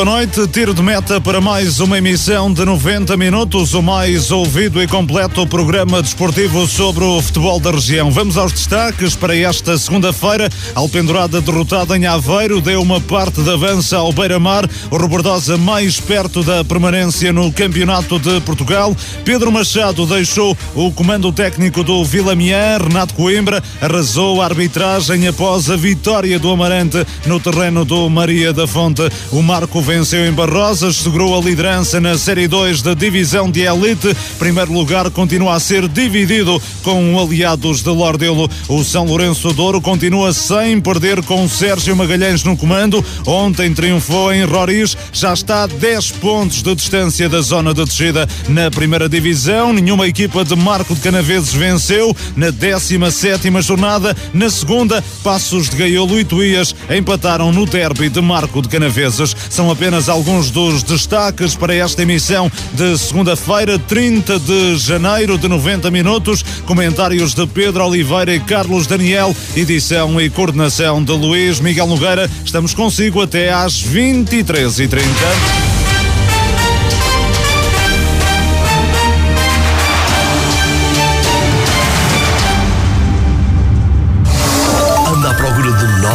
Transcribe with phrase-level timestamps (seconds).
[0.00, 0.48] Boa noite.
[0.48, 5.46] Tiro de meta para mais uma emissão de 90 minutos, o mais ouvido e completo
[5.46, 8.10] programa desportivo sobre o futebol da região.
[8.10, 10.48] Vamos aos destaques para esta segunda-feira.
[10.74, 14.66] Alpendurada derrotada em Aveiro deu uma parte de avanço ao Beira-Mar.
[14.90, 18.96] O Robordosa mais perto da permanência no Campeonato de Portugal.
[19.22, 22.82] Pedro Machado deixou o comando técnico do Vilamier.
[22.82, 28.66] Renato Coimbra arrasou a arbitragem após a vitória do Amarante no terreno do Maria da
[28.66, 29.02] Fonte.
[29.30, 34.16] O Marco venceu em Barrosas, segurou a liderança na Série 2 da Divisão de Elite.
[34.38, 38.48] Primeiro lugar continua a ser dividido com aliados de Lordelo.
[38.68, 43.04] O São Lourenço Douro continua sem perder com Sérgio Magalhães no comando.
[43.26, 48.28] Ontem triunfou em Roriz, já está a 10 pontos de distância da zona de descida
[48.48, 49.72] na primeira divisão.
[49.72, 54.16] Nenhuma equipa de Marco de Canaveses venceu na 17 jornada.
[54.32, 59.34] Na segunda, Passos de Gaiolo e Tuías empataram no derby de Marco de Canaveses.
[59.48, 65.90] São apenas alguns dos destaques para esta emissão de segunda-feira, 30 de janeiro, de 90
[65.90, 66.44] minutos.
[66.66, 72.30] Comentários de Pedro Oliveira e Carlos Daniel, edição e coordenação de Luís Miguel Nogueira.
[72.44, 75.69] Estamos consigo até às 23h30.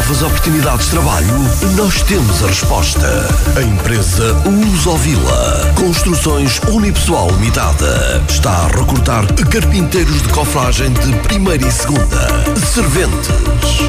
[0.05, 1.27] Novas oportunidades de trabalho?
[1.75, 3.27] Nós temos a resposta.
[3.57, 11.71] A empresa Lusovila Construções Unipessoal Limitada está a recrutar carpinteiros de cofragem de primeira e
[11.71, 12.27] segunda,
[12.73, 13.29] serventes,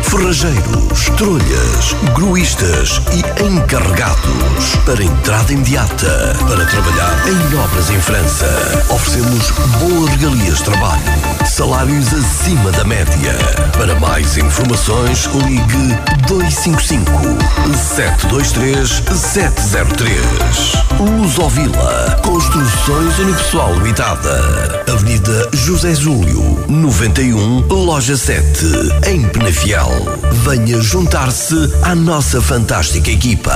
[0.04, 8.46] ferrageiros, trolhas, gruístas e encarregados para entrada imediata para trabalhar em obras em França.
[8.88, 9.50] Oferecemos
[9.80, 11.02] boas regalias de trabalho,
[11.44, 13.34] salários acima da média.
[13.76, 17.10] Para mais informações, ligue 255
[17.74, 20.76] 723 703.
[20.98, 24.84] Lusovila Construções Unipessoal Limitada.
[24.90, 28.42] Avenida José Júlio, 91, Loja 7,
[29.06, 29.90] em Penafiel.
[30.44, 33.54] Venha juntar-se à nossa fantástica equipa.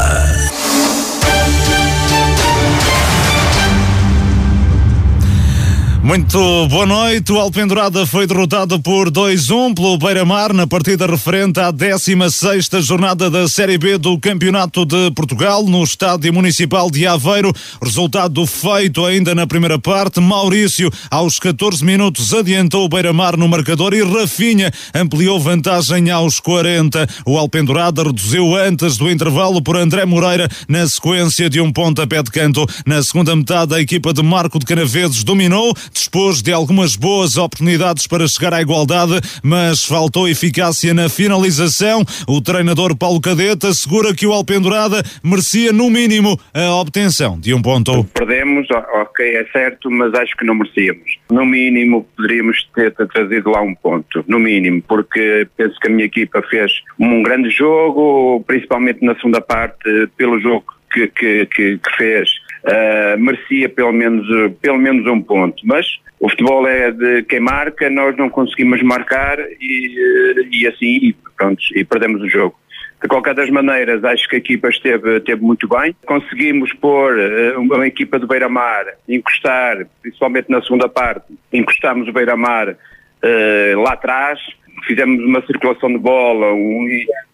[6.02, 7.30] Muito boa noite.
[7.30, 13.46] O Alpendurada foi derrotado por 2-1 pelo Beira-Mar na partida referente à 16 jornada da
[13.46, 17.52] Série B do Campeonato de Portugal no Estádio Municipal de Aveiro.
[17.82, 20.20] Resultado feito ainda na primeira parte.
[20.20, 27.06] Maurício, aos 14 minutos, adiantou o Beira-Mar no marcador e Rafinha ampliou vantagem aos 40.
[27.26, 32.30] O Alpendurada reduziu antes do intervalo por André Moreira na sequência de um pontapé de
[32.30, 32.66] canto.
[32.86, 38.06] Na segunda metade, a equipa de Marco de Canaveses dominou dispôs de algumas boas oportunidades
[38.06, 42.04] para chegar à igualdade, mas faltou eficácia na finalização.
[42.26, 47.62] O treinador Paulo Cadete assegura que o Alpendurada merecia, no mínimo, a obtenção de um
[47.62, 48.04] ponto.
[48.14, 51.18] Perdemos, ok, é certo, mas acho que não merecíamos.
[51.30, 56.06] No mínimo, poderíamos ter trazido lá um ponto, no mínimo, porque penso que a minha
[56.06, 61.96] equipa fez um grande jogo, principalmente na segunda parte, pelo jogo que, que, que, que
[61.96, 62.28] fez
[62.64, 64.26] uh, merecia pelo menos,
[64.60, 65.62] pelo menos um ponto.
[65.64, 65.86] Mas
[66.20, 71.62] o futebol é de quem marca, nós não conseguimos marcar e, eh, e assim, pronto,
[71.74, 72.54] e perdemos o jogo.
[73.02, 75.96] De qualquer das maneiras, acho que a equipa esteve, esteve muito bem.
[76.04, 82.68] Conseguimos pôr uh, uma equipa do Beira-Mar, encostar, principalmente na segunda parte, encostámos o Beira-Mar
[82.68, 84.38] uh, lá atrás,
[84.86, 86.86] fizemos uma circulação de bola, um,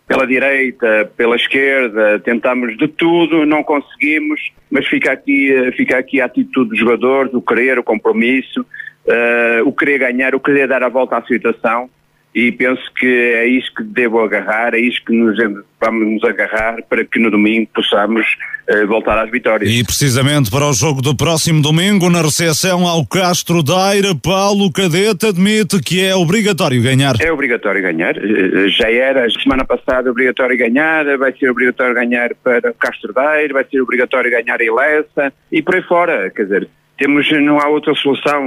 [0.07, 4.41] pela direita, pela esquerda, tentámos de tudo, não conseguimos,
[4.71, 9.73] mas fica aqui, fica aqui a atitude dos jogadores, o querer, o compromisso, uh, o
[9.73, 11.91] querer ganhar, o querer dar a volta à situação
[12.37, 15.39] e penso que é isso que devo agarrar, é isso que nos
[15.81, 18.27] vamos nos agarrar para que no domingo possamos
[18.69, 19.71] uh, voltar às vitórias.
[19.71, 25.29] E precisamente para o jogo do próximo domingo, na recepção ao Castro Daire, Paulo Cadete
[25.29, 27.15] admite que é obrigatório ganhar.
[27.23, 32.71] É obrigatório ganhar, uh, já era semana passada obrigatório ganhar, vai ser obrigatório ganhar para
[32.71, 36.69] o Castro Daire, vai ser obrigatório ganhar a Ilessa e por aí fora, quer dizer,
[36.97, 38.43] temos, não há outra solução,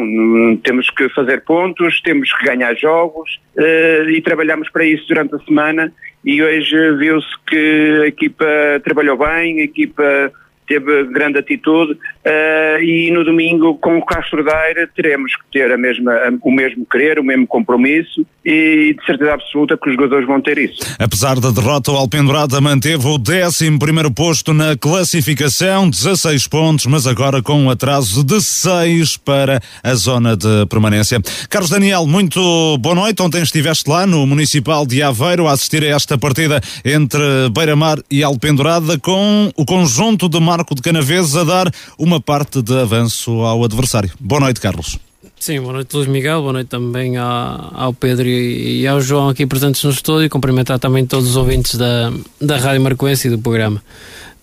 [0.63, 5.39] temos que fazer pontos, temos que ganhar jogos uh, e trabalhamos para isso durante a
[5.39, 5.93] semana.
[6.25, 8.45] E hoje viu-se que a equipa
[8.83, 10.31] trabalhou bem, a equipa
[10.69, 15.77] teve grande atitude uh, e no domingo com o Castro Daire teremos que ter a
[15.77, 16.13] mesma,
[16.43, 20.59] o mesmo querer, o mesmo compromisso e de certeza absoluta que os jogadores vão ter
[20.59, 20.77] isso.
[20.99, 27.07] Apesar da derrota, o Alpendurada manteve o 11 primeiro posto na classificação, 16 pontos, mas
[27.07, 31.19] agora com um atraso de 6 para a zona de permanência.
[31.49, 33.21] Carlos Daniel, muito boa noite.
[33.23, 38.23] Ontem estiveste lá no Municipal de Aveiro a assistir a esta partida entre Beira-Mar e
[38.23, 43.63] Alpendurada com o conjunto de Marco de Canaveses a dar uma parte de avanço ao
[43.63, 44.11] adversário.
[44.19, 44.99] Boa noite, Carlos.
[45.39, 49.45] Sim, boa noite Luís Miguel, boa noite também ao, Pedro e, e, ao João aqui
[49.45, 52.11] presentes no estúdio e cumprimentar também todos os ouvintes da,
[52.41, 53.81] da Rádio Marcoense e do programa.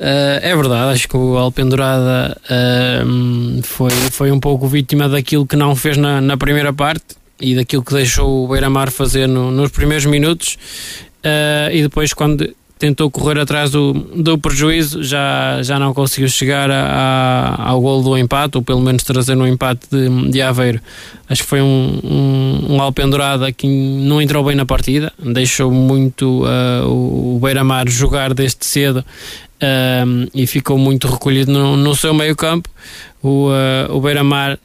[0.01, 5.55] Uh, é verdade, acho que o Alpendurada uh, foi, foi um pouco vítima daquilo que
[5.55, 9.71] não fez na, na primeira parte e daquilo que deixou o Beira-Mar fazer no, nos
[9.71, 10.57] primeiros minutos
[11.23, 16.71] uh, e depois quando tentou correr atrás do, do prejuízo, já, já não conseguiu chegar
[16.71, 20.81] a, a, ao gol do empate, ou pelo menos trazer um empate de, de Aveiro.
[21.29, 26.87] Acho que foi um, um, um que não entrou bem na partida, deixou muito uh,
[26.87, 32.69] o Beira-Mar jogar desde cedo uh, e ficou muito recolhido no, no seu meio campo.
[33.23, 34.59] O, uh, o Beira-Mar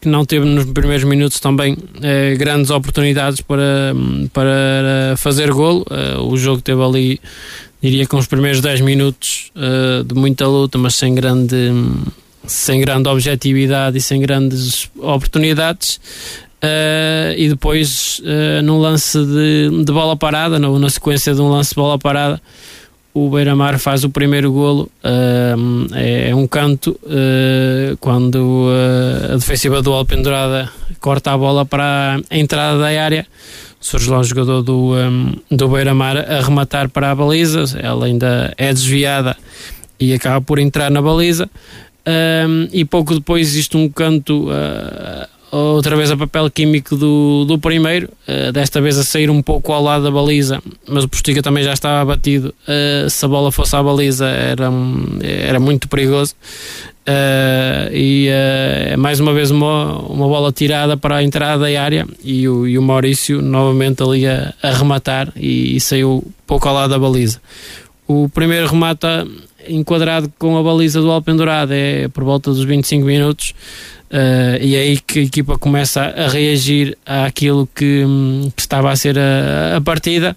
[0.00, 3.94] que não teve nos primeiros minutos também eh, grandes oportunidades para,
[4.32, 5.84] para fazer golo.
[5.90, 7.20] Eh, o jogo teve ali,
[7.82, 11.72] diria com os primeiros 10 minutos eh, de muita luta, mas sem grande,
[12.46, 16.00] sem grande objetividade e sem grandes oportunidades.
[17.36, 18.22] e depois,
[18.64, 22.40] num lance de, de bola parada, na sequência de um lance de bola parada,
[23.14, 29.80] o Beira-Mar faz o primeiro golo, uh, é um canto, uh, quando uh, a defensiva
[29.80, 30.68] do Alpendurada
[31.00, 33.24] corta a bola para a entrada da área,
[33.78, 38.52] surge lá um jogador do, um, do Beira-Mar a rematar para a baliza, ela ainda
[38.58, 39.36] é desviada
[40.00, 41.48] e acaba por entrar na baliza,
[42.72, 44.48] e pouco depois existe um canto
[45.56, 49.72] outra vez a papel químico do, do primeiro, uh, desta vez a sair um pouco
[49.72, 52.54] ao lado da baliza, mas o Postiga também já estava abatido.
[52.66, 54.70] Uh, se a bola fosse à baliza, era,
[55.22, 56.34] era muito perigoso.
[57.06, 62.06] Uh, e é mais uma vez uma, uma bola tirada para a entrada da área
[62.24, 66.74] e o, e o Maurício novamente ali a, a rematar e, e saiu pouco ao
[66.74, 67.42] lado da baliza.
[68.08, 69.26] O primeiro remata
[69.68, 73.54] enquadrado com a baliza do Alpendurado é por volta dos 25 minutos
[74.14, 78.04] Uh, e é aí que a equipa começa a, reagir àquilo que,
[78.54, 80.36] que, estava a ser a, a partida.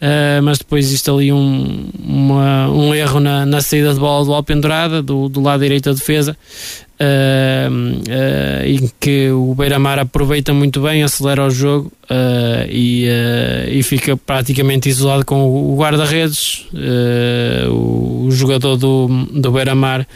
[0.00, 4.32] Uh, mas depois existe ali um, uma, um erro na, na, saída de bola do
[4.32, 6.36] Alpendurada, do, do lado direito da defesa,
[7.00, 11.90] uh, em que o Beira-Mar aproveita muito bem, acelera o jogo
[12.70, 13.08] e,
[13.72, 16.66] e, fica praticamente isolado com o, o guarda-redes,
[17.68, 20.06] o, o, jogador do, do Beira-Mar.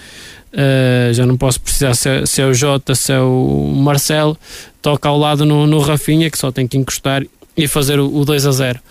[0.52, 4.36] Uh, já não posso precisar se, é, se, é o Jota, se é o Marcelo,
[4.82, 7.24] toca ao lado no, no Rafinha, que só tem que encostar
[7.56, 8.78] e fazer o, o 2 a 0.
[8.78, 8.82] Uh,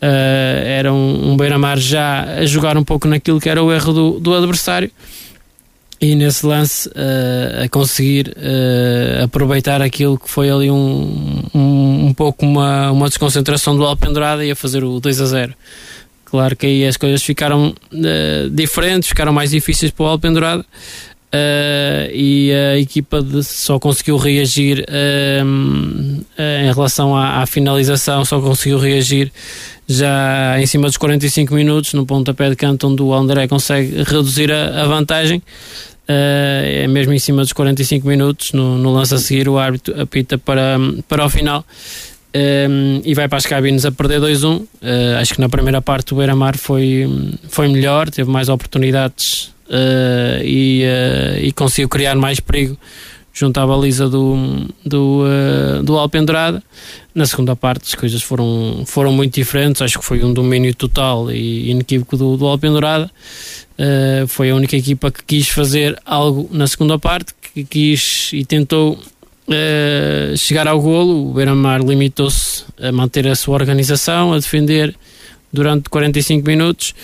[0.00, 3.92] eh, era um, um Beira-Mar já a jogar um pouco naquilo que era o erro
[3.92, 4.90] do, do adversário
[6.00, 8.34] e nesse lance uh, a conseguir
[9.22, 14.50] aproveitar aquilo que foi ali um, um, um, pouco uma, uma desconcentração do Alpendurada e
[14.50, 15.54] a fazer o 2 a 0.
[16.32, 20.62] Claro que aí as coisas ficaram uh, diferentes, ficaram mais difíceis para o Alpendurado.
[20.62, 26.24] Uh, e a equipa só conseguiu reagir uh,
[26.64, 29.30] em relação à, à, finalização, só conseguiu reagir
[29.86, 34.50] já em cima dos 45 minutos, no pontapé de canto, onde o André consegue reduzir
[34.50, 35.42] a, a vantagem.
[36.08, 40.38] é mesmo em cima dos 45 minutos, no, no lance a seguir, o árbitro apita
[40.38, 41.62] para, para o final
[42.34, 44.60] um, e vai para as cabines a perder 2-1.
[44.60, 44.66] Uh,
[45.20, 47.06] acho que na primeira parte o Beira-Mar foi,
[47.48, 52.76] foi melhor, teve mais oportunidades uh, e, uh, e conseguiu criar mais perigo
[53.34, 55.24] junto à baliza do, do,
[55.82, 56.62] do Alpendurada.
[57.14, 61.30] Na segunda parte as coisas foram, foram muito diferentes, acho que foi um domínio total
[61.32, 63.10] e inequívoco do, do Alpendurada.
[64.28, 68.98] foi a única equipa que quis fazer algo na segunda parte, que quis e tentou
[69.52, 74.94] uh, chegar ao golo, o Beira-Mar limitou-se a manter a sua organização, a defender
[75.52, 76.94] durante 45 minutos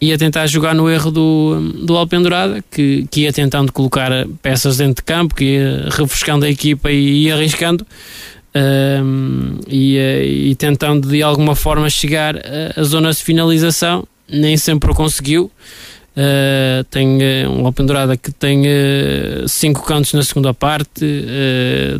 [0.00, 4.10] e a tentar jogar no erro do, do Alpendurada, que, que ia tentando colocar
[4.42, 7.86] peças dentro de campo, que ia refrescando a equipa e arriscando.
[8.56, 12.36] Um, e, eh, e, tentando de alguma forma chegar
[12.76, 15.50] à zona de finalização, nem sempre o conseguiu.
[16.16, 21.04] Uh, tem uh, um Alpendurada que tem uh, cinco cantos na segunda parte,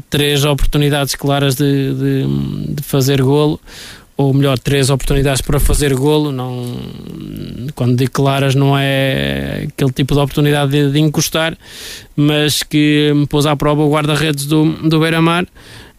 [0.09, 3.59] três oportunidades claras de, de, de, fazer golo.
[4.17, 6.31] ou melhor, três oportunidades para fazer golo.
[6.31, 6.77] Não,
[7.75, 11.59] quando declaras, não é aquele tipo de oportunidade de, de encostar,
[12.15, 15.45] mas que me pôs à prova o guarda-redes do, do Beira-Mar.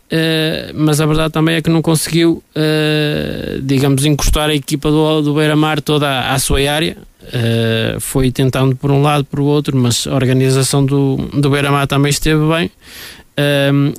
[0.05, 5.21] Uh, mas a verdade também é que não conseguiu, uh, digamos, encostar a equipa do,
[5.21, 6.95] do Beira-Mar toda à, sua área.
[7.23, 12.11] Uh, foi tentando por um lado, por outro, mas a organização do, do Beira-Mar também
[12.11, 12.69] esteve bem.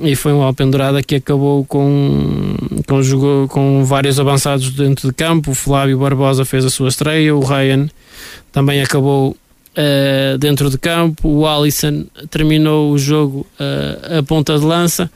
[0.00, 2.54] e foi uma pendurada que acabou com,
[2.86, 5.50] com, jogou, com vários avançados dentro de campo.
[5.50, 7.88] O Flávio Barbosa fez a sua estreia, o Ryan
[8.52, 9.36] também acabou
[10.38, 11.28] dentro de campo.
[11.28, 13.46] O Alisson terminou o jogo
[14.18, 15.10] a ponta de lança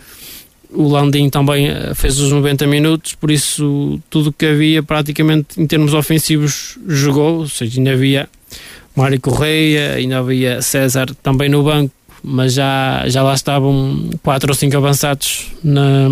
[0.72, 5.66] o Landim também eh, fez os 90 minutos, por isso tudo que havia praticamente em
[5.66, 8.28] termos ofensivos jogou, ou seja, ainda havia
[8.94, 14.54] Mário Correia, ainda havia César também no banco, mas já, já lá estavam quatro ou
[14.54, 16.08] cinco avançados na,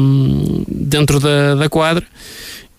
[0.66, 2.04] dentro da, da quadra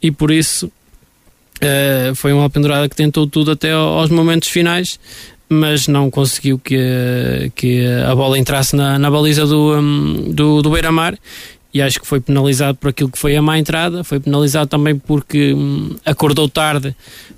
[0.01, 4.99] e por isso uh, foi uma pendurada que tentou tudo até aos momentos finais
[5.47, 10.69] mas não conseguiu que, que a bola entrasse na, na baliza do, um, do, do
[10.69, 11.17] Beira-Mar
[11.73, 14.97] e acho que foi penalizado por aquilo que foi a má entrada, foi penalizado também
[14.97, 16.95] porque hum, acordou tarde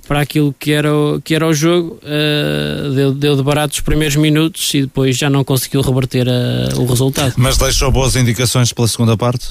[0.08, 3.82] para aquilo que era o, que era o jogo, uh, deu, deu de barato os
[3.82, 7.34] primeiros minutos e depois já não conseguiu reverter uh, o resultado.
[7.36, 9.50] Mas deixou boas indicações pela segunda parte?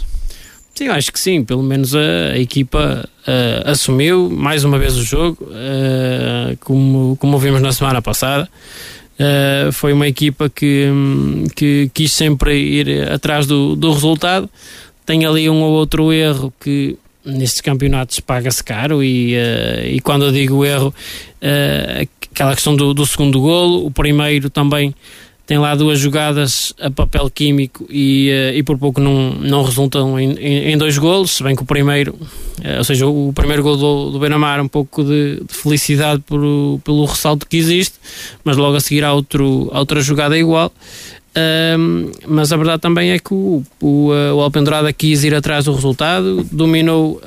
[0.74, 5.02] Sim, acho que sim, pelo menos a, a equipa uh, assumiu mais uma vez o
[5.02, 5.46] jogo,
[6.60, 8.48] como, como vimos na semana passada.
[9.20, 10.88] Uh, foi uma equipa que,
[11.54, 14.48] que quis sempre ir atrás do, do resultado.
[15.04, 20.24] Tem ali um ou outro erro que nestes campeonatos paga-se caro e, uh, e quando
[20.24, 20.88] eu digo erro,
[21.42, 24.94] uh, aquela questão do, do segundo golo, o primeiro também
[25.50, 30.16] tem lá duas jogadas a papel químico e, uh, e por pouco não, não resultam
[30.16, 33.76] em, em, dois golos, se bem que o primeiro, uh, ou seja, o, primeiro gol
[33.76, 36.40] do, do Benamar um pouco de, de, felicidade por,
[36.84, 37.94] pelo ressalto que existe,
[38.44, 40.72] mas logo a seguir há, outro, há outra jogada igual.
[41.30, 45.64] Uh, mas a verdade também é que o, o, uh, o Alpendurada quis ir atrás
[45.64, 47.20] do resultado, dominou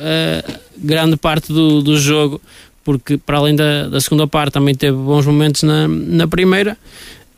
[0.77, 2.39] grande parte do, do jogo,
[2.85, 6.77] porque para além da, da segunda parte também teve bons momentos na, na primeira.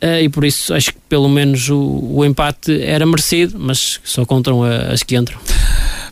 [0.02, 4.24] Uh, e por isso acho que pelo menos o, o empate era merecido, mas só
[4.26, 5.38] contam as que entram.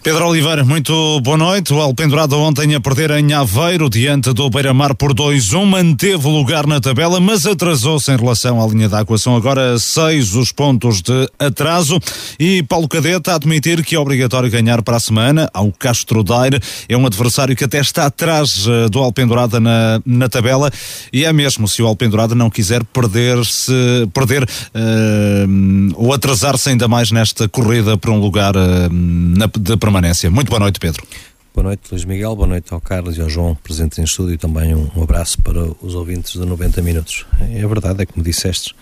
[0.05, 1.73] Pedro Oliveira, muito boa noite.
[1.73, 6.67] O Alpendurado ontem a perder em Aveiro, diante do Beira-Mar por 2-1, manteve o lugar
[6.67, 9.17] na tabela, mas atrasou-se em relação à linha d'água.
[9.17, 11.99] São agora seis os pontos de atraso
[12.39, 16.61] e Paulo Cadete a admitir que é obrigatório ganhar para a semana ao Castro Daire.
[16.87, 20.71] É um adversário que até está atrás eh, do Alpendurada na, na tabela
[21.15, 23.73] e é mesmo se o Alpendurada não quiser perder-se,
[24.13, 28.61] perder uh, ou atrasar-se ainda mais nesta corrida para um lugar uh,
[28.93, 30.29] na, de permanência permanência.
[30.29, 31.07] Muito boa noite, Pedro.
[31.55, 32.35] Boa noite, Luís Miguel.
[32.35, 34.35] Boa noite ao Carlos e ao João, presentes em estúdio.
[34.35, 37.25] E também um, abraço para os ouvintes de 90 Minutos.
[37.41, 38.75] É verdade, é como disseste,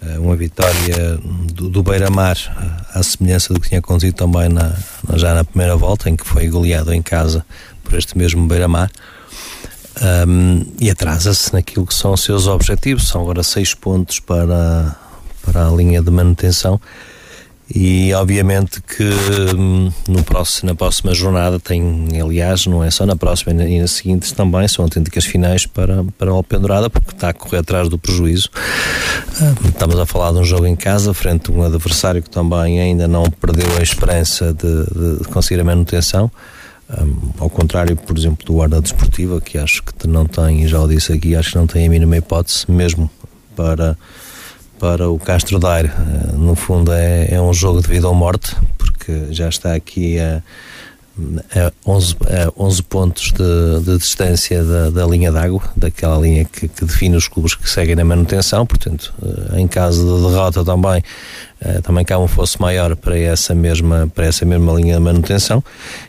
[0.00, 1.18] eh, uma vitória
[1.52, 2.38] do, do Beira-Mar,
[2.94, 4.74] à semelhança do que tinha acontecido também na,
[5.16, 7.44] já na primeira volta, em que foi goleado em casa
[7.84, 8.90] por este mesmo Beira-Mar.
[10.26, 13.06] Um, e atrasa-se naquilo que são os seus objetivos.
[13.06, 14.96] São agora seis pontos para,
[15.42, 16.80] para a linha de manutenção
[17.74, 19.04] e obviamente que
[19.56, 23.90] hum, no próximo, na próxima jornada tem, aliás, não é só na próxima e nas
[23.90, 27.98] seguintes também, são autênticas finais para, para o Alpendurada, porque está a correr atrás do
[27.98, 28.48] prejuízo.
[29.40, 32.80] Hum, estamos a falar de um jogo em casa, frente a um adversário que também
[32.80, 36.30] ainda não perdeu a esperança de, de conseguir a manutenção.
[36.90, 40.88] Um, ao contrário, por exemplo, do Guarda Desportiva, que acho que não tem, já o
[40.88, 43.10] disse aqui, acho que não tem a mínima hipótese, mesmo
[43.54, 43.96] para
[44.78, 45.88] para o Castro Daire.
[45.88, 50.18] Eh, no fundo, é, é um jogo de vida ou morte, porque já está aqui
[50.18, 50.42] a,
[51.54, 56.68] a 11, a 11 pontos de, de distância da, da linha d'água, daquela linha que,
[56.68, 58.64] que, define os clubes que seguem na manutenção.
[58.64, 61.02] Portanto, eh, em caso de derrota também,
[61.60, 65.62] eh, também cá um fosse maior para essa mesma, para essa mesma linha de manutenção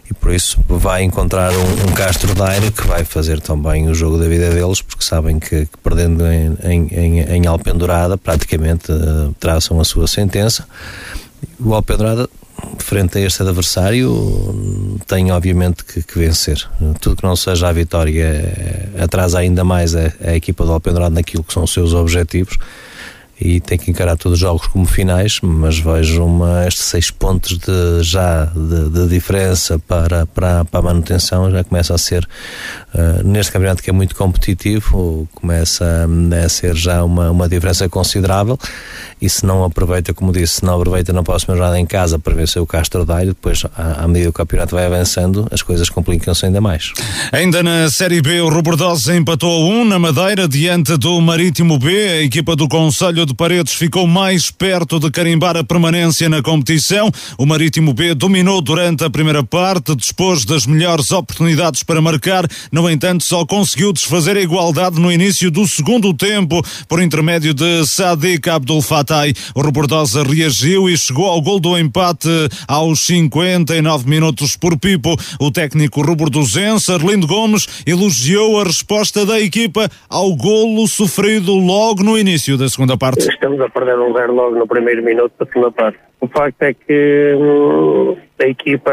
[0.10, 4.18] e por isso vai encontrar um, um Castro Daire que vai fazer também o jogo
[4.18, 9.80] da vida deles, porque sabem que, que perdendo em, em, em, Alpendurada praticamente uh, traçam
[9.80, 10.68] a sua sentença.
[11.60, 12.28] O Alpendurada,
[12.78, 16.68] frente a este adversário, tem obviamente que, que vencer.
[17.00, 21.44] Tudo que não seja a vitória atrasa ainda mais a, a equipa do Alpendurada naquilo
[21.44, 22.58] que são os seus objetivos
[23.39, 27.58] e tem que encarar todos os jogos como finais, mas vejo uma, estes seis pontos
[27.58, 32.27] de, já de, de diferença para, para, para a manutenção já começa a ser
[32.93, 36.08] uh, neste campeonato que é muito competitivo, começa
[36.46, 38.60] a ser já uma, uma diferença considerável
[39.22, 42.34] e se não aproveita, como disse, se não aproveita na próxima jornada em casa para
[42.34, 45.89] vencer o Castro Daire, depois à, à medida que o campeonato vai avançando, as coisas
[45.89, 46.91] complicam-se ainda mais.
[47.31, 51.89] Ainda na Série B, o Robordosa empatou a 1 na Madeira diante do Marítimo B.
[51.89, 57.12] A equipa do Conselho de Paredes ficou mais perto de carimbar a permanência na competição.
[57.38, 62.89] O Marítimo B dominou durante a primeira parte, dispôs das melhores oportunidades para marcar, no
[62.89, 68.50] entanto, só conseguiu desfazer a igualdade no início do segundo tempo, por intermédio de Sadiq
[68.50, 69.33] Abdul Fatai.
[69.53, 72.29] O Robordosa reagiu e chegou ao gol do empate
[72.67, 75.15] aos 59 minutos por Pipo.
[75.39, 82.17] O técnico robordosense, Arlindo Gomes, elogiou a resposta da equipa ao golo sofrido logo no
[82.17, 83.18] início da segunda parte.
[83.19, 85.99] Estamos a perder um zero logo no primeiro minuto da segunda parte.
[86.21, 88.91] O facto é que hum, a equipa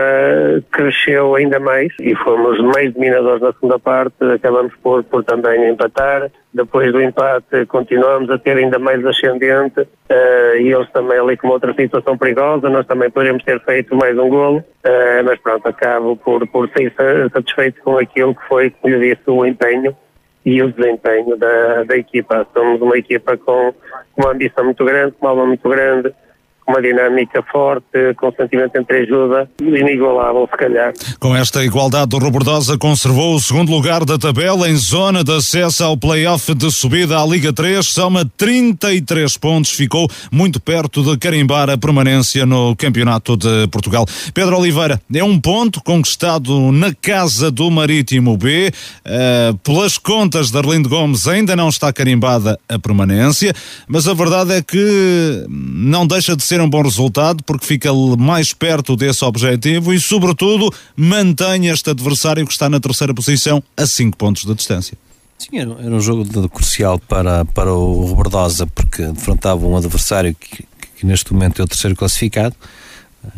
[0.73, 6.31] cresceu ainda mais e fomos mais dominadores na segunda parte, acabamos por, por também empatar.
[6.53, 11.49] Depois do empate continuamos a ter ainda mais ascendente uh, e eles também ali com
[11.49, 16.17] outra situação perigosa, nós também poderíamos ter feito mais um golo, uh, mas pronto, acabo
[16.17, 16.93] por, por ser
[17.33, 19.95] satisfeito com aquilo que foi, como lhe disse, o empenho
[20.47, 22.47] e o desempenho da, da equipa.
[22.55, 23.75] Somos uma equipa com,
[24.13, 26.15] com uma ambição muito grande, uma alma muito grande,
[26.67, 30.93] uma dinâmica forte, com sentimento entre ajuda, inigualável, se calhar.
[31.21, 35.85] Com esta igualdade, o Robordosa conservou o segundo lugar da tabela em zona de acesso
[35.85, 41.71] ao play-off de subida à Liga 3, soma 33 pontos, ficou muito perto de carimbar
[41.71, 44.05] a permanência no Campeonato de Portugal.
[44.35, 50.59] Pedro Oliveira, é um ponto conquistado na casa do Marítimo B, uh, pelas contas de
[50.59, 53.55] Arlindo Gomes ainda não está carimbada a permanência,
[53.87, 57.93] mas a verdade é que não deixa de ser ser um bom resultado porque fica
[58.19, 63.87] mais perto desse objetivo e, sobretudo, mantém este adversário que está na terceira posição a
[63.87, 64.97] 5 pontos de distância.
[65.39, 70.65] Sim, era, um jogo de, crucial para, para o Robertosa porque defrontava um adversário que,
[70.97, 72.57] que neste momento é o terceiro classificado.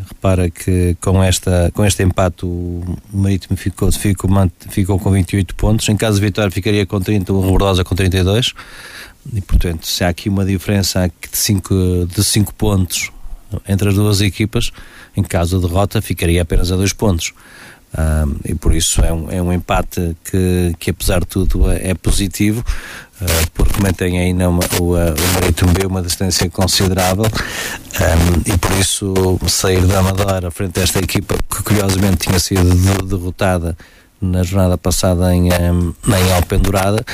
[0.09, 4.31] Repara que com, esta, com este empate o Marítimo ficou, ficou,
[4.69, 5.89] ficou com 28 pontos.
[5.89, 8.55] Em caso de vitória, ficaria com 30, o Robertosa com 32.
[9.33, 13.11] E, portanto, se há aqui uma diferença de 5 de cinco pontos
[13.67, 14.71] entre as duas equipas,
[15.17, 17.33] em caso de derrota, ficaria apenas a dois pontos.
[17.97, 21.91] Um, e por isso é um, é um empate que, que, apesar de tudo, é,
[21.91, 27.25] é positivo, uh, porque mantém ainda uma, o, o Marítimo B uma distância considerável.
[27.25, 32.75] Um, e por isso, sair da Amadora frente a esta equipa que curiosamente tinha sido
[33.07, 33.77] derrotada
[34.21, 37.05] na jornada passada em, em, em Alpendurada,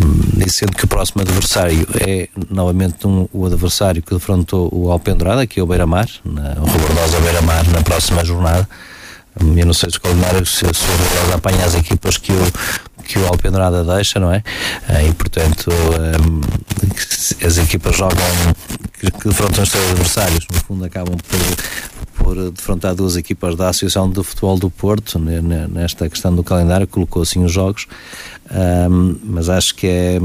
[0.00, 5.46] um, sendo que o próximo adversário é novamente um, o adversário que defrontou o Alpendurada,
[5.46, 8.68] que é o Beira-Mar, o Robordosa Beira-Mar, na próxima jornada.
[9.40, 13.02] Eu não sei se o calendário se, se o Robordosa apanha as equipas que o,
[13.02, 14.42] que o Alpendurada deixa, não é?
[14.88, 18.18] Uh, e portanto, um, as equipas jogam
[18.98, 21.92] que, que defrontam os seus adversários, no fundo acabam por
[22.22, 27.22] por defrontar duas equipas da Associação de Futebol do Porto nesta questão do calendário, colocou
[27.22, 27.86] assim os jogos,
[28.88, 30.20] um, mas acho que é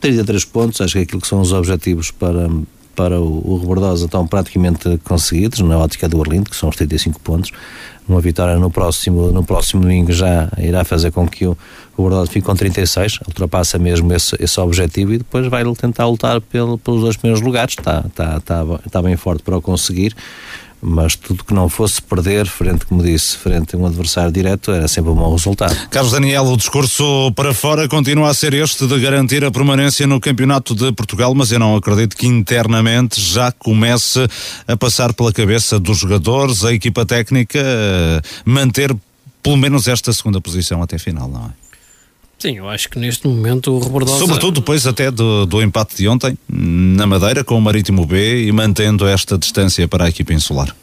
[0.00, 2.48] 33 pontos, acho que é aquilo que são os objetivos para,
[2.94, 7.20] para o, o Rebordosa estão praticamente conseguidos na ótica do Orlindo, que são os 35
[7.20, 7.50] pontos.
[8.08, 11.56] Uma vitória no próximo, no próximo domingo já irá fazer com que o,
[11.96, 16.40] o Bordosa fique com 36, ultrapassa mesmo esse, esse objetivo e depois vai tentar lutar
[16.40, 17.74] pelo, pelos dois primeiros lugares.
[17.78, 20.14] Está, está, está, está bem forte para o conseguir
[20.86, 24.86] mas tudo que não fosse perder, frente, como disse, frente a um adversário direto, era
[24.86, 25.74] sempre um bom resultado.
[25.88, 30.20] Carlos Daniel, o discurso para fora continua a ser este de garantir a permanência no
[30.20, 34.28] Campeonato de Portugal, mas eu não acredito que internamente já comece
[34.68, 38.94] a passar pela cabeça dos jogadores, a equipa técnica, eh, manter
[39.42, 41.63] pelo menos esta segunda posição até final, não é?
[42.44, 44.18] Sim, eu acho que neste momento o Rebordosa...
[44.18, 48.52] Sobretudo depois até do, do empate de ontem, na Madeira, com o Marítimo B e
[48.52, 50.76] mantendo esta distância para a equipa insular.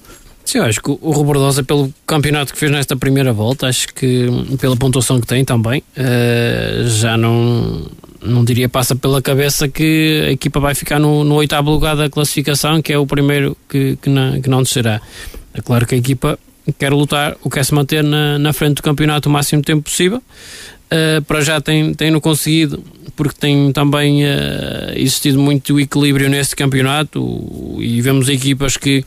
[0.44, 4.28] Sim, eu acho que o Rebordosa, pelo campeonato que fez nesta primeira volta, acho que
[4.60, 7.86] pela pontuação que tem também, uh, já não,
[8.24, 12.10] não diria passa pela cabeça que a equipa vai ficar no, no oitavo lugar da
[12.10, 15.00] classificação, que é o primeiro que, que, não, que não descerá.
[15.54, 16.40] É claro que a equipa
[16.80, 20.22] quer lutar, ou quer se manter na, na frente do campeonato o máximo tempo possível.
[20.92, 22.84] Uh, para já tem, tem no conseguido,
[23.16, 29.06] porque tem também uh, existido muito equilíbrio neste campeonato e vemos equipas que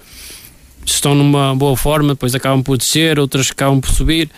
[0.86, 4.30] estão numa boa forma, depois acabam por descer, outras acabam por subir.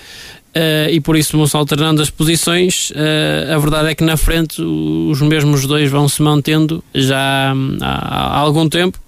[0.56, 2.90] Uh, e por isso vão-se alternando as posições.
[2.90, 8.38] Uh, a verdade é que na frente os mesmos dois vão se mantendo já há,
[8.38, 8.98] há algum tempo.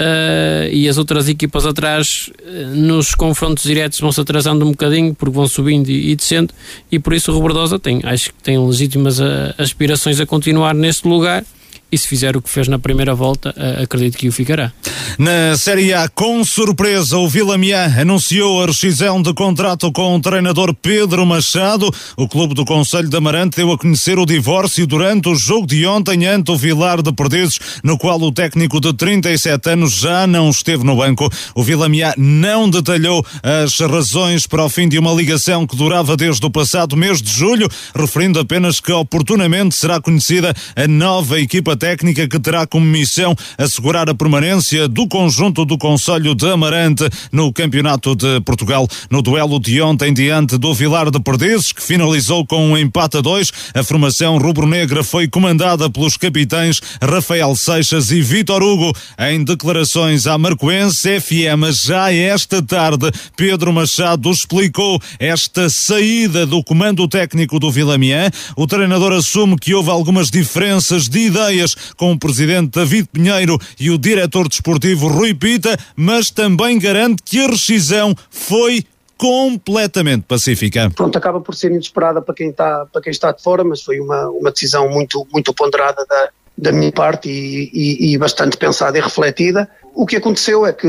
[0.00, 2.30] Uh, e as outras equipas atrás
[2.74, 6.54] nos confrontos diretos vão se atrasando um bocadinho porque vão subindo e, e descendo
[6.90, 9.20] e por isso o Robertosa tem, acho que tem legítimas
[9.58, 11.44] aspirações a continuar neste lugar
[11.92, 14.72] e se fizer o que fez na primeira volta, acredito que o ficará.
[15.18, 20.20] Na Série A, com surpresa, o Vila Mian anunciou a rescisão de contrato com o
[20.20, 21.92] treinador Pedro Machado.
[22.16, 25.84] O clube do Conselho de Amarante deu a conhecer o divórcio durante o jogo de
[25.86, 30.48] ontem ante o Vilar de Perdizes, no qual o técnico de 37 anos já não
[30.48, 31.28] esteve no banco.
[31.54, 36.16] O Vila Mian não detalhou as razões para o fim de uma ligação que durava
[36.16, 41.76] desde o passado mês de julho, referindo apenas que oportunamente será conhecida a nova equipa
[41.80, 47.50] técnica que terá como missão assegurar a permanência do conjunto do Conselho de Amarante no
[47.50, 48.86] Campeonato de Portugal.
[49.08, 53.22] No duelo de ontem diante do Vilar de Perdizes, que finalizou com um empate a
[53.22, 58.92] dois, a formação rubro-negra foi comandada pelos capitães Rafael Seixas e Vitor Hugo.
[59.18, 67.08] Em declarações à Marcoense FM, já esta tarde, Pedro Machado explicou esta saída do comando
[67.08, 68.30] técnico do Vilamian.
[68.54, 73.90] O treinador assume que houve algumas diferenças de ideias com o presidente David Pinheiro e
[73.90, 78.84] o diretor desportivo Rui Pita, mas também garante que a rescisão foi
[79.20, 80.90] completamente pacífica.
[80.96, 84.00] Pronto, acaba por ser inesperada para quem está, para quem está de fora, mas foi
[84.00, 88.96] uma, uma decisão muito, muito ponderada da, da minha parte e, e, e, bastante pensada
[88.96, 89.68] e refletida.
[89.94, 90.88] O que aconteceu é que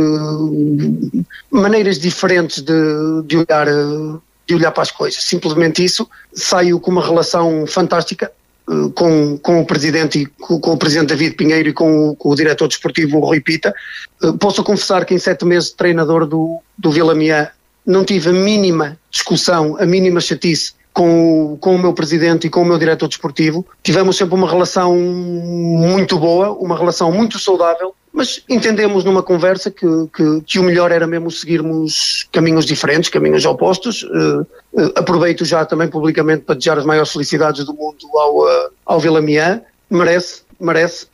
[1.50, 2.74] maneiras diferentes de,
[3.26, 3.68] de, olhar,
[4.48, 8.32] de olhar para as coisas, simplesmente isso, saiu com uma relação fantástica
[8.96, 12.36] com, com o presidente e com, com, o presidente David Pinheiro e com com o
[12.36, 13.74] diretor desportivo Rui Pita.
[14.24, 17.50] Eh, posso confessar que em sete meses de treinador do, do Vila Mian
[17.86, 22.62] não tive a mínima discussão, a mínima chatice com com o meu presidente e com
[22.62, 23.66] o meu diretor desportivo.
[23.84, 29.86] Tivemos sempre uma relação muito boa, uma relação muito saudável, mas entendemos numa conversa que,
[30.14, 34.04] que, que o melhor era mesmo seguirmos caminhos diferentes, caminhos opostos.
[34.04, 34.42] Uh,
[34.74, 39.00] uh, aproveito já também publicamente para desejar as maiores felicidades do mundo ao, uh, ao
[39.00, 39.62] Vila Mian.
[39.90, 41.08] Merece, merece.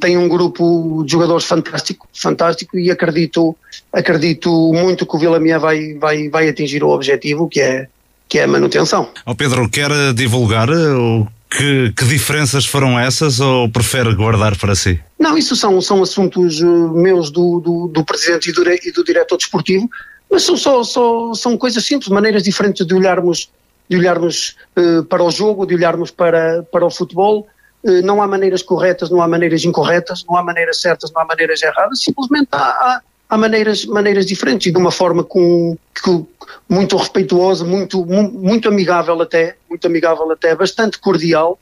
[0.00, 3.56] tem um grupo de jogadores fantástico, fantástico e acredito,
[3.92, 7.88] acredito muito que o Vila Mian vai, vai, vai atingir o objetivo que é
[8.28, 9.10] que é a manutenção.
[9.24, 15.00] Oh Pedro, quer divulgar o que, que, diferenças foram essas ou prefere guardar para si?
[15.18, 19.04] Não, isso são, são assuntos uh, meus do, do, do presidente e do, e do
[19.04, 19.88] diretor desportivo,
[20.30, 23.50] mas são, só, só, são coisas simples, maneiras diferentes de olharmos,
[23.88, 27.46] de olharmos uh, para o jogo, de olharmos para, para o futebol.
[27.82, 31.24] Uh, não há maneiras corretas, não há maneiras incorretas, não há maneiras certas, não há
[31.24, 36.26] maneiras erradas, simplesmente há, há há maneiras, maneiras diferentes e de uma forma com, com,
[36.68, 41.58] muito respeituosa, muito, muito amigável até, muito amigável até, bastante cordial,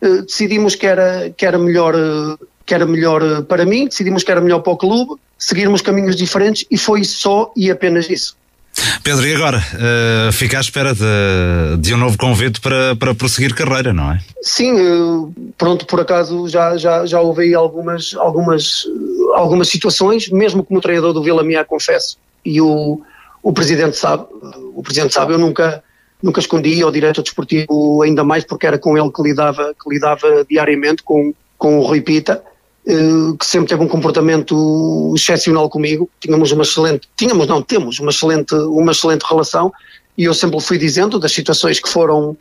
[0.00, 4.22] eh, decidimos que era, que era melhor, eh, que era melhor eh, para mim, decidimos
[4.22, 8.36] que era melhor para o clube, seguirmos caminhos diferentes e foi só e apenas isso.
[9.02, 9.58] Pedro, e agora?
[9.58, 14.20] Uh, fica à espera de, de, um novo convite para, para prosseguir carreira, não é?
[14.42, 18.84] Sim, pronto, por acaso já, já, já houve algumas, algumas,
[19.34, 23.00] algumas situações, mesmo como treinador do Vila Mia, confesso, e o,
[23.42, 24.26] o presidente sabe,
[24.74, 25.82] o presidente sabe, eu nunca,
[26.22, 30.44] nunca escondi ao diretor desportivo, ainda mais porque era com ele que lidava, que lidava
[30.48, 32.42] diariamente com, com o Rui Pita,
[32.86, 38.54] que sempre teve um comportamento excepcional comigo, tínhamos uma excelente, tínhamos não, temos uma excelente,
[38.54, 39.72] uma excelente relação
[40.16, 42.36] e eu sempre fui dizendo das situações que foram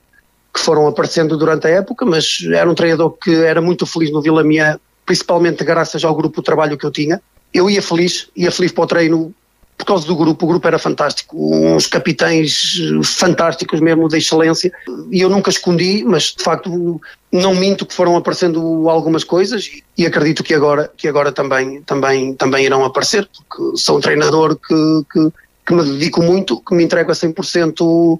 [0.53, 4.21] que foram aparecendo durante a época, mas era um treinador que era muito feliz no
[4.21, 7.21] Vila Mia, principalmente graças ao grupo de trabalho que eu tinha.
[7.53, 9.35] Eu ia feliz, ia feliz para o treino
[9.77, 14.71] por causa do grupo, o grupo era fantástico, uns capitães fantásticos mesmo, de excelência,
[15.11, 20.05] e eu nunca escondi, mas de facto não minto que foram aparecendo algumas coisas e
[20.05, 25.05] acredito que agora, que agora também, também, também irão aparecer, porque sou um treinador que,
[25.11, 25.33] que,
[25.67, 28.19] que me dedico muito, que me entrego a 100%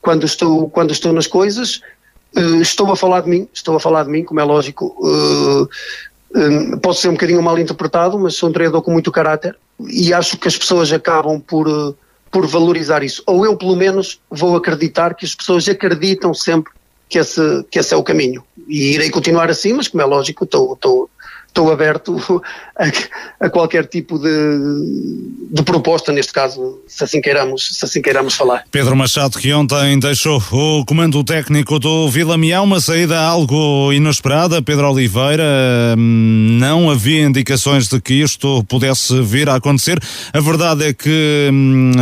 [0.00, 1.80] quando estou, quando estou nas coisas,
[2.36, 4.96] uh, estou a falar de mim, estou a falar de mim, como é lógico,
[6.34, 10.12] uh, posso ser um bocadinho mal interpretado, mas sou um treinador com muito caráter, e
[10.12, 11.94] acho que as pessoas acabam por, eh,
[12.30, 13.22] por valorizar isso.
[13.26, 16.72] Ou eu, pelo menos, vou acreditar que as pessoas acreditam sempre
[17.08, 18.44] que esse, que esse é o caminho.
[18.68, 21.10] E irei continuar assim, mas como é lógico, estou,
[21.54, 22.16] estou, aberto
[22.76, 24.28] a, a, qualquer tipo de,
[25.52, 28.64] de proposta, neste caso, se assim, queiramos, se assim queiramos falar.
[28.70, 34.60] Pedro Machado, que ontem deixou o comando técnico do Vila Mião, uma saída algo inesperada.
[34.60, 35.44] Pedro Oliveira,
[35.96, 39.98] hum, não havia indicações de que isto pudesse vir a acontecer.
[40.32, 41.92] A verdade é que hum,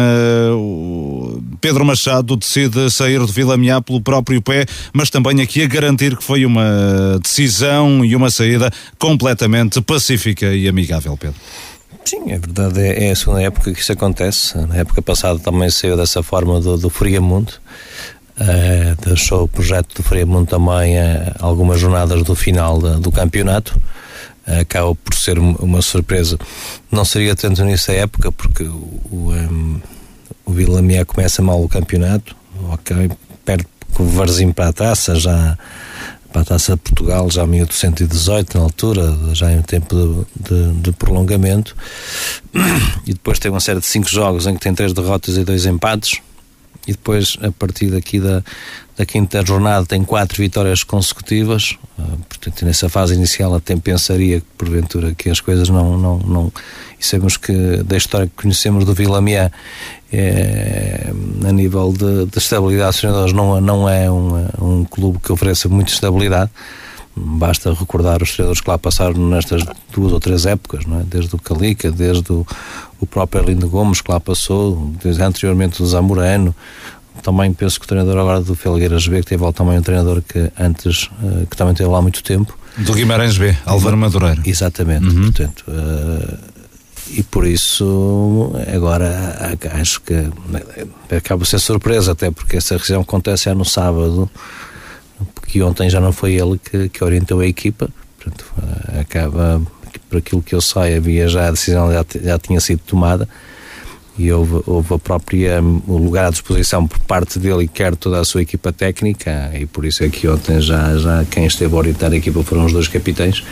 [0.56, 5.66] uh, Pedro Machado decide sair de Vila Miá pelo próprio pé, mas também aqui a
[5.66, 8.70] garantir que foi uma decisão e uma saída
[9.42, 11.40] completamente pacífica e amigável, Pedro.
[12.04, 14.56] Sim, é verdade, é, é a segunda época que isso acontece.
[14.66, 17.52] Na época passada também saiu dessa forma do, do Friamundo.
[18.38, 23.80] Uh, deixou o projeto do Friamundo também uh, algumas jornadas do final de, do campeonato.
[24.46, 26.38] Uh, acaba por ser uma surpresa.
[26.90, 29.80] Não seria tanto nessa época, porque o, um,
[30.44, 32.34] o Vila Mia começa mal o campeonato,
[32.70, 33.10] ok,
[33.44, 35.56] perde com o Varzinho para a taça, já
[36.32, 40.72] para a Taça de Portugal, já em 1818, na altura, já em tempo de, de,
[40.80, 41.76] de, prolongamento.
[43.06, 45.66] E depois tem uma série de cinco jogos em que tem três derrotas e dois
[45.66, 46.20] empates.
[46.86, 48.42] E depois, a partir daqui da,
[48.96, 51.76] da quinta jornada, tem quatro vitórias consecutivas.
[51.98, 55.96] Ah, portanto, nessa fase inicial, até pensaria, porventura, que as coisas não.
[55.96, 56.52] não, não
[56.98, 59.20] e sabemos que, da história que conhecemos do Vila
[60.12, 61.12] é,
[61.44, 65.68] a nível de, de estabilidade dos treinadores não, não é um, um clube que ofereça
[65.68, 66.50] muita estabilidade
[67.14, 71.02] basta recordar os treinadores que lá passaram nestas duas ou três épocas, não é?
[71.04, 72.46] desde o Calica, desde o,
[73.00, 76.54] o próprio Arlindo Gomes que lá passou, desde anteriormente o Zamorano,
[77.22, 80.22] também penso que o treinador agora do Felgueiras B, que teve lá também um treinador
[80.22, 82.56] que antes, uh, que também teve lá há muito tempo.
[82.78, 84.40] Do Guimarães B, Álvaro Madureira.
[84.46, 85.30] Exatamente, uhum.
[85.30, 86.52] portanto, uh,
[87.10, 90.14] e por isso agora acho que
[91.14, 94.30] acaba por ser surpresa até porque essa região acontece já no sábado
[95.34, 97.88] porque ontem já não foi ele que, que orientou a equipa.
[98.18, 98.44] Portanto
[99.00, 99.60] acaba
[100.08, 103.28] por aquilo que eu sei havia já a decisão já, já tinha sido tomada.
[104.18, 108.20] E houve, houve a própria o lugar à disposição por parte dele e quer toda
[108.20, 109.50] a sua equipa técnica.
[109.58, 112.66] E por isso é que ontem já, já quem esteve a orientar a equipa foram
[112.66, 113.42] os dois capitães.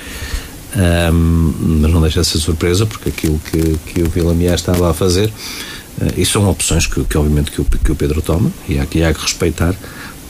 [0.77, 4.89] Um, mas não deixa de ser surpresa porque aquilo que, que o Vila Miá estava
[4.89, 8.53] a fazer uh, e são opções que, que obviamente que o, que o Pedro toma
[8.69, 9.75] e há, há que respeitar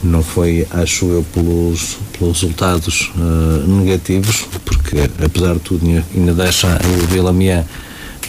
[0.03, 5.85] não foi, acho eu, pelos, pelos resultados uh, negativos, porque apesar de tudo
[6.15, 7.63] ainda deixa o Vila Miá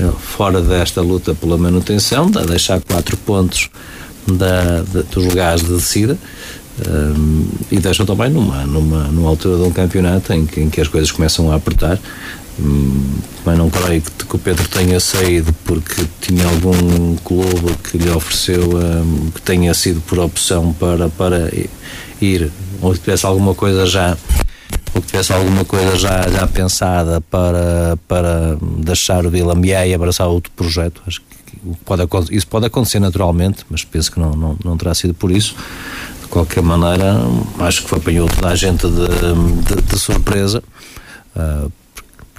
[0.01, 3.71] uh, fora desta luta pela manutenção, a deixar quatro pontos
[4.27, 6.19] da, de, dos lugares de descida,
[6.89, 10.81] um, e deixam também numa, numa, numa altura de um campeonato em que, em que
[10.81, 11.99] as coisas começam a apertar.
[13.45, 18.11] Mas não creio que, que, o Pedro tenha saído porque tinha algum clube que lhe
[18.11, 21.51] ofereceu um, que tenha sido por opção para, para
[22.21, 24.17] ir, ou que tivesse alguma coisa já
[24.95, 30.27] ou que tivesse alguma coisa já, já pensada para, para deixar o Vila e abraçar
[30.29, 31.03] outro projeto.
[31.07, 35.15] Acho que pode, isso pode acontecer naturalmente, mas penso que não, não, não terá sido
[35.15, 35.57] por isso
[36.33, 37.15] qualquer maneira,
[37.59, 40.65] acho que apanhou toda a gente de, de, de surpresa.
[41.37, 41.71] Uh,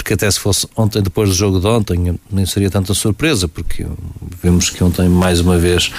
[0.03, 3.87] porque até se fosse ontem, depois do jogo de ontem, nem seria tanta surpresa, porque
[4.43, 5.93] vimos que ontem, mais uma vez,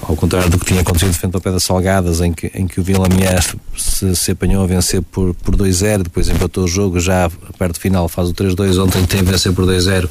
[0.00, 2.80] ao contrário do que tinha acontecido frente ao pé das Salgadas, em que, em que
[2.80, 3.44] o Vila Mier
[3.76, 7.80] se, se apanhou a vencer por, por 2-0, depois empatou o jogo, já perto do
[7.80, 10.08] final faz o 3-2, ontem tem a vencer por 2-0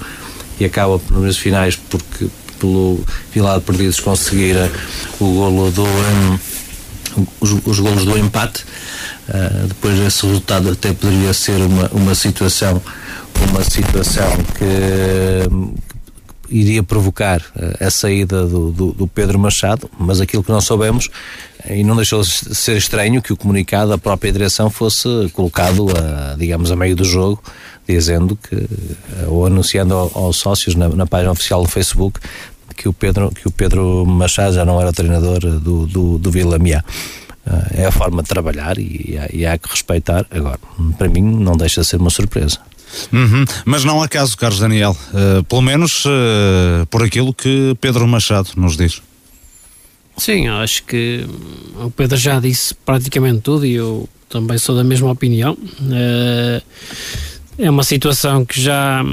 [0.59, 2.27] e acaba nos meus finais porque
[2.59, 4.55] pelo Vila de Perdidos conseguir
[5.19, 5.83] o golo do.
[5.83, 6.37] Um,
[7.41, 8.63] os, os golos do empate.
[9.27, 12.81] Uh, depois esse resultado até poderia ser uma, uma situação
[13.49, 15.81] uma situação que,
[16.51, 21.09] iria provocar uh, a saída do, do, do, Pedro Machado, mas aquilo que não soubemos
[21.69, 26.35] e não deixou de ser estranho que o comunicado da própria direção fosse colocado a,
[26.35, 27.41] digamos a meio do jogo
[27.87, 28.67] dizendo que uh,
[29.29, 32.19] ou anunciando aos sócios na, na página oficial do Facebook
[32.75, 36.57] que o Pedro, que o Pedro Machado já não era treinador do, do, do Vila
[36.57, 36.83] Miá.
[37.73, 40.25] É a forma de trabalhar e, e, há, que respeitar.
[40.29, 40.59] Agora,
[40.97, 42.59] para mim, não deixa de ser uma surpresa.
[43.11, 43.45] Uhum.
[43.65, 48.49] Mas não há caso, Carlos Daniel, uh, pelo menos uh, por aquilo que Pedro Machado
[48.55, 49.01] nos diz.
[50.17, 51.25] Sim, acho que
[51.83, 55.53] o Pedro já disse praticamente tudo e eu também sou da mesma opinião.
[55.53, 56.61] Uh,
[57.57, 59.03] é uma situação que já,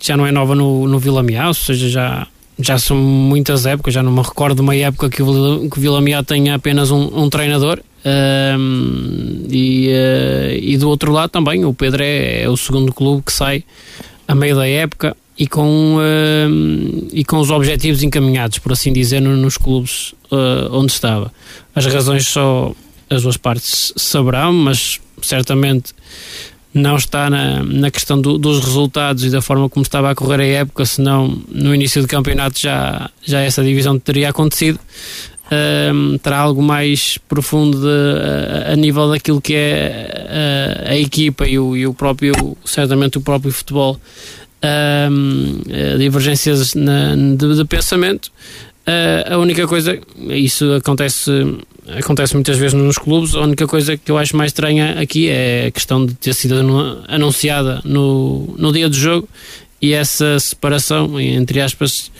[0.00, 2.26] já não é nova no, no Vila Miá, ou seja, já,
[2.58, 6.00] já são muitas épocas, já não me recordo de uma época que o, que Vila
[6.00, 7.80] Miá tenha apenas um, um treinador.
[8.06, 13.22] Um, e, uh, e do outro lado também, o Pedro é, é, o segundo clube
[13.24, 13.64] que sai
[14.28, 19.20] a meio da época e com, uh, e com os objetivos encaminhados, por assim dizer,
[19.20, 21.32] nos clubes uh, onde estava.
[21.74, 22.72] As razões só
[23.08, 25.94] as duas partes saberão, mas certamente
[26.74, 30.40] não está na, na questão do, dos resultados e da forma como estava a correr
[30.40, 34.80] a época, senão no início do campeonato já, já essa divisão teria acontecido.
[35.52, 41.46] Um, terá algo mais profundo de, a, a, nível daquilo que é a, a equipa
[41.46, 44.00] e o, e o, próprio, certamente o próprio futebol,
[45.10, 45.60] um,
[45.98, 48.32] divergências na, de, de, pensamento.
[48.86, 49.98] Uh, a única coisa,
[50.30, 51.30] isso acontece,
[51.98, 55.66] acontece muitas vezes nos clubes, a única coisa que eu acho mais estranha aqui é
[55.66, 56.54] a questão de ter sido
[57.06, 59.28] anunciada no, no dia do jogo
[59.80, 62.10] e essa separação, entre aspas,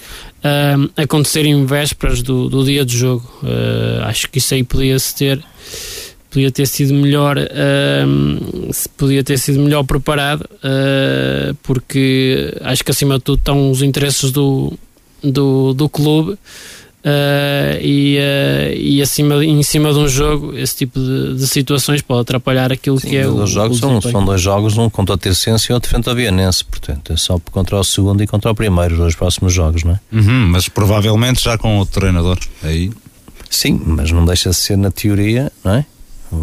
[0.45, 3.29] uh, acontecer em vésperas do, do dia do jogo.
[3.43, 5.43] Uh, acho que isso aí podia-se ter
[6.31, 13.19] podia ter sido melhor uh, podia ter sido melhor preparado uh, porque acho que acima
[13.19, 14.73] de tudo estão os interesses do,
[15.23, 16.37] do, do clube
[17.05, 22.01] Uh, e, uh, e acima, em cima de um jogo, esse tipo de, de situações
[22.01, 23.47] pode atrapalhar aquilo Sim, que é o.
[23.47, 26.65] Jogos o são, são dois jogos, um contra o Tercense e outro frente ao Vianense,
[26.65, 29.93] portanto é só contra o segundo e contra o primeiro, os dois próximos jogos, não
[29.93, 30.01] é?
[30.11, 32.39] Uhum, mas provavelmente já com outro treinador.
[32.63, 32.91] Aí.
[33.51, 35.87] Sim, mas não deixa de ser na teoria, não é?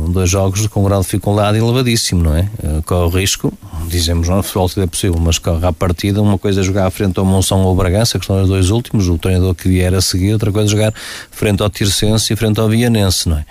[0.10, 2.50] Dois jogos com grau de dificuldade elevadíssimo, não é?
[2.64, 3.54] Eh, corre o risco,
[3.88, 7.20] dizemos não, futebol tudo é possível, mas corre à partida, uma coisa é jogar frente
[7.20, 10.34] ao Monção ou Bragança, que são os dois últimos, o treinador que vier a seguir,
[10.34, 10.94] outra coisa é jogar
[11.32, 13.46] frente ao Tircense e frente ao Vianense, não é?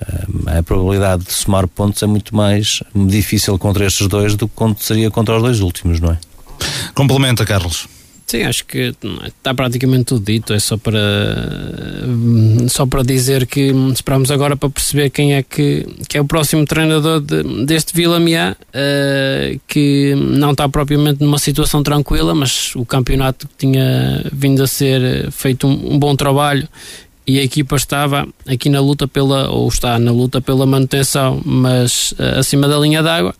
[0.00, 4.74] Eh, a probabilidade de somar pontos é muito mais difícil contra estes dois do que
[4.78, 6.18] seria contra os dois últimos, não é?
[6.94, 7.88] Complementa, Carlos.
[8.32, 8.94] Sim, acho que
[9.26, 10.54] está praticamente tudo dito.
[10.54, 10.98] É só para
[12.66, 16.64] só para dizer que esperamos agora para perceber quem é que, que é o próximo
[16.64, 22.86] treinador de, deste Vila Miá, uh, que não está propriamente numa situação tranquila, mas o
[22.86, 26.66] campeonato tinha vindo a ser feito um, um bom trabalho
[27.26, 32.12] e a equipa estava aqui na luta pela, ou está na luta pela manutenção, mas
[32.12, 33.34] uh, acima da linha d'água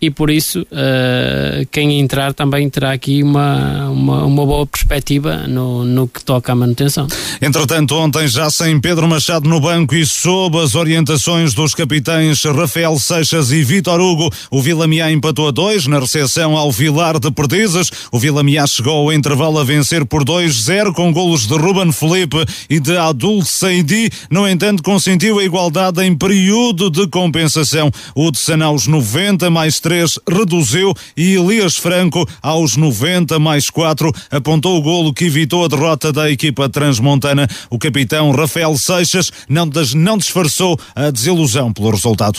[0.00, 5.84] e por isso uh, quem entrar também terá aqui uma, uma, uma, boa perspectiva no,
[5.84, 7.06] no que toca à manutenção.
[7.40, 12.98] Entretanto, ontem já sem Pedro Machado no banco e sob as orientações dos capitães Rafael
[12.98, 17.30] Seixas e Vítor Hugo, o Vila Miá empatou a dois na recepção ao Vilar de
[17.30, 17.90] Perdizes.
[18.10, 22.42] O Vila Miá chegou ao intervalo a vencer por 2-0 com golos de Ruben Felipe
[22.70, 24.10] e de Adul Seidi.
[24.30, 27.90] No entanto, consentiu a igualdade em período de compensação.
[28.14, 34.08] O de Sanaus 90 mais 3 3 reduziu e Elias Franco, aos 90 mais 4,
[34.30, 37.48] apontou o golo que evitou a derrota da equipa transmontana.
[37.68, 42.38] O capitão Rafael Seixas não, des, não disfarçou a desilusão pelo resultado.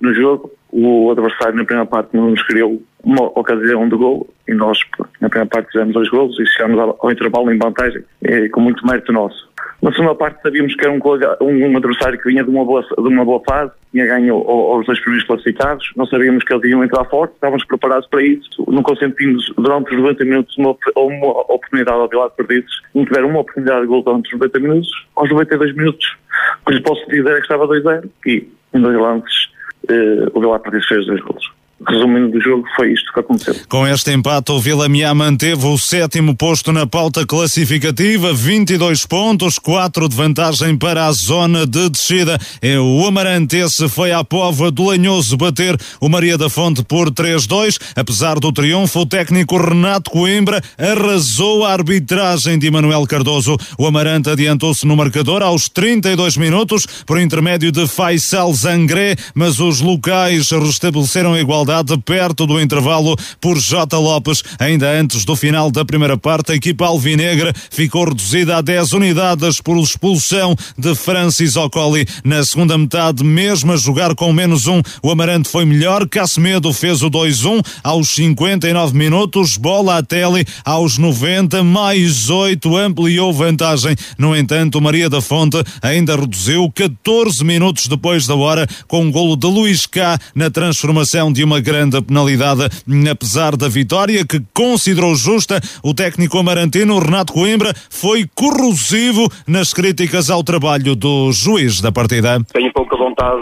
[0.00, 4.52] No jogo, o adversário na primeira parte não nos criou uma ocasião de gol e
[4.52, 4.76] nós
[5.20, 8.02] na primeira parte fizemos dois golos e chegamos ao, intervalo em vantagem
[8.50, 9.48] com muito mérito nosso.
[9.82, 11.00] Na segunda parte sabíamos que era um,
[11.40, 14.84] um, um, adversário que vinha de uma boa, de uma boa fase, tinha ganho os
[14.84, 18.82] dois primeiros classificados, não sabíamos que eles iam entrar forte, estávamos preparados para isso, não
[18.82, 23.80] consentimos durante os 90 minutos uma, uma oportunidade ao Vilar Perdidos, não tiveram uma oportunidade
[23.80, 26.16] de gol durante os 90 minutos, aos 92 minutos,
[26.60, 29.48] o que lhes posso dizer é que estava 2-0 e em dois lances
[29.88, 33.54] eh, o Vilar Perdidos fez dois gols resumindo do jogo, foi isto que aconteceu.
[33.68, 39.58] Com este empate, o Vila Miá manteve o sétimo posto na pauta classificativa, 22 pontos,
[39.58, 42.38] 4 de vantagem para a zona de descida.
[42.60, 47.78] É o Amarantense foi à Pova do Lanhoso bater o Maria da Fonte por 3-2.
[47.96, 53.56] Apesar do triunfo, o técnico Renato Coimbra arrasou a arbitragem de Manuel Cardoso.
[53.78, 59.80] O Amarante adiantou-se no marcador aos 32 minutos por intermédio de Faisal Zangré, mas os
[59.80, 61.69] locais restabeleceram a igualdade
[62.04, 63.96] perto do intervalo por J.
[63.96, 64.42] Lopes.
[64.58, 69.60] Ainda antes do final da primeira parte, a equipa alvinegra ficou reduzida a 10 unidades
[69.60, 72.06] por expulsão de Francis Ocoli.
[72.24, 76.08] Na segunda metade, mesmo a jogar com menos um, o Amarante foi melhor.
[76.08, 79.56] Casmedo fez o 2-1 aos 59 minutos.
[79.56, 83.94] Bola a tele aos 90, mais 8, ampliou vantagem.
[84.18, 89.36] No entanto, Maria da Fonte ainda reduziu 14 minutos depois da hora com um golo
[89.36, 92.68] de Luís K na transformação de uma grande penalidade,
[93.10, 95.60] apesar da vitória que considerou justa.
[95.82, 102.38] O técnico amarantino Renato Coimbra foi corrosivo nas críticas ao trabalho do juiz da partida.
[102.52, 103.40] Tenho pouca vontade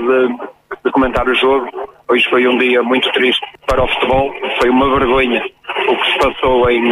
[0.85, 1.67] de, comentar o jogo.
[2.11, 4.33] Hoje foi um dia muito triste para o futebol.
[4.59, 5.43] Foi uma vergonha
[5.89, 6.83] o que se passou em,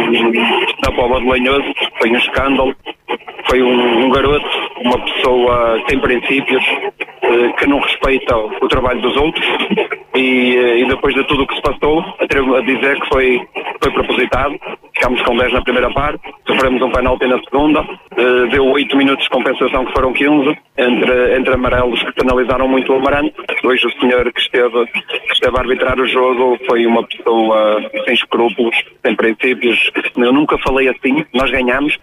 [0.83, 1.73] na Póvoa de Lanhoso.
[1.99, 2.75] Foi um escândalo.
[3.49, 4.45] Foi um, um garoto,
[4.83, 6.63] uma pessoa sem princípios,
[7.21, 9.45] eh, que não respeita o trabalho dos outros
[10.27, 13.41] e, eh, e depois de tudo o que se passou, atrevo a dizer que foi,
[13.81, 14.59] foi propositado.
[14.93, 19.23] Ficámos com 10 na primeira parte, sofremos um penalti na segunda, uh, deu 8 minutos
[19.23, 23.33] de compensação que foram 15, entre, entre amarelos que penalizaram muito o Amarante.
[23.63, 28.13] Hoje o senhor que esteve, que esteve a arbitrar o jogo foi uma pessoa sem
[28.13, 29.91] escrúpulos, sem princípios.
[30.17, 31.95] Eu nunca falei assim, nós ganhamos.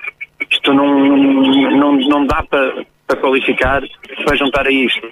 [0.51, 3.83] Isto não, não, não dá para, para qualificar,
[4.25, 5.07] para juntar a isto.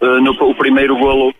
[0.00, 1.34] Uh, no, o primeiro golo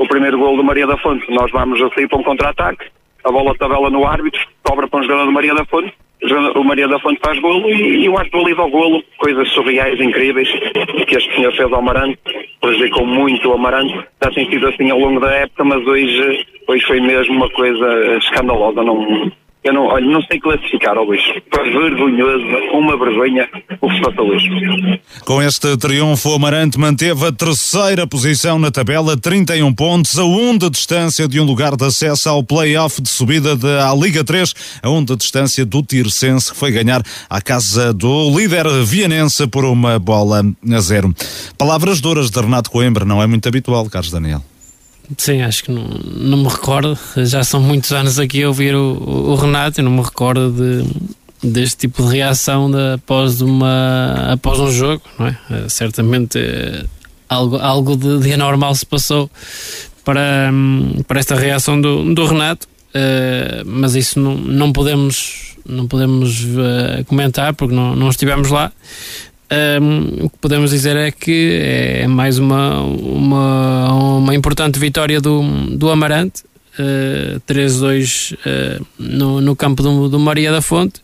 [0.00, 1.30] o primeiro gol do Maria da Fonte.
[1.30, 2.86] Nós vamos a sair para um contra-ataque,
[3.22, 5.92] a bola tabela no árbitro, cobra para um jogador do Maria da Fonte,
[6.54, 10.00] o Maria da Fonte faz golo e, e o ato ali ao golo, coisas surreais,
[10.00, 10.48] incríveis,
[11.06, 12.18] que este senhor fez ao Amarante,
[12.62, 16.86] prejudicou muito o Amarante, já tem sido assim ao longo da época, mas hoje, hoje
[16.86, 19.30] foi mesmo uma coisa escandalosa, não,
[19.62, 21.22] eu não, olha, não sei classificar ao Luís.
[21.54, 23.48] Foi vergonhoso, uma vergonha
[23.80, 25.00] o que se passou hoje.
[25.24, 30.58] Com este triunfo, o Amarante manteve a terceira posição na tabela, 31 pontos, a 1
[30.58, 34.90] de distância de um lugar de acesso ao play-off de subida da Liga 3, a
[34.90, 39.98] 1 de distância do Tirsense, que foi ganhar à casa do líder vianense por uma
[39.98, 40.42] bola
[40.72, 41.14] a zero.
[41.58, 44.42] Palavras duras de Renato Coimbra, não é muito habitual, Carlos Daniel.
[45.16, 46.98] Sim, acho que não, não me recordo.
[47.16, 51.48] Já são muitos anos aqui a ouvir o, o Renato e não me recordo de,
[51.48, 55.38] deste tipo de reação de, após, uma, após um jogo, não é?
[55.50, 56.84] Eh, certamente eh,
[57.28, 59.30] algo, algo de, de anormal se passou
[60.04, 65.86] para, hum, para esta reação do, do Renato, uh, mas isso não, não podemos, não
[65.86, 68.72] podemos uh, comentar porque não, não estivemos lá.
[69.52, 75.42] Um, o que podemos dizer é que é mais uma, uma, uma importante vitória do,
[75.76, 76.44] do Amarante,
[76.78, 81.00] uh, 3-2 uh, no, no campo do, do Maria da Fonte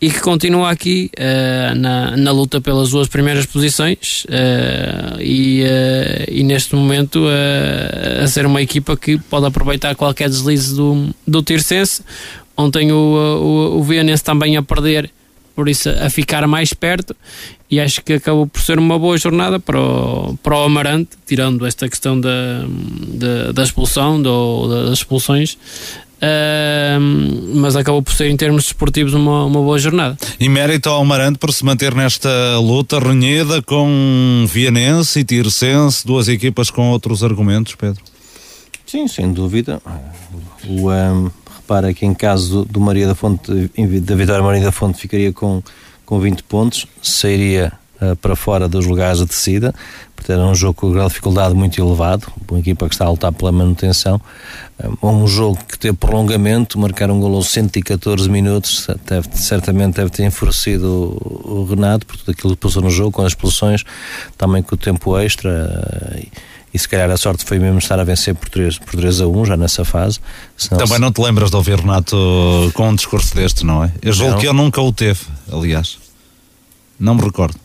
[0.00, 6.30] e que continua aqui uh, na, na luta pelas duas primeiras posições uh, e, uh,
[6.30, 7.24] e neste momento
[8.22, 12.02] a ser uma equipa que pode aproveitar qualquer deslize do, do Tirsense.
[12.56, 15.10] Ontem o, o, o Vianense também a perder
[15.56, 17.16] por isso a ficar mais perto
[17.70, 21.66] e acho que acabou por ser uma boa jornada para o, para o Amarante, tirando
[21.66, 22.64] esta questão da,
[23.08, 25.54] da, da expulsão, do, das expulsões,
[26.22, 27.00] uh,
[27.54, 30.16] mas acabou por ser em termos desportivos uma, uma boa jornada.
[30.38, 36.28] E mérito ao Amarante por se manter nesta luta renhida com Vianense e Tirsense, duas
[36.28, 38.02] equipas com outros argumentos, Pedro?
[38.86, 39.82] Sim, sem dúvida.
[40.68, 41.30] O, um
[41.66, 45.62] para que em caso do, Maria da Fonte, da vitória Maria da Fonte ficaria com,
[46.04, 49.74] com 20 pontos, sairia uh, para fora dos lugares de descida,
[50.14, 53.10] portanto era um jogo com grau de dificuldade muito elevado, uma equipa que está a
[53.10, 54.20] lutar pela manutenção,
[54.78, 60.10] uh, um jogo que teve prolongamento, marcar um gol aos 114 minutos, deve, certamente deve
[60.10, 63.84] ter enfurecido o, o Renato por tudo aquilo que passou no jogo, com as expulsões,
[64.38, 68.34] também com o tempo extra, uh, se calhar a sorte foi mesmo estar a vencer
[68.34, 70.20] por 3, por 3 a 1 já nessa fase.
[70.56, 71.00] Senão Também se...
[71.00, 72.16] não te lembras de ouvir Renato
[72.74, 73.92] com um discurso deste, não é?
[74.02, 75.20] Eu julgo que ele nunca o teve,
[75.52, 75.98] aliás.
[76.98, 77.58] Não me recordo.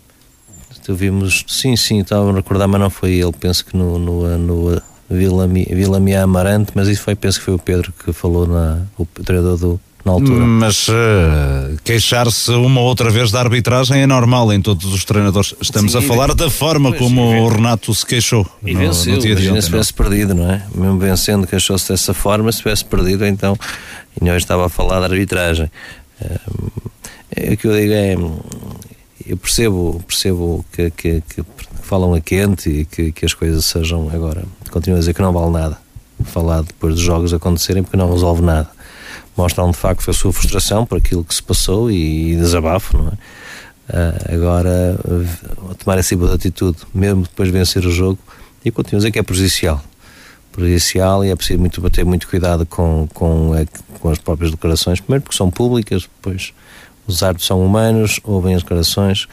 [0.89, 4.81] Vimos, sim, sim, estava a recordar, mas não foi ele, penso que no, no, no
[5.09, 8.81] Vila, Vila Mia Amarante, mas isso foi, penso que foi o Pedro que falou, na,
[8.97, 10.45] o treinador do, na altura.
[10.45, 15.53] Mas uh, queixar-se uma ou outra vez da arbitragem é normal em todos os treinadores.
[15.61, 18.45] Estamos Sim, a falar da forma como o Renato se queixou.
[18.65, 20.65] E no, venceu, no dia de ontem, se tivesse perdido, não é?
[20.73, 23.57] Mesmo vencendo, queixou-se dessa forma, se tivesse perdido, então.
[24.19, 25.69] E nós estava a falar da arbitragem.
[26.19, 26.71] Uh,
[27.53, 28.15] o que eu digo é.
[29.23, 31.43] Eu percebo, percebo que, que, que
[31.83, 34.43] falam a quente e que, que as coisas sejam agora.
[34.71, 35.77] Continuo a dizer que não vale nada
[36.25, 38.69] falar depois dos jogos acontecerem porque não resolve nada
[39.35, 43.07] mostram de facto a sua frustração por aquilo que se passou e, e desabafo, não
[43.07, 43.11] é?
[43.91, 48.17] Uh, agora, uh, tomar esse de atitude, mesmo depois de vencer o jogo,
[48.63, 49.83] e continuo a dizer que é prejudicial.
[50.51, 53.51] Prejudicial e é preciso muito, ter muito cuidado com, com,
[53.99, 56.53] com as próprias declarações, primeiro porque são públicas, depois
[57.07, 59.27] os árbitros são humanos, ouvem as declarações,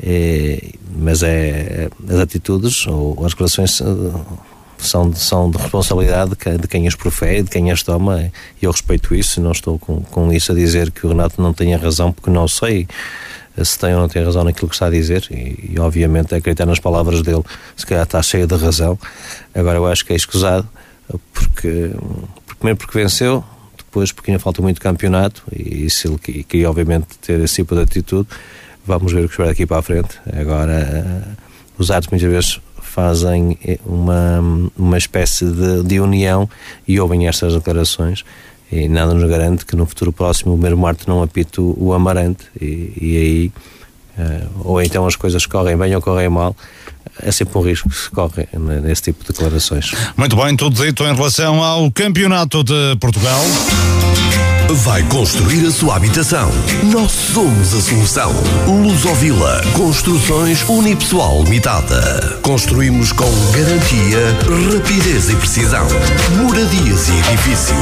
[0.00, 3.82] é, mas é, as atitudes ou as declarações
[4.78, 9.14] são, são de responsabilidade de quem as profere, de quem as toma, e eu respeito
[9.14, 12.30] isso, não estou com, com isso a dizer que o Renato não tenha razão, porque
[12.30, 12.86] não sei
[13.62, 16.66] se tem ou não tem razão naquilo que está a dizer, e, e obviamente acreditar
[16.66, 17.42] nas palavras dele,
[17.76, 18.98] se calhar está cheio de razão.
[19.54, 20.68] Agora eu acho que é escusado,
[21.32, 21.90] porque,
[22.58, 23.42] primeiro porque venceu,
[23.78, 27.82] depois porque ainda falta muito campeonato, e se ele queria obviamente ter esse tipo de
[27.82, 28.28] atitude,
[28.86, 30.18] vamos ver o que espera daqui para a frente.
[30.38, 31.42] Agora, uh,
[31.78, 32.60] os atos muitas vezes
[32.96, 34.42] fazem eh, uma,
[34.74, 36.48] uma espécie de, de união
[36.88, 38.24] e ouvem estas declarações
[38.72, 42.44] e nada nos garante que no futuro próximo o mesmo Marte não apite o, Amarante
[42.58, 43.52] e, e aí
[44.18, 46.56] uh, ou então as coisas correm bem ou correm mal
[47.20, 48.48] é sempre um risco que se corre
[48.82, 49.92] nesse tipo de declarações.
[50.16, 53.40] Muito bem, tudo dito em relação ao Campeonato de Portugal.
[54.68, 56.50] Vai construir a sua habitação.
[56.92, 58.34] Nós somos a solução.
[58.66, 62.40] Lusovila Construções Unipessoal Limitada.
[62.42, 64.18] Construímos com garantia,
[64.74, 65.86] rapidez e precisão.
[66.42, 67.76] Moradias e edifícios.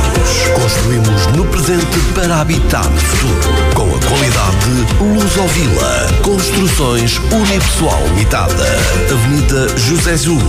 [0.61, 3.55] Construímos no presente para habitar no futuro.
[3.75, 4.71] Com a qualidade
[5.01, 8.67] Lusovila Construções Unipessoal Limitada.
[9.11, 10.45] Avenida José Júlio,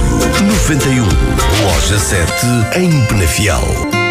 [0.66, 1.06] 91,
[1.64, 4.05] Loja 7, em Penafiel.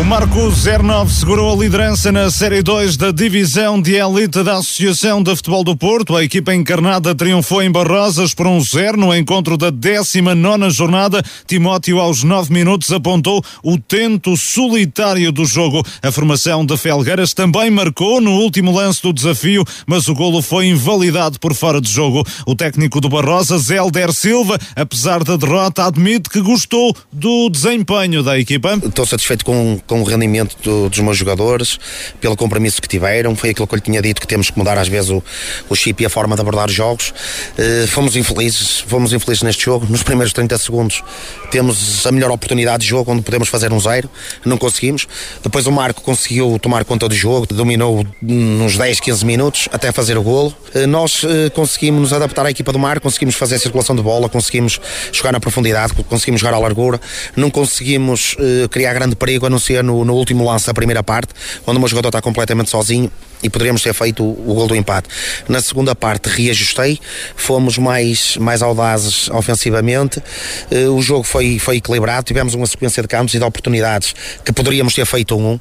[0.00, 5.22] O Marco 09 segurou a liderança na Série 2 da Divisão de Elite da Associação
[5.22, 6.16] de Futebol do Porto.
[6.16, 11.22] A equipa encarnada triunfou em Barrosas por um zero no encontro da 19 jornada.
[11.46, 15.84] Timóteo, aos 9 minutos, apontou o tento solitário do jogo.
[16.02, 20.68] A formação de Felgueiras também marcou no último lance do desafio, mas o golo foi
[20.68, 22.26] invalidado por fora de jogo.
[22.46, 28.38] O técnico do Barrosas, Helder Silva, apesar da derrota, admite que gostou do desempenho da
[28.38, 28.80] equipa.
[28.82, 31.76] Estou satisfeito com com o rendimento do, dos meus jogadores,
[32.20, 33.34] pelo compromisso que tiveram.
[33.34, 35.20] Foi aquilo que eu lhe tinha dito que temos que mudar às vezes o,
[35.68, 37.12] o chip e a forma de abordar os jogos.
[37.58, 39.88] Uh, fomos infelizes, fomos infelizes neste jogo.
[39.90, 41.02] Nos primeiros 30 segundos
[41.50, 44.08] temos a melhor oportunidade de jogo onde podemos fazer um zero,
[44.44, 45.08] não conseguimos.
[45.42, 50.16] Depois o Marco conseguiu tomar conta do jogo, dominou nos 10, 15 minutos até fazer
[50.16, 50.54] o golo.
[50.72, 54.02] Uh, nós uh, conseguimos nos adaptar à equipa do Marco, conseguimos fazer a circulação de
[54.02, 54.80] bola, conseguimos
[55.10, 57.00] jogar na profundidade, conseguimos jogar à largura,
[57.34, 58.36] não conseguimos
[58.70, 61.32] criar grande perigo a não ser no, no último lance da primeira parte,
[61.66, 63.10] onde o meu jogador está completamente sozinho
[63.42, 65.08] e poderíamos ter feito o, o gol do empate.
[65.48, 66.98] Na segunda parte reajustei,
[67.34, 73.08] fomos mais, mais audazes ofensivamente, uh, o jogo foi, foi equilibrado, tivemos uma sequência de
[73.08, 74.14] campos e de oportunidades
[74.44, 75.54] que poderíamos ter feito um.
[75.54, 75.60] Uh,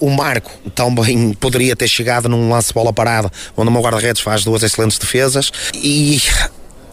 [0.00, 4.44] o Marco também poderia ter chegado num lance bola parada, onde o meu guarda-redes faz
[4.44, 6.20] duas excelentes defesas e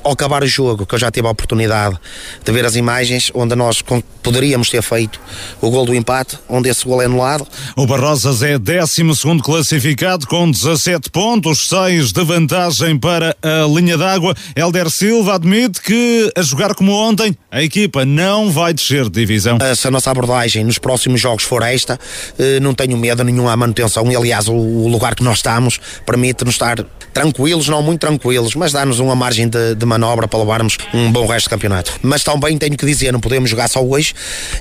[0.04, 1.98] ao acabar o jogo, que eu já tive a oportunidade
[2.44, 3.84] de ver as imagens, onde nós
[4.22, 5.20] poderíamos ter feito
[5.62, 7.48] o gol do empate, onde esse gol é anulado.
[7.76, 9.04] O Barrosas é 12
[9.44, 14.36] classificado com 17 pontos, 6 de vantagem para a linha d'água.
[14.56, 19.58] Helder Silva admite que, a jogar como ontem, a equipa não vai descer de divisão.
[19.76, 22.00] Se a nossa abordagem nos próximos jogos for esta,
[22.38, 24.12] eh, não tenho medo nenhuma à manutenção.
[24.12, 29.00] E, aliás, o lugar que nós estamos permite-nos estar tranquilos, não muito tranquilos, mas dá-nos
[29.00, 31.94] uma margem de, de manobra para levarmos um bom resto de campeonato.
[32.02, 34.14] Mas também tenho que dizer, não podemos jogar só hoje.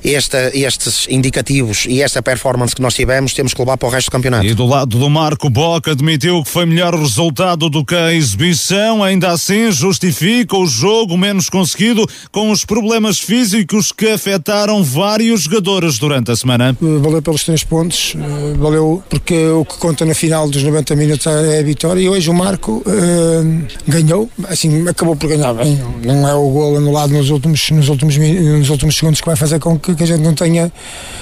[0.04, 4.08] Esta, estes indicativos e esta performance que nós tivemos, temos que levar para o resto
[4.08, 4.44] do campeonato.
[4.44, 9.04] E do lado do Marco Boca admitiu que foi melhor resultado do que a exibição,
[9.04, 15.98] ainda assim justifica o jogo menos conseguido com os problemas físicos que afetaram vários jogadores
[15.98, 16.76] durante a semana.
[16.80, 21.26] Valeu pelos três pontos, eh, valeu porque o que conta na final dos 90 minutos
[21.26, 25.78] é a vitória e hoje o Marco uh, ganhou, assim, acabou por ganhar bem.
[26.02, 29.60] Não é o gol anulado nos últimos, nos últimos, nos últimos segundos que vai fazer
[29.60, 30.72] com que, que, a gente não tenha,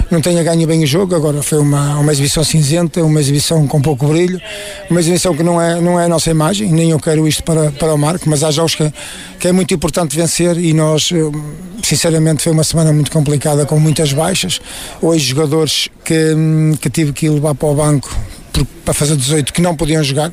[0.08, 1.16] não tenha ganho bem o jogo.
[1.16, 4.40] Agora foi uma, uma exibição cinzenta, uma exibição com pouco brilho,
[4.88, 7.72] uma exibição que não é, não é a nossa imagem, nem eu quero isto para,
[7.72, 8.90] para o Marco, mas há jogos que,
[9.40, 11.10] que é muito importante vencer e nós,
[11.82, 14.60] sinceramente, foi uma semana muito complicada com muitas baixas.
[15.02, 16.34] Hoje, jogadores que,
[16.80, 18.08] que tive que levar para o banco
[18.64, 20.32] para fazer 18 que não podiam jogar.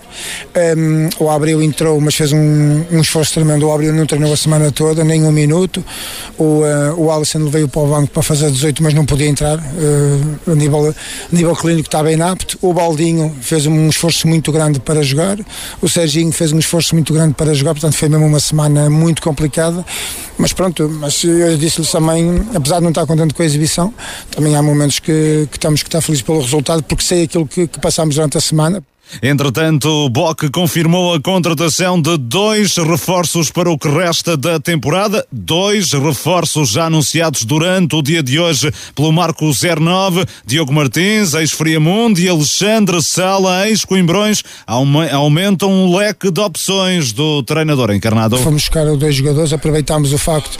[0.78, 3.68] Um, o Abril entrou, mas fez um, um, esforço tremendo.
[3.68, 5.84] O Abril não treinou a semana toda, nem um minuto.
[6.38, 6.66] O, uh,
[6.98, 9.58] o Alisson veio para o banco para fazer 18, mas não podia entrar.
[9.58, 12.58] Uh, a, nível, a nível clínico estava inapto.
[12.62, 15.38] O Baldinho fez um esforço muito grande para jogar.
[15.82, 19.22] O Serginho fez um esforço muito grande para jogar, portanto foi mesmo uma semana muito
[19.22, 19.86] complicada.
[20.38, 23.94] Mas pronto, mas eu disse-lhes também, apesar de não estar contente com a exibição,
[24.32, 27.68] também há momentos que, que estamos que estar felizes pelo resultado, porque sei aquilo que,
[27.68, 28.84] que passámos durante a semana.
[29.22, 35.26] Entretanto, o Boc confirmou a contratação de dois reforços para o que resta da temporada.
[35.32, 42.20] Dois reforços já anunciados durante o dia de hoje pelo Marco 09, Diogo Martins, ex-Friamundo
[42.20, 48.38] e Alexandre Sala, ex-Coimbrões, aumentam o leque de opções do treinador encarnado.
[48.38, 50.58] Fomos buscar dois jogadores, aproveitámos o facto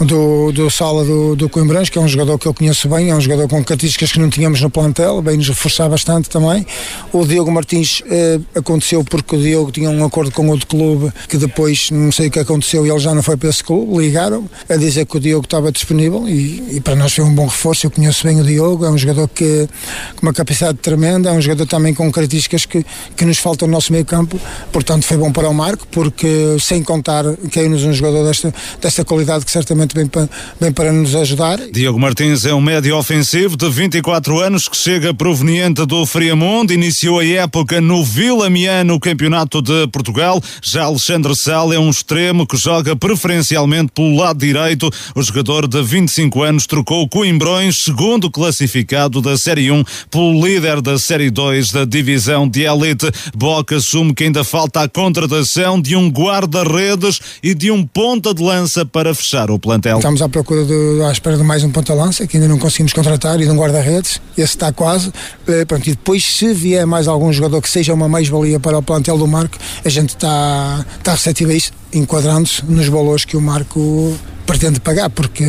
[0.00, 3.14] do, do Sala do, do Coimbrões, que é um jogador que eu conheço bem, é
[3.14, 6.66] um jogador com características que não tínhamos no plantel, bem nos reforçar bastante também.
[7.12, 11.12] O Diogo Martins depois uh, aconteceu porque o Diogo tinha um acordo com outro clube
[11.28, 13.98] que depois não sei o que aconteceu e ele já não foi para esse clube.
[13.98, 17.46] Ligaram a dizer que o Diogo estava disponível e, e para nós foi um bom
[17.46, 17.86] reforço.
[17.86, 19.68] Eu conheço bem o Diogo, é um jogador que
[20.16, 22.84] com uma capacidade tremenda, é um jogador também com características que,
[23.16, 24.38] que nos faltam no nosso meio campo.
[24.72, 29.44] Portanto, foi bom para o Marco porque sem contar caiu-nos um jogador desta, desta qualidade
[29.44, 30.28] que certamente vem para,
[30.60, 31.58] vem para nos ajudar.
[31.72, 37.20] Diogo Martins é um médio ofensivo de 24 anos que chega proveniente do Friamundo, iniciou
[37.20, 38.48] a época no Vila
[38.84, 40.42] no Campeonato de Portugal.
[40.62, 44.90] Já Alexandre Sal é um extremo que joga preferencialmente pelo lado direito.
[45.14, 50.98] O jogador de 25 anos trocou Coimbrões, segundo classificado da Série 1, pelo líder da
[50.98, 53.10] Série 2 da divisão de elite.
[53.36, 58.42] Boca assume que ainda falta a contratação de um guarda-redes e de um ponta de
[58.42, 59.98] lança para fechar o plantel.
[59.98, 63.40] Estamos à procura de, à espera de mais um ponta-lança que ainda não conseguimos contratar
[63.40, 64.20] e de um guarda-redes.
[64.36, 65.12] Esse está quase.
[65.46, 68.78] Eh, pronto, e depois, se vier mais algum jogador que que seja uma mais-valia para
[68.78, 73.36] o plantel do Marco, a gente está, está receptivo a isso, enquadrando-se nos valores que
[73.36, 74.16] o Marco
[74.46, 75.44] pretende pagar, porque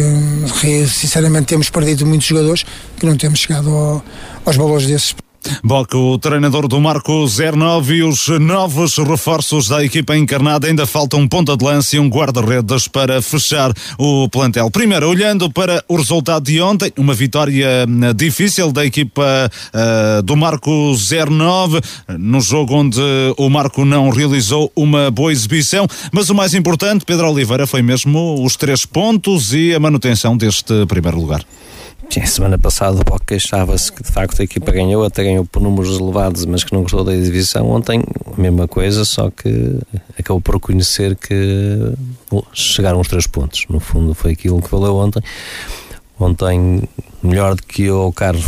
[0.86, 2.66] sinceramente temos perdido muitos jogadores
[3.00, 4.04] que não temos chegado ao,
[4.46, 5.16] aos valores desses.
[5.64, 10.68] Boca, o treinador do Marco 09 e os novos reforços da equipa encarnada.
[10.68, 14.70] Ainda falta um ponta de lança e um guarda-redes para fechar o plantel.
[14.70, 20.36] Primeiro, olhando para o resultado de ontem, uma vitória hum, difícil da equipa uh, do
[20.36, 21.82] Marco 09,
[22.18, 23.02] no jogo onde
[23.38, 25.88] o Marco não realizou uma boa exibição.
[26.12, 30.86] Mas o mais importante, Pedro Oliveira, foi mesmo os três pontos e a manutenção deste
[30.88, 31.44] primeiro lugar.
[32.10, 35.62] Sim, semana passada o Boca queixava-se que de facto a equipa ganhou, até ganhou por
[35.62, 37.70] números elevados, mas que não gostou da exibição.
[37.70, 39.78] Ontem, a mesma coisa, só que
[40.18, 41.94] acabou por reconhecer que
[42.52, 43.66] chegaram os três pontos.
[43.70, 45.22] No fundo, foi aquilo que valeu ontem.
[46.20, 46.82] Ontem
[47.22, 48.46] melhor do que eu, Carlos.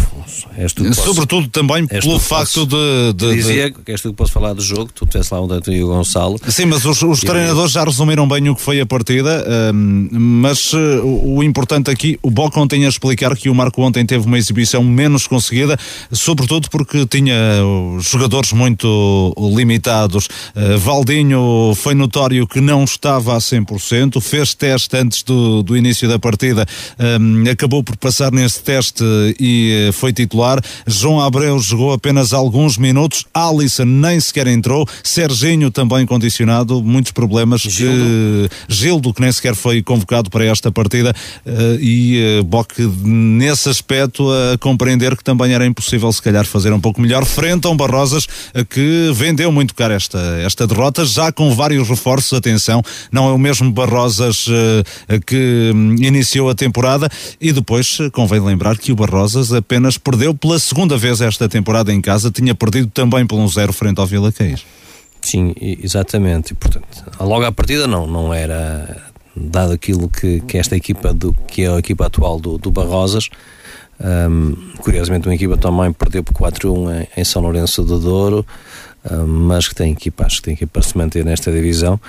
[0.57, 3.77] És tu posso, Sobretudo também pelo facto de, de, Dizia de...
[3.83, 6.39] que és tu que posso falar do jogo, tu tivesse lá onde e o Gonçalo.
[6.47, 10.73] Sim, mas os, os treinadores já resumiram bem o que foi a partida, um, mas
[10.73, 14.37] uh, o importante aqui, o Boca ontem a explicar que o Marco ontem teve uma
[14.37, 15.77] exibição menos conseguida,
[16.11, 17.35] sobretudo porque tinha
[17.99, 20.27] jogadores muito limitados.
[20.55, 26.07] Uh, Valdinho foi notório que não estava a 100%, fez teste antes do, do início
[26.07, 26.65] da partida,
[27.19, 29.03] um, acabou por passar nesse teste
[29.39, 30.61] e eh, foi titular.
[30.85, 33.25] João Abreu jogou apenas alguns minutos.
[33.33, 34.87] Alisson nem sequer entrou.
[35.03, 36.83] Serginho também condicionado.
[36.83, 37.61] Muitos problemas.
[37.61, 41.13] Gildo, que, Gildo, que nem sequer foi convocado para esta partida.
[41.45, 46.73] Eh, e eh, Boque, nesse aspecto, a compreender que também era impossível, se calhar, fazer
[46.73, 48.27] um pouco melhor frente a um Barrosas
[48.69, 52.33] que vendeu muito caro esta, esta derrota, já com vários reforços.
[52.33, 52.81] Atenção,
[53.11, 54.45] não é o mesmo Barrosas
[55.25, 57.09] que hum, iniciou a temporada
[57.39, 62.01] e depois convém lembrar que o Barrosas apenas perdeu pela segunda vez esta temporada em
[62.01, 64.63] casa, tinha perdido também por um zero frente ao Vila Caís.
[65.21, 66.53] Sim, exatamente.
[66.53, 66.87] Portanto,
[67.19, 71.69] logo à partida não, não era dado aquilo que, que esta equipa do que é
[71.69, 73.29] a equipa atual do, do Barrosas.
[73.99, 78.45] Um, curiosamente, uma equipa também perdeu por 4-1 em, em, São Lourenço do Douro,
[79.09, 81.99] um, mas que tem equipa, acho que tem equipa para se manter nesta divisão.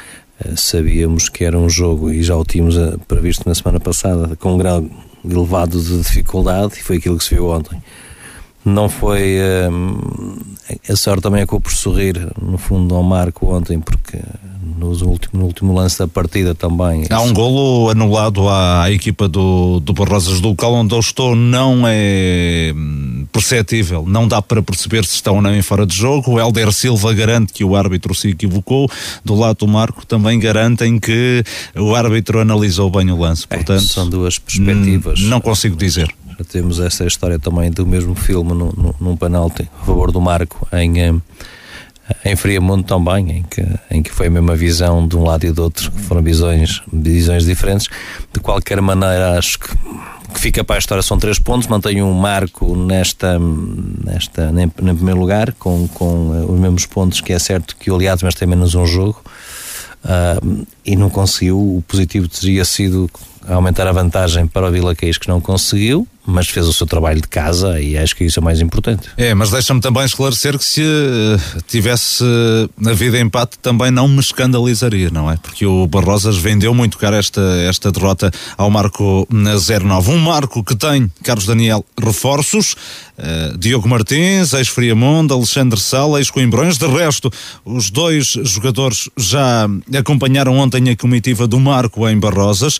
[0.42, 4.34] Uh, sabíamos que era um jogo e já o tínhamos uh, previsto na semana passada
[4.36, 4.82] com um grau
[5.24, 7.82] elevado de dificuldade e foi aquilo que se viu ontem.
[8.64, 9.38] Não foi.
[9.70, 9.98] Hum,
[10.88, 14.18] a sorte também acabou por sorrir, no fundo, ao Marco ontem, porque
[14.82, 17.04] no último, no último lance da partida também.
[17.10, 21.82] Há um golo anulado à, equipa do, do Barrosas do local onde eu estou, não
[21.86, 26.32] é hum, perceptível, não dá para perceber se estão ou não em fora de jogo.
[26.32, 28.90] O Helder Silva garante que o árbitro se equivocou,
[29.24, 31.44] do lado do Marco também garantem que
[31.76, 33.46] o árbitro analisou bem o lance.
[33.50, 35.20] É, Portanto, é, são duas perspectivas.
[35.20, 36.12] Não consigo dizer.
[36.44, 40.66] Temos essa história também do mesmo filme no, no, num penalti a favor do Marco
[40.72, 41.12] em.
[41.12, 41.20] Hum,
[42.24, 45.52] em Friamundo também, em que, em que foi a mesma visão de um lado e
[45.52, 47.88] do outro, foram visões, visões diferentes.
[48.32, 49.68] De qualquer maneira, acho que,
[50.34, 55.20] que fica para a história são três pontos, mantenho um marco nesta, nesta em primeiro
[55.20, 58.48] lugar, com, com eh, os mesmos pontos, que é certo que o Aliados, mas tem
[58.48, 59.22] menos um jogo.
[60.04, 61.56] Uh, e não conseguiu.
[61.56, 63.08] O positivo teria sido
[63.48, 67.20] aumentar a vantagem para o Vila Caís, que não conseguiu, mas fez o seu trabalho
[67.20, 69.08] de casa e acho que isso é mais importante.
[69.16, 74.20] É, mas deixa-me também esclarecer que se uh, tivesse uh, havido empate também não me
[74.20, 75.36] escandalizaria, não é?
[75.36, 80.12] Porque o Barrosas vendeu muito caro esta, esta derrota ao Marco na 09.
[80.12, 82.76] Um Marco que tem, Carlos Daniel, reforços,
[83.18, 86.78] uh, Diogo Martins, ex-Friamundo, Alexandre Sala, ex-Coimbrões.
[86.78, 87.32] De resto,
[87.64, 89.68] os dois jogadores já
[89.98, 92.78] acompanharam ontem a comitiva do Marco em Barrosas.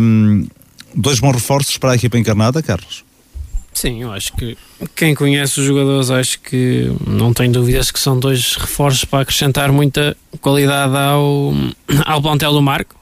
[0.00, 0.46] Um,
[0.94, 3.04] dois bons reforços para a equipa encarnada, Carlos?
[3.72, 4.56] Sim, eu acho que
[4.96, 9.70] quem conhece os jogadores, acho que não tem dúvidas que são dois reforços para acrescentar
[9.70, 11.52] muita qualidade ao,
[12.06, 12.96] ao plantel do Marco.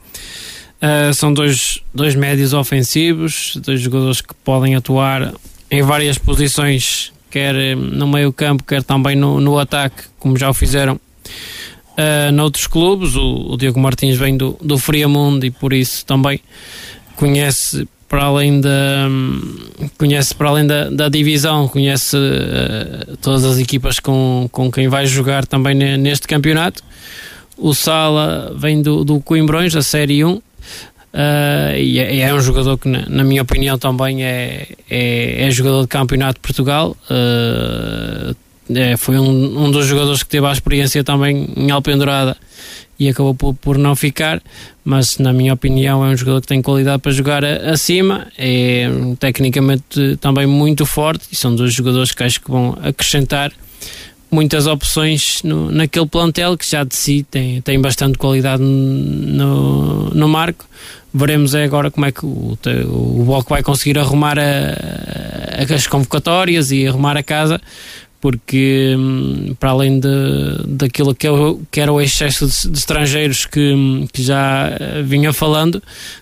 [0.81, 5.33] Uh, são dois, dois médios ofensivos, dois jogadores que podem atuar
[5.71, 10.53] em várias posições, quer no meio campo, quer também no, no ataque, como já o
[10.53, 10.99] fizeram
[11.97, 13.15] uh, noutros clubes.
[13.15, 16.39] O, o Diogo Martins vem do, do Friamundo e por isso também
[17.15, 19.09] conhece para além da
[19.97, 25.07] conhece para além da, da divisão conhece uh, todas as equipas com, com quem vai
[25.07, 26.83] jogar também neste campeonato
[27.57, 30.41] o Sala vem do, do Coimbrões da Série 1 uh,
[31.77, 35.81] e, é, é, um jogador que na, na minha opinião também é, é, é, jogador
[35.81, 38.35] de campeonato de Portugal uh,
[38.73, 42.35] é, foi um, um dos jogadores que teve a experiência também em Alpendurada
[42.97, 44.41] e acabou por, por não ficar,
[44.83, 48.87] mas na minha opinião é um jogador que tem qualidade para jogar a, acima, é
[49.19, 53.51] tecnicamente também muito forte e são dois jogadores que acho que vão acrescentar
[54.31, 60.27] muitas opções no, naquele plantel que já de si tem, tem bastante qualidade no, no
[60.27, 60.65] marco.
[61.13, 62.57] Veremos agora como é que o,
[62.89, 67.61] o Bloco vai conseguir arrumar a, a, as convocatórias e arrumar a casa,
[68.25, 70.07] porque hum, para além de,
[70.65, 75.31] daquilo que, eu, que era o excesso de, de estrangeiros que, que, já eh, vinha
[75.31, 75.79] falando,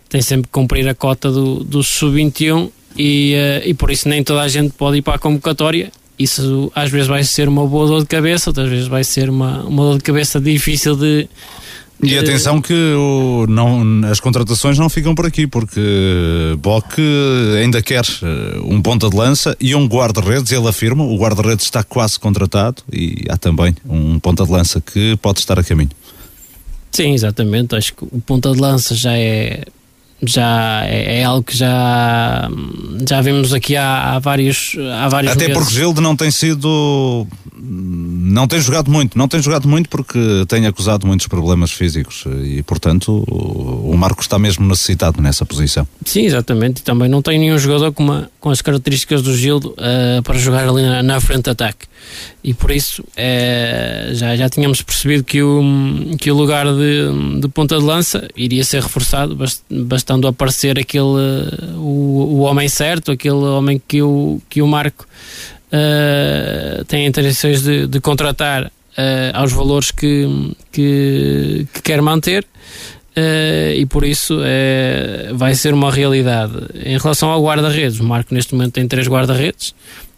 [0.10, 4.22] tem sempre que cumprir a cota do, do sub-21 e, uh, e por isso nem
[4.22, 7.88] toda a gente pode ir para a convocatória isso às vezes vai ser uma boa
[7.88, 11.30] dor de cabeça, outras vezes vai ser uma, uma dor de cabeça difícil de.
[12.04, 15.82] E atenção que o, não, as contratações não ficam por aqui, porque
[16.60, 17.02] Bock
[17.62, 21.84] ainda quer eh, um ponta de lança e um guarda-redes, ele afirma, o guarda-redes está
[21.84, 25.92] quase contratado e há também um ponta de lança que pode estar a caminho.
[26.92, 29.64] Sim, exatamente, acho que o ponta de lança já é
[30.26, 32.50] já é, é, algo que já
[33.08, 35.62] já vimos aqui há, há vários há vários até meses.
[35.62, 40.66] porque Gilde não tem sido não tem jogado muito não tem jogado muito porque tem
[40.66, 45.88] acusado muitos problemas físicos e portanto o, o Marco está mesmo necessitado nessa posição.
[46.06, 46.80] Sim exatamente.
[46.80, 50.38] E também não tem nenhum jogador com, uma, com as características do Gildo uh, para
[50.38, 51.88] jogar ali na, na frente de ataque.
[52.44, 55.64] E por isso é, já, já tínhamos percebido que o,
[56.20, 59.38] que o lugar de, de ponta de lança iria ser reforçado
[60.14, 61.04] bastando aparecer aquele
[61.76, 65.06] o, o homem certo, aquele homem que o, que o Marco
[65.72, 68.72] uh, tem intenções de, de contratar uh,
[69.34, 72.46] aos valores que, que, que quer manter
[73.16, 76.54] Uh, e por isso uh, vai ser uma realidade.
[76.84, 79.76] Em relação ao guarda-redes, o Marco neste momento tem três guarda-redes.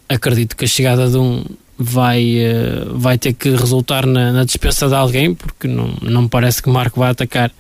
[0.08, 1.44] Acredito que a chegada de um,
[1.78, 6.62] vai, uh, vai ter que resultar na, na, dispensa de alguém, porque não, não parece
[6.62, 7.52] que Marco vai atacar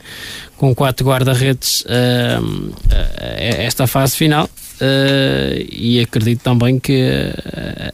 [0.57, 2.73] com quatro guarda-redes uh,
[3.37, 4.49] esta fase final.
[4.75, 7.31] Uh, e acredito também que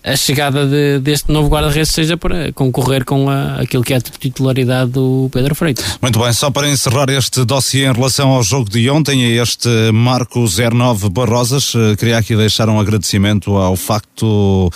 [0.03, 4.01] a chegada de, deste novo guarda-redes seja para concorrer com a, aquilo que é a
[4.01, 5.99] titularidade do Pedro Freitas.
[6.01, 9.69] Muito bem, só para encerrar este dossiê em relação ao jogo de ontem, a este
[9.93, 14.71] Marco 09 Barrosas, uh, queria aqui deixar um agradecimento ao facto,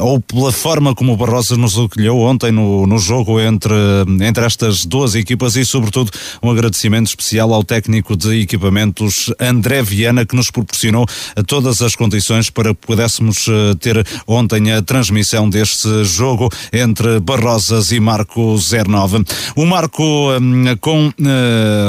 [0.00, 3.74] ou pela forma como o Barrosas nos acolheu ontem no, no jogo entre,
[4.20, 6.10] entre estas duas equipas e, sobretudo,
[6.42, 11.06] um agradecimento especial ao técnico de equipamentos André Viana, que nos proporcionou
[11.46, 17.92] todas as condições para que pudéssemos eh, ter ontem a transmissão deste jogo entre Barrosas
[17.92, 19.24] e Marco 09.
[19.54, 21.12] O Marco hum, com uh,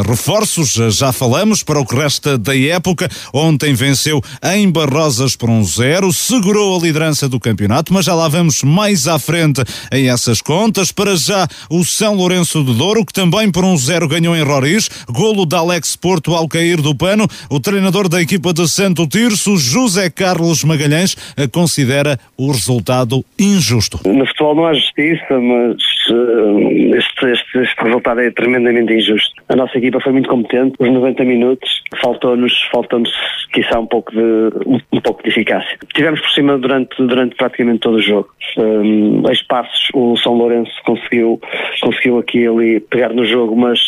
[0.07, 3.09] reforços, já falamos, para o que resta da época.
[3.33, 8.27] Ontem venceu em Barrosas por um zero, segurou a liderança do campeonato, mas já lá
[8.27, 10.91] vamos mais à frente em essas contas.
[10.91, 14.89] Para já, o São Lourenço do Douro, que também por um zero ganhou em Roriz,
[15.09, 17.27] golo da Alex Porto ao cair do pano.
[17.49, 21.15] O treinador da equipa de Santo Tirso isso, José Carlos Magalhães
[21.53, 23.97] considera o resultado injusto.
[24.05, 29.41] No futebol não há justiça, mas uh, este, este, este, resultado é tremendamente injusto.
[29.47, 31.69] A nossa equipa foi muito competente, os 90 minutos,
[32.01, 33.09] faltou-nos, faltou-nos,
[33.53, 34.51] quiçá, um pouco de,
[34.91, 35.77] um, pouco de eficácia.
[35.95, 38.27] Tivemos por cima durante, durante praticamente todo o jogo.
[38.57, 41.39] Um, a espaços, o São Lourenço conseguiu,
[41.81, 43.79] conseguiu aqui ali pegar no jogo, mas,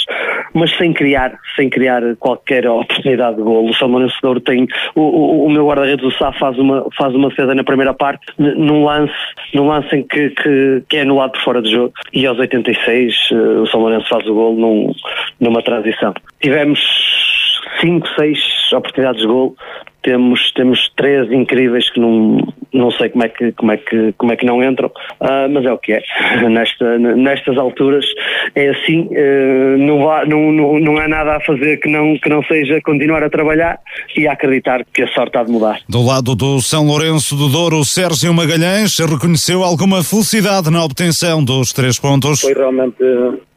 [0.53, 3.69] mas sem criar, sem criar qualquer oportunidade de golo.
[3.69, 7.13] O São Lourenço Douro tem, o, o, o meu guarda-redes, o Sá, faz uma, faz
[7.13, 9.13] uma defesa na primeira parte, num lance,
[9.53, 13.15] num lance em que, que, que é anulado por fora de jogo e aos 86
[13.31, 14.93] uh, eh, o São Lourenço faz o gol num,
[15.39, 16.13] numa transição.
[16.41, 16.79] Tivemos
[17.79, 19.55] 5, 6 oportunidades de gol
[20.03, 24.31] temos temos três incríveis que não não sei como é que como é que como
[24.31, 26.01] é que não entram uh, mas é o que é.
[26.49, 28.05] Nesta nestas alturas
[28.55, 32.29] é assim uh, não, vá, não, não não há nada a fazer que não que
[32.29, 33.79] não seja continuar a trabalhar
[34.15, 35.79] e a acreditar que a sorte há de mudar.
[35.87, 41.73] Do lado do São Lourenço do Douro Sérgio Magalhães reconheceu alguma felicidade na obtenção dos
[41.73, 42.41] três pontos.
[42.41, 43.03] Foi realmente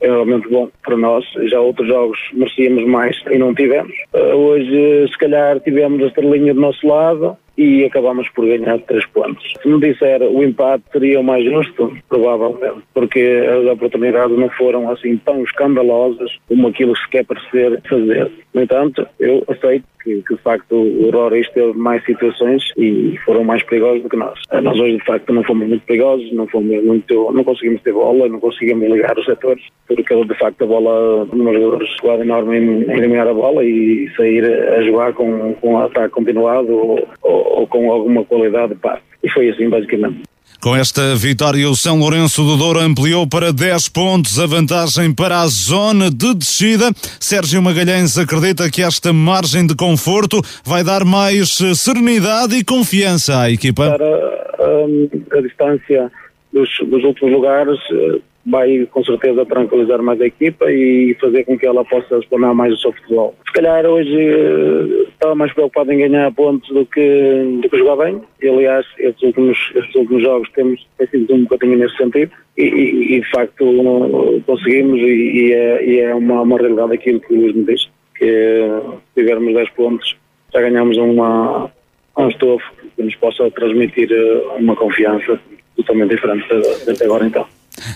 [0.04, 1.24] é realmente bom para nós.
[1.50, 3.94] Já outros jogos merecíamos mais e não tivemos.
[4.12, 9.06] Uh, hoje se calhar tivemos a linha do nosso lado e acabamos por ganhar três
[9.06, 9.54] pontos.
[9.62, 14.90] Se me disser o empate seria o mais justo, provavelmente, porque as oportunidades não foram
[14.90, 18.30] assim tão escandalosas como aquilo que se quer parecer fazer.
[18.52, 23.42] No entanto, eu aceito que, que de facto o Rory teve mais situações e foram
[23.42, 24.38] mais perigosos do que nós.
[24.50, 27.92] Eh, nós hoje de facto não fomos muito perigosos, não fomos muito, não conseguimos ter
[27.92, 32.58] bola, não conseguimos ligar os setores, porque de facto a bola, os jogadores jogado enorme
[32.58, 37.08] em, em eliminar a bola e sair a jogar com, com um ataque continuado ou,
[37.22, 39.02] ou, ou com alguma qualidade de passe.
[39.22, 40.22] E foi assim basicamente.
[40.64, 45.40] Com esta vitória, o São Lourenço do Douro ampliou para 10 pontos a vantagem para
[45.40, 46.90] a zona de descida.
[47.20, 53.50] Sérgio Magalhães acredita que esta margem de conforto vai dar mais serenidade e confiança à
[53.50, 53.88] equipa.
[53.88, 56.10] A, a, a distância
[56.50, 61.58] dos, dos últimos lugares eh, vai com certeza tranquilizar mais a equipa e fazer com
[61.58, 63.34] que ela possa explanar mais o seu futebol.
[63.46, 68.04] Se calhar hoje eh, estava mais preocupado em ganhar pontos do que, do que jogar
[68.04, 68.20] bem.
[68.42, 72.32] E, aliás, estes últimos, estes últimos jogos temos sido um bocadinho nesse sentido.
[72.56, 77.34] E, e, e de facto conseguimos e, e, é, é uma, uma realidade aquilo que
[77.34, 80.16] o Luís me diz, que se tivermos 10 pontos
[80.54, 81.70] já ganhamos uma,
[82.16, 82.64] um estofo
[82.96, 85.40] que nos possa transmitir eh, uma confiança
[85.76, 86.46] totalmente diferente
[86.86, 87.44] desde agora então.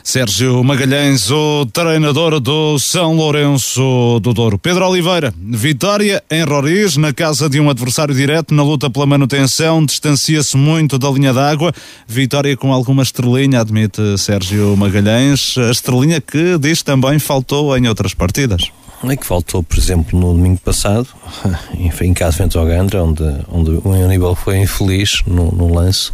[0.02, 4.58] Sérgio Magalhães, o treinador do São Lourenço do Douro.
[4.58, 9.84] Pedro Oliveira, vitória em Roriz, na casa de um adversário direto, na luta pela manutenção,
[9.84, 11.72] distancia-se muito da linha d'água.
[12.06, 15.56] Vitória com alguma estrelinha, admite Sérgio Magalhães.
[15.58, 18.70] A estrelinha que diz também faltou em outras partidas.
[19.04, 21.06] É que faltou, por exemplo, no domingo passado,
[22.00, 26.10] em caso frente ao Gandra, onde, onde o Aníbal foi infeliz no, lance,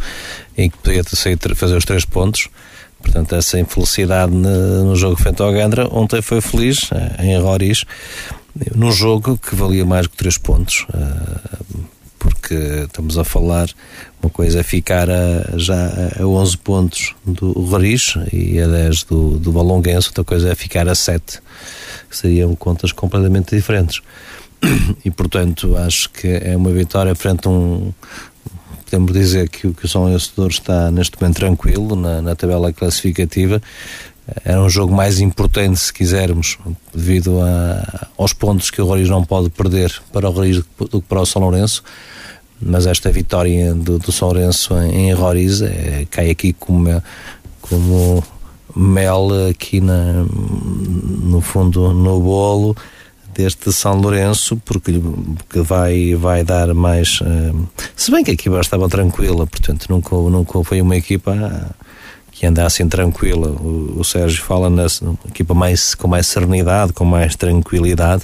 [0.55, 2.47] em que podia ter fazer os três pontos
[3.05, 7.85] Portanto, essa infelicidade no jogo frente ao Gandra, ontem foi feliz eh, em Roriz,
[8.75, 11.75] num jogo que valia mais que três pontos, eh,
[12.17, 13.69] porque estamos a falar,
[14.21, 19.37] uma coisa é ficar a, já a 11 pontos do Roriz e a 10 do,
[19.37, 21.39] do Balonguense, outra coisa é ficar a 7,
[22.09, 24.01] seriam contas completamente diferentes.
[25.05, 27.93] E, portanto, acho que é uma vitória frente a um,
[28.95, 33.61] podemos dizer que, que o São Lourenço está neste momento tranquilo na, na tabela classificativa.
[34.43, 36.57] Era um jogo mais importante, se quisermos,
[36.93, 41.07] devido a, aos pontos que o Roriz não pode perder para o Roriz do que
[41.07, 41.83] para o São Lourenço.
[42.59, 47.03] Mas esta vitória do, do São Lourenço em, em Roriz é, cai aqui como,
[47.61, 48.23] como
[48.75, 52.75] mel aqui na, no fundo no bolo
[53.35, 54.93] deste São Lourenço, porque,
[55.37, 57.19] porque vai, vai dar mais.
[57.21, 61.75] Uh, se bem que a equipa estava tranquila, portanto, nunca, nunca foi uma equipa
[62.31, 63.49] que anda assim tranquila.
[63.49, 64.85] O, o Sérgio fala na
[65.27, 68.23] equipa mais, com mais serenidade, com mais tranquilidade.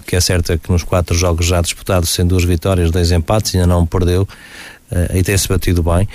[0.00, 3.12] O que é certo é que nos quatro jogos já disputados, sem duas vitórias, dois
[3.12, 6.08] empates, ainda não perdeu, uh, e tem-se batido bem.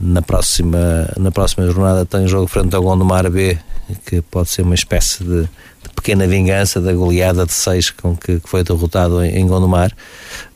[0.00, 3.58] Na, próxima, na próxima jornada tem jogo frente ao Gondomar B,
[4.04, 5.48] que pode ser uma espécie de
[5.94, 9.92] pequena vingança da goleada de 6 com que, que, foi derrotado em, em Gondomar.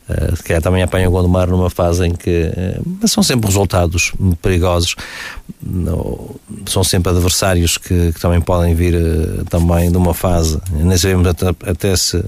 [0.07, 2.51] Uh, se calhar também apanha o Gondomar numa fase em que.
[3.03, 4.11] Uh, são sempre resultados
[4.41, 4.95] perigosos.
[6.67, 10.59] São sempre adversários que, que também podem vir uh, também de uma fase.
[10.71, 12.23] Nem sabemos até, até se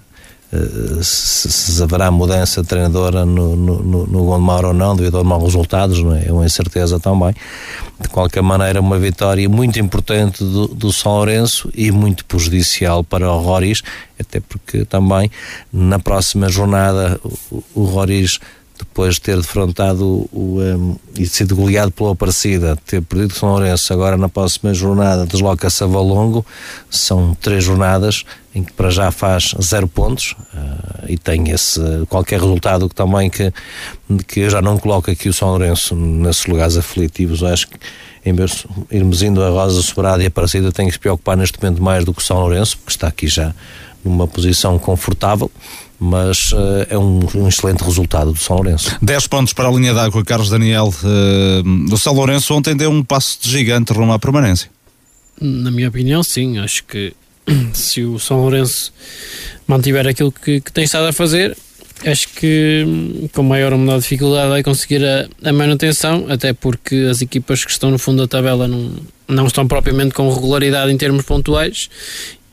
[1.02, 5.44] se, se, haverá mudança de treinadora no, no, no Gondomar ou não, devido aos maus
[5.44, 6.28] resultados, não é?
[6.28, 7.34] é uma incerteza também.
[8.00, 13.32] De qualquer maneira, uma vitória muito importante do, do São Lourenço e muito prejudicial para
[13.32, 13.82] o Roriz,
[14.20, 15.32] até porque também
[15.72, 18.40] na próxima jornada o, o Roriz
[18.82, 23.94] depois de ter defrontado o, um, e sido goleado pela Aparecida, ter perdido São Lourenço,
[23.94, 26.46] agora na próxima jornada desloca-se a Valongo,
[26.90, 28.24] são três jornadas
[28.54, 31.80] em que para já faz zero pontos uh, e tem esse
[32.10, 33.54] qualquer resultado que também que,
[34.28, 37.78] que eu já não coloco aqui o São Lourenço nesses lugares aflitivos, acho que
[38.26, 41.62] em vez de irmos indo a Rosa Sobrada e Aparecida tem que se preocupar neste
[41.62, 43.54] momento mais do que o São Lourenço, porque está aqui já
[44.04, 45.50] numa posição confortável
[46.04, 48.98] mas uh, é um, um, excelente resultado do São Lourenço.
[49.04, 50.92] 10 pontos para a linha d'água, Carlos Daniel.
[51.04, 54.68] Uh, do São Lourenço ontem deu um passo de gigante rumo à permanência.
[55.40, 56.58] Na minha opinião, sim.
[56.58, 57.14] Acho que
[57.72, 58.92] se o São Lourenço
[59.68, 61.56] mantiver aquilo que, que tem estado a fazer,
[62.04, 67.22] acho que com maior ou menor dificuldade vai conseguir a, a, manutenção, até porque as
[67.22, 68.92] equipas que estão no fundo da tabela não,
[69.28, 71.92] não estão propriamente com regularidade em termos pontuais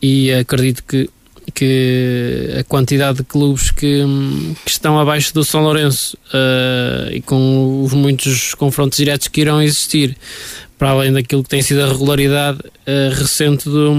[0.02, 1.08] e acredito que
[1.54, 4.04] que a quantidade de clubes que,
[4.64, 9.62] que estão abaixo do São Lourenço uh, e com os muitos confrontos diretos que irão
[9.62, 10.16] existir
[10.78, 13.92] para além daquilo que tem sido a regularidade uh, recente do,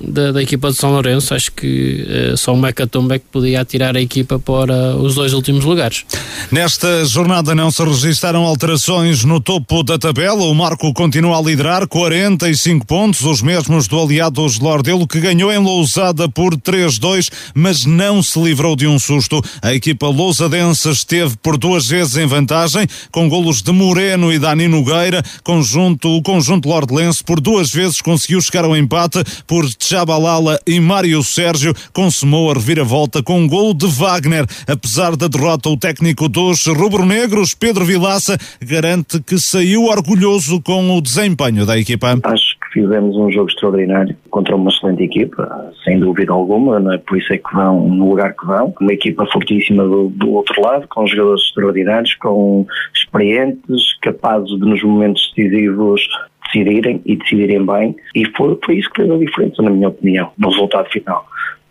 [0.00, 3.60] da, da, equipa de São Lourenço, acho que uh, só o Mecatombe é que podia
[3.60, 6.04] atirar a equipa para os dois últimos lugares.
[6.50, 11.86] Nesta jornada não se registaram alterações no topo da tabela, o Marco continua a liderar
[11.86, 18.22] 45 pontos, os mesmos do aliado Lordelo, que ganhou em Lousada por 3-2, mas não
[18.22, 19.42] se livrou de um susto.
[19.60, 24.68] A equipa lousadense esteve por duas vezes em vantagem, com golos de Moreno e Dani
[24.68, 30.78] Nogueira, conjunto o conjunto lordelense por duas vezes conseguiu chegar ao empate por Chabalala e
[30.80, 34.46] Mário Sérgio consumou a reviravolta com um golo de Wagner.
[34.66, 41.00] Apesar da derrota, o técnico dos rubro-negros, Pedro Vilaça, garante que saiu orgulhoso com o
[41.00, 42.18] desempenho da equipa.
[42.22, 46.98] Acho fizemos um jogo extraordinário contra uma excelente equipa, sem dúvida alguma, não é?
[46.98, 48.74] por isso é que vão no lugar que vão.
[48.78, 54.82] Uma equipa fortíssima do, do outro lado, com jogadores extraordinários, com experientes, capazes de nos
[54.82, 56.06] momentos decisivos
[56.44, 60.30] decidirem e decidirem bem, e foi, foi isso que fez a diferença, na minha opinião,
[60.36, 61.26] no resultado final.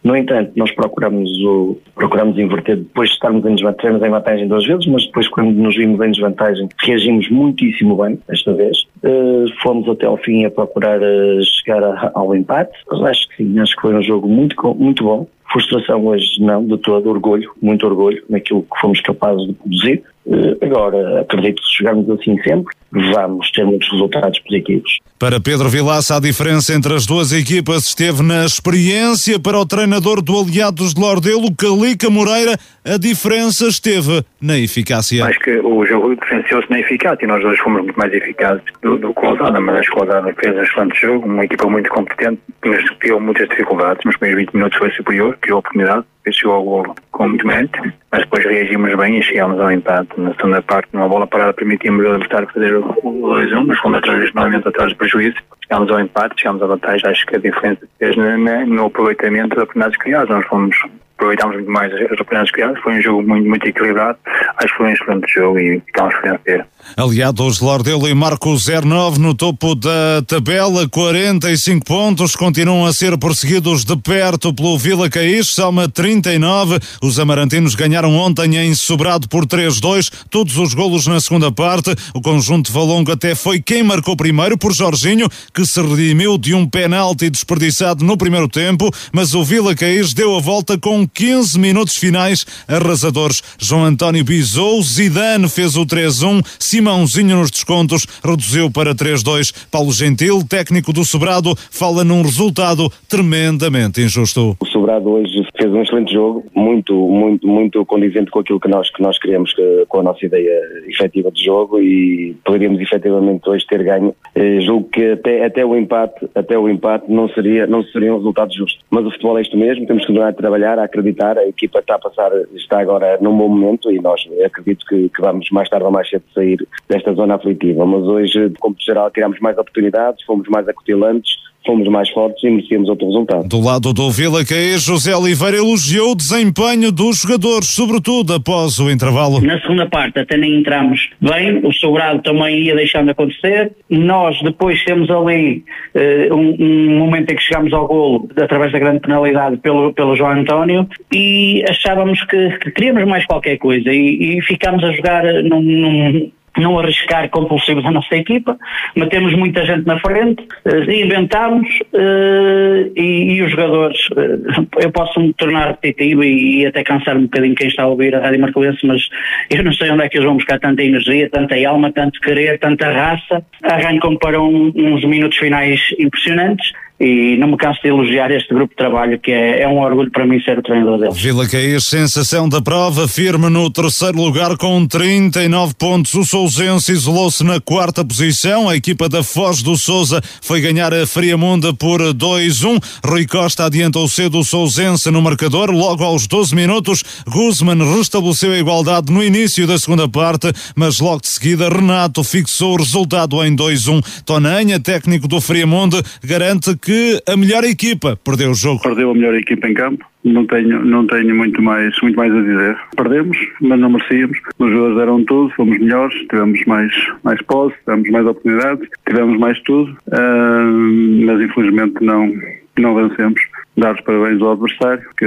[0.06, 4.64] No entanto, nós procuramos, o, procuramos inverter, depois de estarmos em desvantagem, em vantagem duas
[4.64, 8.78] vezes, mas depois quando nos vimos em desvantagem, reagimos muitíssimo bem, esta vez.
[9.04, 12.72] Uh, fomos até ao fim a procurar uh, chegar a, ao empate.
[12.88, 15.28] Mas acho que sim, acho que foi um jogo muito, muito bom.
[15.52, 20.04] Frustração hoje não, de todo, orgulho, muito orgulho naquilo que fomos capazes de produzir.
[20.26, 25.00] Uh, agora, acredito que se jogarmos assim sempre, vamos ter muitos resultados positivos.
[25.20, 29.40] Para Pedro Vilaça, a diferença entre as duas equipas esteve na experiência.
[29.40, 35.26] Para o treinador do Aliados de Lordelo, Calica Moreira, a diferença esteve na eficácia.
[35.26, 38.98] Acho que o jogo diferenciou-se na eficácia e nós hoje fomos muito mais eficazes do,
[38.98, 41.70] do que o Osada, mas acho que o Osada fez um excelente jogo, uma equipa
[41.70, 44.04] muito competente, mas criou muitas dificuldades.
[44.04, 47.80] Nos primeiros 20 minutos foi superior, criou oportunidade, chegou ao golo com muito mérito,
[48.12, 50.10] mas depois reagimos bem e chegámos ao empate.
[50.18, 54.34] Na segunda parte, numa bola parada, permitimos ao adversário fazer o 2-1, mas fomos atrás,
[54.34, 55.38] novamente atrás do prejuízo.
[55.68, 57.10] Chegámos ao empate, chegámos à vantagem.
[57.10, 60.30] Acho que a diferença fez no aproveitamento das oportunidades criadas.
[60.30, 60.76] Nós fomos
[61.18, 62.80] aproveitámos muito mais as oportunidades criadas.
[62.82, 64.18] Foi um jogo muito, muito equilibrado.
[64.58, 66.66] Acho que foi um excelente jogo e ficámos a vencer.
[66.96, 73.84] Aliados Lordelo e Marco 09 no topo da tabela, 45 pontos, continuam a ser perseguidos
[73.84, 76.78] de perto pelo Vila Caís, soma 39.
[77.02, 81.96] Os amarantinos ganharam ontem em Sobrado por 3-2, todos os golos na segunda parte.
[82.14, 86.68] O conjunto Valongo até foi quem marcou primeiro por Jorginho, que se redimiu de um
[86.68, 91.96] penalti desperdiçado no primeiro tempo, mas o Vila Caís deu a volta com 15 minutos
[91.96, 93.42] finais arrasadores.
[93.58, 99.54] João António Bizou, Zidane fez o 3-1, Simãozinho nos descontos reduziu para 3-2.
[99.72, 104.58] Paulo Gentil, técnico do Sobrado, fala num resultado tremendamente injusto.
[104.96, 109.02] Sobrado hoje fez um excelente jogo, muito, muito, muito condizente com aquilo que nós, que
[109.02, 109.54] nós queríamos,
[109.90, 114.16] com a nossa ideia efetiva de jogo e poderíamos efetivamente hoje ter ganho.
[114.36, 118.18] Eh, julgo que até, até o empate, até o empate não seria, não seria um
[118.18, 118.80] resultado justo.
[118.90, 121.80] Mas o futebol é isto mesmo, temos que continuar a trabalhar, a acreditar, a equipa
[121.80, 125.68] está a passar, está agora num bom momento e nós acredito que, que vamos mais
[125.68, 127.86] tarde ou mais cedo sair desta zona aflitiva.
[127.86, 131.36] Mas hoje, como geral, tiramos mais oportunidades, fomos mais acutilantes,
[131.66, 133.48] fomos mais fortes e merecemos outro resultado.
[133.48, 138.90] Do lado do Vila Caís, José Oliveira elogiou o desempenho dos jogadores, sobretudo após o
[138.90, 139.42] intervalo.
[139.42, 143.72] Na segunda parte até nem entramos bem, o Sobrado também ia deixando acontecer.
[143.90, 145.64] Nós depois temos ali
[145.96, 150.16] uh, um, um, momento em que chegámos ao golo através da grande penalidade pelo, pelo
[150.16, 155.24] João António e achávamos que, que queríamos mais qualquer coisa e, e ficámos a jogar
[155.44, 158.58] num, num não arriscar compulsivos a nossa equipa,
[158.96, 165.20] metemos muita gente na frente, uh, inventámos uh, e, e, os jogadores, uh, eu posso
[165.20, 168.42] me tornar repetitivo e, e, até cansar um bocadinho quem está a ouvir a Rádio
[168.42, 169.08] Marcoense, mas
[169.50, 172.60] eu não sei onde é que eles vão buscar tanta energia, tanta alma, tanto querer,
[172.60, 178.32] tanta raça, arrancam para um, uns minutos finais impressionantes e não me canso de elogiar
[178.32, 181.18] este grupo de trabalho que é, é um orgulho para mim ser o treinador deles.
[181.22, 186.14] Vila Caís, sensação da prova, firme no terceiro lugar com 39 pontos.
[186.14, 188.70] O Sousense isolou-se na quarta posição.
[188.70, 192.82] A equipa da Foz do Souza foi ganhar a Friamunda por 2-1.
[193.06, 195.72] Rui Costa adiantou cedo o Sousense no marcador.
[195.72, 201.22] Logo aos 12 minutos, Guzman restabeleceu a igualdade no início da segunda parte, mas logo
[201.22, 204.24] de seguida Renato fixou o resultado em 2-1.
[204.26, 208.84] Tonanha, técnico do Friamunde, garante que a melhor equipa perdeu o jogo.
[208.84, 210.06] Perdeu a melhor equipa em campo.
[210.24, 212.78] Não tenho, não tenho muito, mais, muito mais a dizer.
[212.96, 214.38] Perdemos, mas não merecíamos.
[214.60, 219.60] Os jogadores deram tudo, fomos melhores, tivemos mais, mais posse, tivemos mais oportunidades, tivemos mais
[219.62, 222.32] tudo, uh, mas infelizmente não,
[222.78, 223.42] não vencemos.
[223.76, 225.26] Dar os parabéns ao adversário, que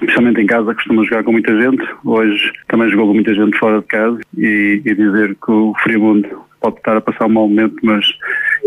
[0.00, 1.84] especialmente em casa, costuma jogar com muita gente.
[2.04, 6.28] Hoje também jogou com muita gente fora de casa e, e dizer que o Friamundo
[6.60, 8.04] pode estar a passar um mau momento, mas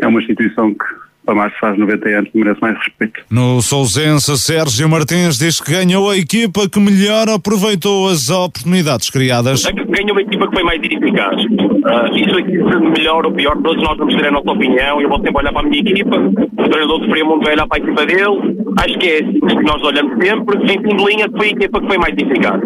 [0.01, 3.21] é uma instituição que para mais faz 90 anos merece mais respeito.
[3.29, 9.63] No Sousense, Sérgio Martins diz que ganhou a equipa que melhor aproveitou as oportunidades criadas.
[9.63, 11.35] Ganhou a equipa que foi mais eficaz.
[11.43, 15.01] Uh, isso é melhor ou pior, todos nós vamos ter a nossa opinião.
[15.01, 17.81] Eu vou sempre olhar para a minha equipa, o treinador do Fremont vai olhar para
[17.81, 18.63] a equipa dele.
[18.79, 20.57] Acho que é isso que nós olhamos sempre.
[20.63, 22.61] Em fim de linha, foi a equipa que foi mais eficaz.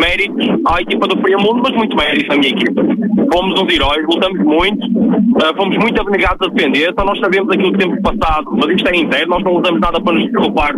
[0.00, 2.82] Méritos à equipa do Friamundo, mas muito méritos à minha equipa.
[3.32, 7.72] Fomos uns heróis, lutamos muito, uh, fomos muito abnegados a defender, só nós sabemos aquilo
[7.72, 10.74] que temos passado, mas isto é interno, nós não usamos nada para nos desculpar.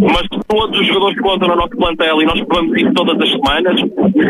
[0.00, 3.30] Mas todos os jogadores que contam no nosso plantel e nós provamos isso todas as
[3.30, 3.80] semanas,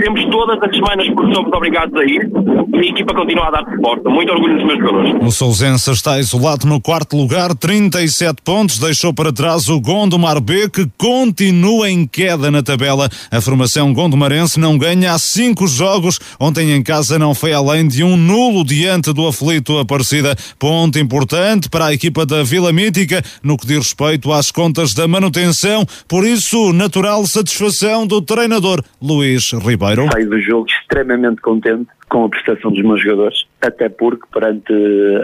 [0.02, 2.30] temos todas as semanas porque somos obrigados a ir
[2.74, 4.08] e a equipa continua a dar suporte.
[4.08, 5.26] Muito orgulho dos meus jogadores.
[5.26, 10.68] O Sousense está isolado no quarto lugar, 37 pontos, deixou para trás o Gondomar B,
[10.68, 13.08] que continua em queda na tabela.
[13.30, 13.92] A formação
[14.24, 16.18] gondomarense não ganha há cinco jogos.
[16.40, 20.34] Ontem em casa não foi além de um nulo diante do aflito Aparecida.
[20.58, 25.06] Ponto importante para a equipa da Vila Mítica no que diz respeito às contas da
[25.06, 25.84] manutenção.
[26.08, 30.08] Por isso, natural satisfação do treinador Luís Ribeiro.
[30.10, 34.72] Saio do jogo extremamente contente com a prestação dos meus jogadores, até porque perante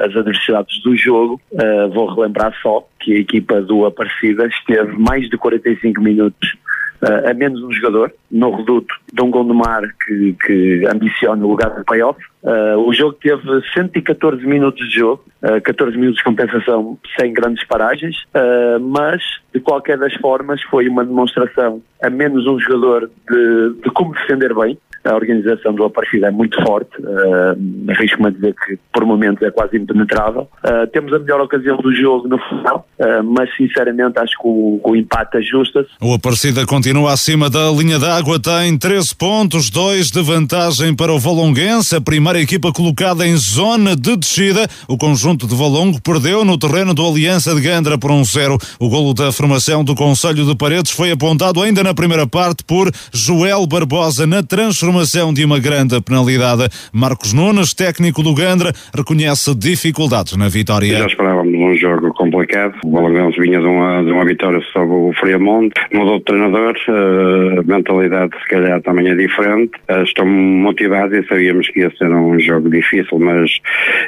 [0.05, 5.29] as adversidades do jogo, uh, vou relembrar só que a equipa do Aparecida esteve mais
[5.29, 6.57] de 45 minutos
[7.03, 11.85] a menos um jogador, no reduto de um Gondomar que, que ambiciona o lugar de
[11.85, 12.21] playoff.
[12.43, 13.43] Uh, o jogo teve
[13.75, 19.23] 114 minutos de jogo, uh, 14 minutos de compensação sem grandes paragens, uh, mas
[19.55, 24.55] de qualquer das formas foi uma demonstração a menos um jogador de, de como defender
[24.55, 29.43] bem, a organização do Aparecida é muito forte, uh, arrisco-me a dizer que por momentos
[29.43, 30.49] é quase impenetrável.
[30.63, 34.81] Uh, temos a melhor ocasião do jogo no final, uh, mas sinceramente acho que o,
[34.85, 35.89] o empate ajusta-se.
[36.01, 41.19] O Aparecida continua acima da linha d'água, tem 13 pontos, 2 de vantagem para o
[41.19, 44.69] Valonguense, a primeira equipa colocada em zona de descida.
[44.87, 48.59] O conjunto de Valongo perdeu no terreno do Aliança de Gandra por um zero.
[48.79, 52.91] O golo da formação do Conselho de Paredes foi apontado ainda na primeira parte por
[53.13, 56.69] Joel Barbosa na transformação transformação de uma grande penalidade.
[56.93, 60.99] Marcos Nunes, técnico do Gandra, reconhece dificuldades na vitória.
[60.99, 62.00] Já esperávamos um jogo
[62.41, 62.75] complicado.
[62.85, 67.63] O Valonguense vinha de uma, de uma vitória sobre o Friamonte, mudou de treinador, a
[67.63, 69.73] mentalidade se calhar também é diferente.
[70.03, 73.51] Estou motivado e sabíamos que ia ser um jogo difícil, mas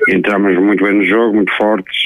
[0.08, 2.04] entramos muito bem no jogo, muito fortes,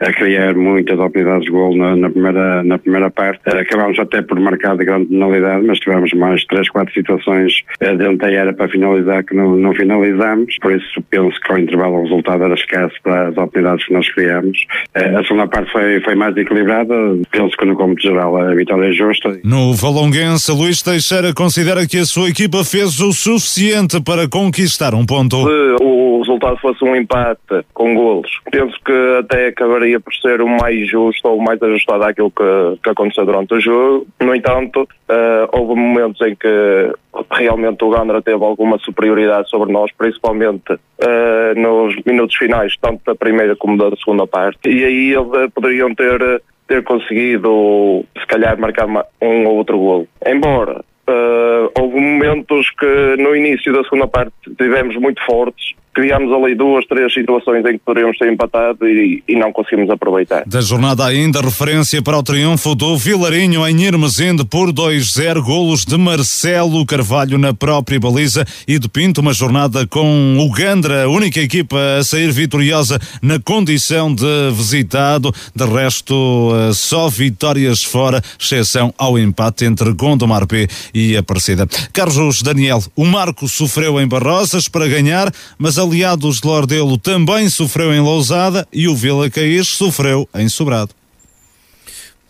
[0.00, 3.40] a criar muitas oportunidades de gol na, na, primeira, na primeira parte.
[3.46, 8.30] Acabámos até por marcar de grande penalidade, mas tivemos mais três, quatro situações dentro da
[8.30, 12.44] era para finalizar que não, não finalizamos, por isso penso que ao intervalo o resultado
[12.44, 14.66] era escasso para as oportunidades que nós criamos.
[14.94, 16.94] A segunda parte foi, foi mais equilibrada,
[17.30, 19.40] penso que no cômputo geral a vitória é justa.
[19.42, 25.04] No Valonguense, Luís Teixeira considera que a sua equipa fez o suficiente para conquistar um
[25.04, 25.36] ponto.
[25.36, 30.48] Se o resultado fosse um empate com golos, penso que até acabaria por ser o
[30.48, 34.06] mais justo ou o mais ajustado àquilo que, que aconteceu durante o jogo.
[34.22, 36.92] No entanto, uh, houve momentos em que
[37.30, 43.14] realmente o Gandra teve alguma superioridade sobre nós, principalmente uh, nos minutos finais, tanto da
[43.14, 44.68] primeira como da segunda parte.
[44.68, 48.86] E aí eles poderiam ter, ter conseguido, se calhar, marcar
[49.20, 50.08] um ou outro gol.
[50.26, 56.54] Embora uh, houve momentos que no início da segunda parte tivemos muito fortes, criámos ali
[56.54, 60.42] duas, três situações em que poderíamos ter empatado e, e, não conseguimos aproveitar.
[60.46, 65.96] Da jornada ainda, referência para o triunfo do Vilarinho em Irmesinde por 2-0, golos de
[65.96, 71.40] Marcelo Carvalho na própria baliza e de Pinto, uma jornada com o Gandra, a única
[71.40, 78.92] equipa a sair vitoriosa na condição de visitado, de resto eh, só vitórias fora, exceção
[78.98, 81.66] ao empate entre Gondomar P e Aparecida.
[81.92, 87.48] Carlos Daniel, o Marco sofreu em Barrosas para ganhar, mas a aliados de Lordelo também
[87.48, 90.90] sofreu em Lousada e o Vila Caís sofreu em Sobrado.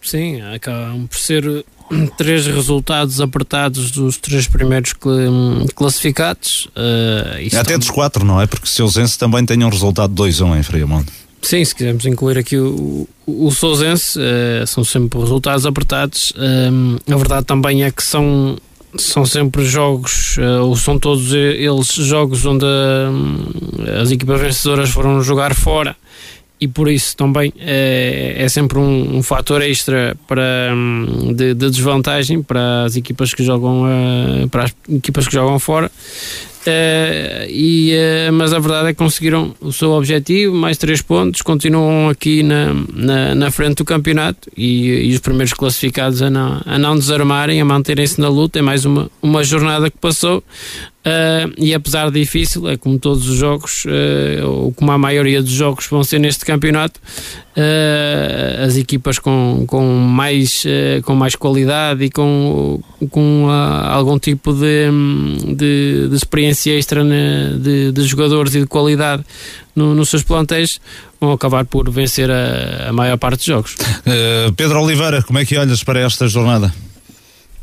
[0.03, 1.65] Sim, acabam por ser
[2.17, 4.95] três resultados apertados dos três primeiros
[5.75, 6.69] classificados.
[6.77, 8.47] Uh, Até dos quatro, não é?
[8.47, 11.13] Porque o Sousense também tem um resultado 2-1 em Friamonte.
[11.43, 16.33] Sim, se quisermos incluir aqui o, o, o Sousense, uh, são sempre resultados apertados.
[16.33, 18.57] Uh, a verdade também é que são
[18.97, 25.23] são sempre jogos, uh, ou são todos eles jogos onde uh, as equipas vencedoras foram
[25.23, 25.97] jogar fora.
[26.61, 31.69] E por isso também é, é sempre um, um fator extra para, um, de, de,
[31.69, 33.83] desvantagem para as equipas que jogam
[34.51, 35.91] para as equipas que jogam fora
[36.67, 41.43] Uh, e, uh, mas a verdade é que conseguiram o seu objetivo, mais três pontos,
[41.43, 46.63] continuam aqui na, na, na frente do campeonato e, e, os primeiros classificados a não,
[46.65, 48.59] a não desarmarem, a manterem-se na luta.
[48.59, 50.39] É mais uma, uma jornada que passou.
[50.39, 53.85] Uh, e apesar de difícil, é como todos os jogos,
[54.43, 56.99] ou como a maioria dos jogos vão ser neste campeonato,
[57.57, 60.65] uh, as equipas com, com, mais,
[61.05, 62.81] com mais qualidade e com,
[63.11, 64.91] com algum tipo de,
[65.55, 69.25] de, de experiência extra de, de, jogadores e de qualidade
[69.75, 70.81] no, nos seus plantéis
[71.21, 73.77] vão acabar por vencer a, a maior parte dos jogos.
[74.57, 76.73] Pedro Oliveira, como é que olhas para esta jornada?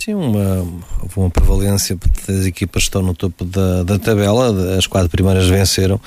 [0.03, 0.67] Sim, uma,
[1.15, 1.95] uma prevalência
[2.27, 6.01] das equipas que estão no topo da, da tabela, as quatro primeiras venceram.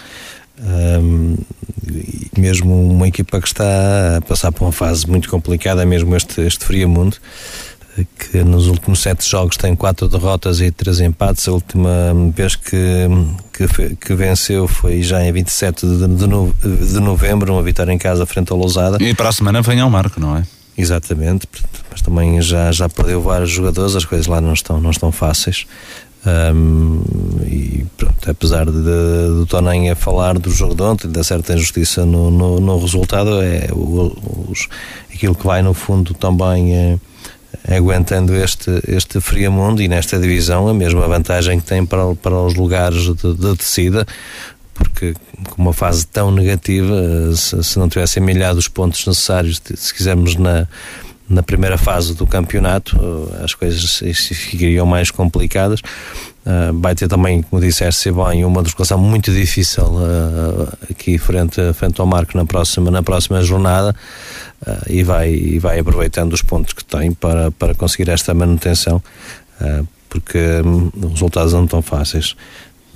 [0.61, 1.37] Um,
[2.39, 6.65] mesmo uma equipa que está a passar por uma fase muito complicada, mesmo este, este
[6.65, 7.17] Friamundo,
[8.19, 11.47] que nos últimos sete jogos tem quatro derrotas e três empates.
[11.47, 11.91] A última
[12.35, 13.09] vez que,
[13.53, 18.27] que, que venceu foi já em 27 de, de, de novembro, uma vitória em casa
[18.27, 19.03] frente ao Lousada.
[19.03, 20.43] E para a semana vem ao Marco, não é?
[20.77, 21.47] Exatamente,
[21.89, 25.67] mas também já, já perdeu vários jogadores, as coisas lá não estão, não estão fáceis.
[26.27, 27.03] Um,
[27.47, 32.07] e pronto, apesar de, do Tonem a falar do jogo de ontem, da certa injustiça
[32.07, 34.69] no, no, no resultado, é o, os,
[35.13, 36.99] aquilo que vai no fundo também é,
[37.69, 42.35] é aguentando este, este Friamundo e nesta divisão a mesma vantagem que tem para, para
[42.35, 44.07] os lugares de, de
[44.73, 45.15] porque
[45.51, 50.35] com uma fase tão negativa, se, se não tivessem milhado os pontos necessários, se quisermos
[50.35, 50.67] na,
[51.29, 55.81] na primeira fase do campeonato, eh, as coisas ficariam mais complicadas.
[56.45, 61.99] Uh, vai ter também, como disseste bem, uma deslocação muito difícil uh, aqui frente, frente
[61.99, 63.97] ao Marco na próxima, na próxima jornada
[64.87, 69.03] e, vai, e vai aproveitando os pontos que tem para, para conseguir esta manutenção,
[70.09, 72.37] porque um, os resultados não estão fáceis.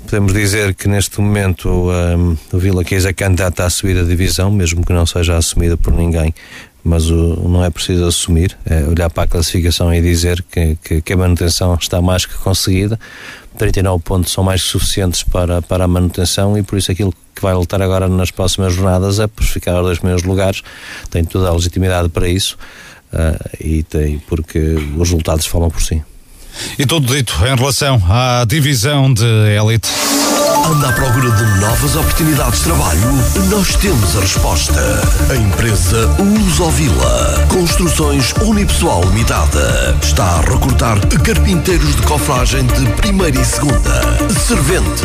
[0.05, 4.51] Podemos dizer que neste momento um, o Vila Queiz é candidata a subir a divisão,
[4.51, 6.35] mesmo que não seja assumida por ninguém
[6.89, 11.03] mas o, não é preciso assumir, é olhar para a classificação e dizer que, que,
[11.03, 12.99] que, a manutenção está mais que conseguida.
[13.59, 17.43] 39 pontos são mais que suficientes para, para a manutenção e por isso aquilo que
[17.43, 20.63] vai lutar agora nas próximas jornadas é por ficar aos dois primeiros lugares.
[21.11, 22.57] Tem toda a legitimidade para isso
[23.13, 26.03] uh, e tem, porque os resultados falam por si.
[26.79, 29.89] E tudo dito em relação à divisão de elite.
[30.71, 33.01] Anda à procura de novas oportunidades de trabalho?
[33.49, 34.81] Nós temos a resposta.
[35.31, 43.45] A empresa Lusovila Construções Unipessoal Limitada está a recrutar carpinteiros de cofragem de primeira e
[43.47, 44.03] segunda,
[44.47, 45.03] serventes,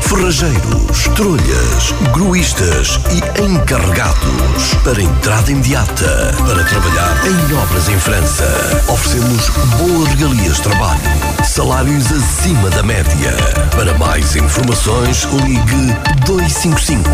[0.00, 8.44] ferrageiros, trolhas, gruístas e encarregados para entrada imediata para trabalhar em obras em França.
[8.88, 11.00] Oferecemos boas regalias de trabalho,
[11.46, 13.32] salários acima da média.
[13.76, 15.94] Para mais informações ligue
[16.26, 17.10] 255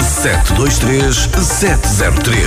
[0.00, 2.46] 723 703.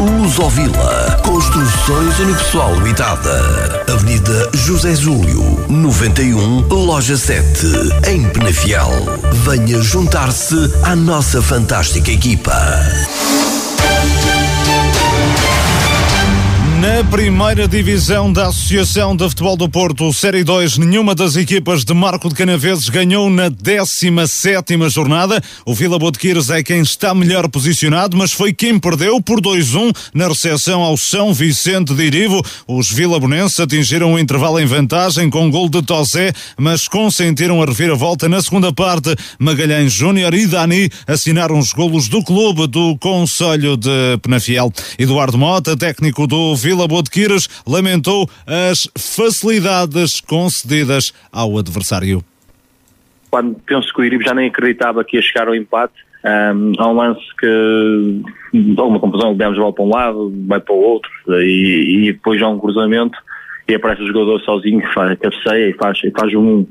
[0.00, 3.84] Lusovila Construções Unipessoal Limitada.
[3.92, 7.66] Avenida José Júlio, 91, Loja 7,
[8.08, 8.90] em Penafiel.
[9.44, 12.56] Venha juntar-se à nossa fantástica equipa.
[16.86, 21.92] Na primeira divisão da Associação de Futebol do Porto, Série 2, nenhuma das equipas de
[21.92, 25.42] Marco de Canaveses ganhou na 17 jornada.
[25.64, 30.28] O Vila Botequires é quem está melhor posicionado, mas foi quem perdeu por 2-1 na
[30.28, 32.40] recepção ao São Vicente de Irivo.
[32.68, 38.28] Os vilabonenses atingiram o intervalo em vantagem com gol de Tosé, mas consentiram a reviravolta
[38.28, 39.12] na segunda parte.
[39.40, 44.72] Magalhães Júnior e Dani assinaram os golos do clube do Conselho de Penafiel.
[44.96, 52.24] Eduardo Mota, técnico do Vila Botequiras lamentou as facilidades concedidas ao adversário.
[53.30, 55.94] Quando penso que o Iribe já nem acreditava que ia chegar ao empate,
[56.24, 58.22] um, há um lance que
[58.76, 62.42] há uma confusão, demos bola para um lado, vai para o outro, e, e depois
[62.42, 63.16] há um cruzamento
[63.68, 66.66] e aparece o jogador sozinho, faz cabeceia e faz, e faz um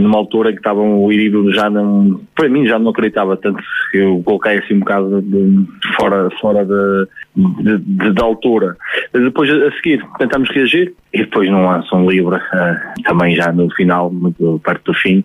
[0.00, 3.62] numa altura que estavam o Irido já não, para mim já não acreditava tanto,
[3.92, 5.66] eu coloquei assim um bocado de,
[5.96, 8.76] fora, fora de, de, de, altura.
[9.12, 13.70] Depois a seguir tentamos reagir e depois não lança um livre, uh, também já no
[13.74, 15.22] final, muito perto do fim,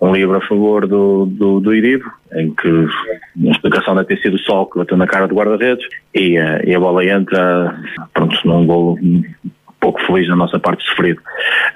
[0.00, 4.34] um livro a favor do, do, do Iribo, em que a explicação deve ter sido
[4.34, 7.76] o sol que bateu na cara do guarda-redes e, uh, e, a bola entra,
[8.14, 8.98] pronto, num gol
[9.80, 11.20] pouco feliz da nossa parte sofrido.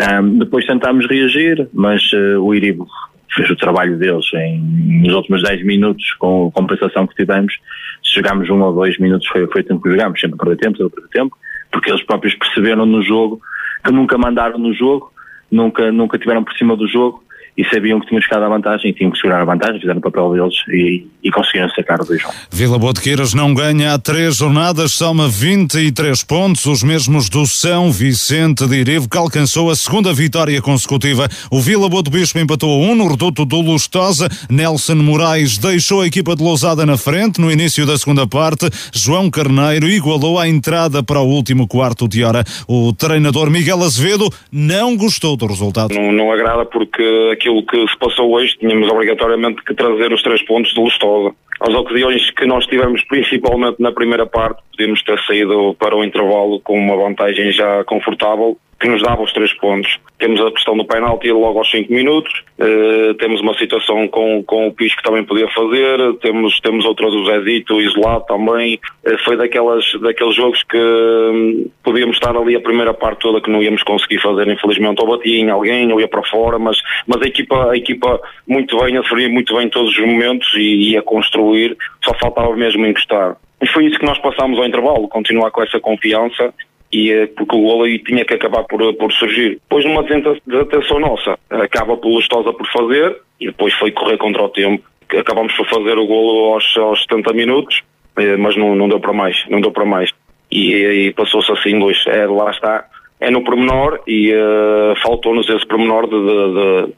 [0.01, 2.87] Um, depois tentámos reagir, mas uh, o Iribo
[3.35, 4.61] fez o trabalho deles em,
[5.05, 7.55] nos últimos 10 minutos com a compensação que tivemos.
[8.03, 10.77] Se jogámos um ou dois minutos foi, foi o tempo que jogámos, sempre perder tempo,
[10.77, 11.37] sempre perder tempo,
[11.71, 13.41] porque eles próprios perceberam no jogo
[13.85, 15.13] que nunca mandaram no jogo,
[15.51, 17.23] nunca, nunca tiveram por cima do jogo
[17.57, 20.03] e sabiam que tinham chegado à vantagem e tinham que segurar a vantagem, fizeram o
[20.03, 24.93] papel deles e, e conseguiram sacar o 2 Vila Botequeiras não ganha há três jornadas,
[24.93, 30.61] soma 23 pontos, os mesmos do São Vicente de Irivo, que alcançou a segunda vitória
[30.63, 31.29] consecutiva.
[31.51, 34.29] O Vila Bote Bispo empatou a 1 no reduto do Lustosa.
[34.51, 38.69] Nelson Moraes deixou a equipa de Lousada na frente no início da segunda parte.
[38.95, 42.45] João Carneiro igualou a entrada para o último quarto de hora.
[42.67, 45.95] O treinador Miguel Azevedo não gostou do resultado.
[45.95, 50.41] Não, não agrada porque aquilo que se passou hoje, tínhamos obrigatoriamente que trazer os três
[50.45, 51.35] pontos de Lustosa.
[51.61, 56.61] as ocasiões que nós tivemos, principalmente na primeira parte, podíamos ter saído para o intervalo
[56.61, 59.97] com uma vantagem já confortável que nos dava os três pontos.
[60.19, 64.67] Temos a questão do penalti logo aos 5 minutos, uh, temos uma situação com, com
[64.67, 68.81] o Pis que também podia fazer, temos, temos outra do Zezito isolado também.
[69.07, 73.51] Uh, foi daquelas, daqueles jogos que um, podíamos estar ali a primeira parte toda que
[73.51, 75.01] não íamos conseguir fazer, infelizmente.
[75.01, 76.77] Ou batia em alguém, ou ia para fora, mas,
[77.07, 80.91] mas a, equipa, a equipa muito bem, a servir muito bem todos os momentos e
[80.91, 83.37] ia construir, só faltava mesmo encostar.
[83.63, 86.53] E foi isso que nós passámos ao intervalo, continuar com essa confiança
[86.93, 89.61] e eh, porque o golo aí tinha que acabar por, por surgir.
[89.63, 94.49] Depois numa desatenção nossa, acaba por Lustosa por fazer e depois foi correr contra o
[94.49, 94.85] tempo.
[95.19, 97.83] Acabamos por fazer o golo aos, aos 70 minutos,
[98.19, 100.11] eh, mas não, não deu para mais, não deu para mais.
[100.51, 102.85] E, e passou-se assim dois, é, lá está,
[103.23, 106.93] é no pormenor e uh, faltou-nos esse pormenor de, de, de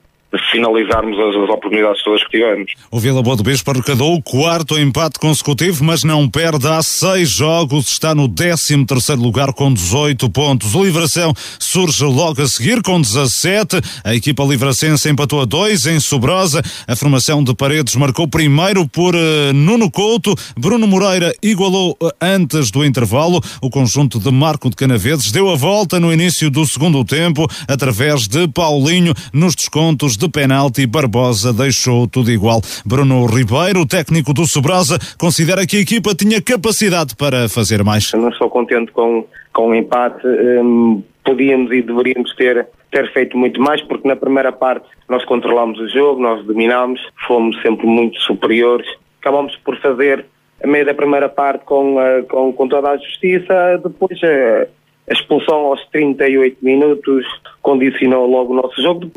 [0.51, 2.73] finalizarmos as, as, oportunidades todas que tivemos.
[2.91, 7.31] O Vila Boa do Bispo arrecadou o quarto empate consecutivo, mas não perde há seis
[7.31, 10.75] jogos, está no 13 terceiro lugar com 18 pontos.
[10.75, 13.81] O Livração surge logo a seguir com 17.
[14.03, 16.63] A equipa livracense empatou a dois em Sobrosa.
[16.87, 20.35] A formação de Paredes marcou primeiro por uh, Nuno Couto.
[20.57, 23.41] Bruno Moreira igualou uh, antes do intervalo.
[23.61, 28.27] O conjunto de Marco de Canaveses deu a volta no início do segundo tempo através
[28.27, 32.61] de Paulinho nos descontos de de penalti, Barbosa deixou tudo igual.
[32.85, 38.13] Bruno Ribeiro, técnico do Sobrosa, considera que a equipa tinha capacidade para fazer mais.
[38.13, 40.27] Eu não estou contente com, com o empate.
[40.27, 45.79] Um, podíamos e deveríamos ter, ter feito muito mais, porque na primeira parte nós controlámos
[45.79, 48.87] o jogo, nós dominámos, fomos sempre muito superiores.
[49.21, 50.25] Acabámos por fazer
[50.63, 54.69] a meio da primeira parte com, uh, com, com toda a justiça, depois uh,
[55.09, 57.27] a expulsão aos 38 minutos
[57.61, 59.11] condicionou logo o nosso jogo.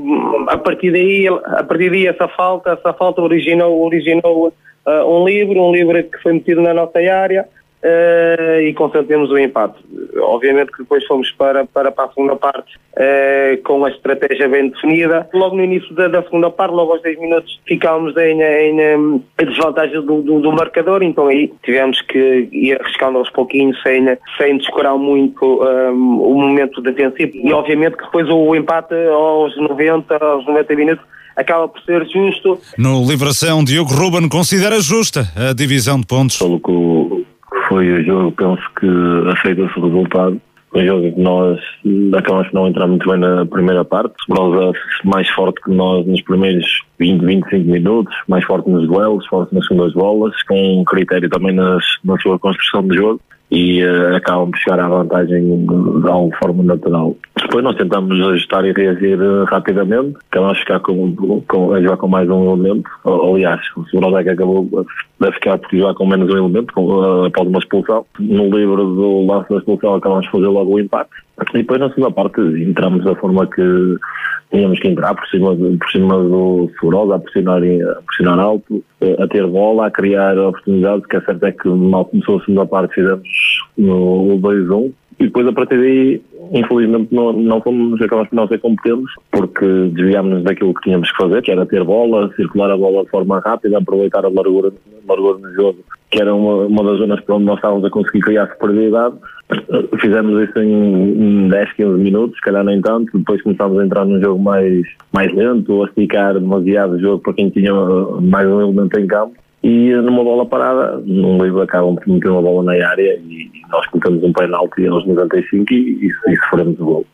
[0.48, 4.48] A partir daí, a partir daí essa falta, essa falta originou, originou
[4.86, 7.48] uh, um livro, um livro que foi metido na nossa área
[7.84, 9.78] uh, e constatemos o empate.
[10.20, 14.70] Obviamente que depois fomos para, para, para a segunda parte uh, com a estratégia bem
[14.70, 15.30] definida.
[15.34, 19.46] Logo no início da, da, segunda parte, logo aos 10 minutos, ficámos em, em, em
[19.46, 24.06] desvantagem do, do, do, marcador, então aí tivemos que ir arriscando aos pouquinhos sem,
[24.38, 27.32] sem descurar muito um, o momento defensivo.
[27.36, 31.06] E obviamente que depois o empate aos 90, aos 90 minutos
[31.36, 32.60] acaba por ser justo.
[32.78, 36.40] No Livração, Diogo Ruben considera justa a divisão de pontos.
[36.40, 37.28] Pelo que
[37.68, 38.88] foi o jogo, penso que
[39.32, 40.42] aceita-se o resultado.
[40.76, 41.60] Um jogo que nós
[42.18, 44.16] acabamos por não entrar muito bem na primeira parte.
[44.28, 44.76] Nós
[45.06, 46.66] mais forte que nós nos primeiros
[47.00, 51.84] 20, 25 minutos, mais forte nos duelos, forte nas segundas bolas, com critério também nas,
[52.04, 56.64] na sua construção de jogo e uh, acabam por chegar à vantagem de alguma forma
[56.64, 57.16] natural.
[57.42, 61.98] Depois nós tentamos ajustar e reagir uh, rapidamente, acabamos a ficar com, com, a jogar
[61.98, 64.86] com mais um elemento, aliás, o Sobrodec acabou
[65.22, 68.06] a ficar por jogar com menos um elemento com, uh, após uma expulsão.
[68.20, 71.27] No livro do lance da expulsão acabamos de fazer logo o impacto.
[71.40, 73.98] E depois na segunda parte entramos da forma que
[74.52, 78.84] tínhamos que entrar por cima, por cima do Furosa, a pressionar, a pressionar alto,
[79.20, 82.66] a ter bola, a criar oportunidades, que é certo é que mal começou a segunda
[82.66, 83.28] parte fizemos
[83.78, 86.22] no 2-1 e depois a partir daí
[86.52, 91.18] infelizmente não, não fomos, acabamos por não ser competentes porque desviámos-nos daquilo que tínhamos que
[91.18, 94.72] fazer, que era ter bola, circular a bola de forma rápida, aproveitar a largura,
[95.08, 95.80] largura no jogo,
[96.10, 99.16] que era uma, uma das zonas para onde nós estávamos a conseguir criar superioridade.
[100.02, 104.22] Fizemos isso em 10, 15 minutos, se calhar nem tanto, depois começámos a entrar num
[104.22, 107.74] jogo mais, mais lento, a esticar demasiado o jogo para quem tinha
[108.22, 109.36] mais um elemento em campo
[109.68, 113.86] e numa bola parada, num livro acabam por meter uma bola na área e nós
[113.88, 117.06] colocamos um penalti aos 95 e, e, e sofremos o gol.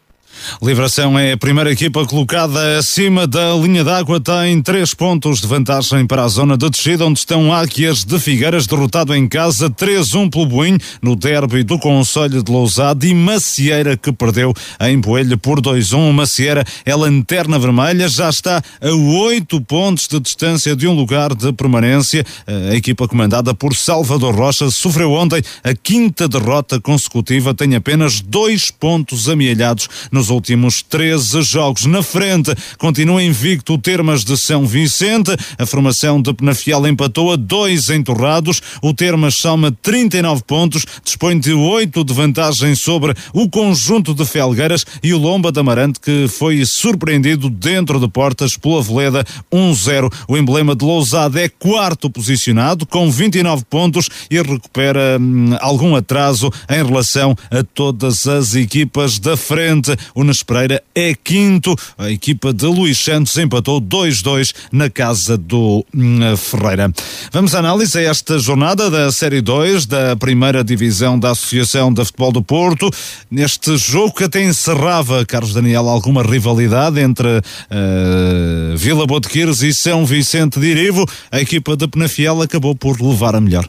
[0.61, 6.05] Livração é a primeira equipa colocada acima da linha d'água, tem três pontos de vantagem
[6.05, 10.45] para a zona de descida, onde estão Águias de Figueiras, derrotado em casa 3-1 pelo
[10.45, 16.11] Boinho, no derby do Conselho de Lousade, e Macieira, que perdeu em Boelho por 2-1.
[16.11, 21.51] Macieira é lanterna vermelha, já está a oito pontos de distância de um lugar de
[21.53, 22.25] permanência.
[22.71, 28.69] A equipa comandada por Salvador Rocha sofreu ontem a quinta derrota consecutiva, tem apenas dois
[28.69, 29.87] pontos amealhados
[30.23, 31.85] nos últimos 13 jogos.
[31.85, 35.35] Na frente, continua invicto o Termas de São Vicente.
[35.57, 38.61] A formação de Penafiel empatou a dois entorrados.
[38.81, 44.85] O Termas soma 39 pontos, dispõe de 8 de vantagem sobre o conjunto de Felgueiras
[45.03, 50.09] e o Lomba da Amarante, que foi surpreendido dentro de portas pela Veleda 1-0.
[50.25, 56.49] O emblema de Lousada é quarto posicionado, com 29 pontos e recupera hum, algum atraso
[56.69, 59.93] em relação a todas as equipas da frente.
[60.15, 61.75] O Nespereira é quinto.
[61.97, 66.91] A equipa de Luís Santos empatou 2-2 na casa do hum, Ferreira.
[67.31, 72.03] Vamos à análise a esta jornada da Série 2 da primeira divisão da Associação de
[72.05, 72.89] Futebol do Porto.
[73.29, 80.05] Neste jogo que até encerrava, Carlos Daniel, alguma rivalidade entre uh, Vila Botequires e São
[80.05, 83.67] Vicente de Irivo, a equipa de Penafiel acabou por levar a melhor.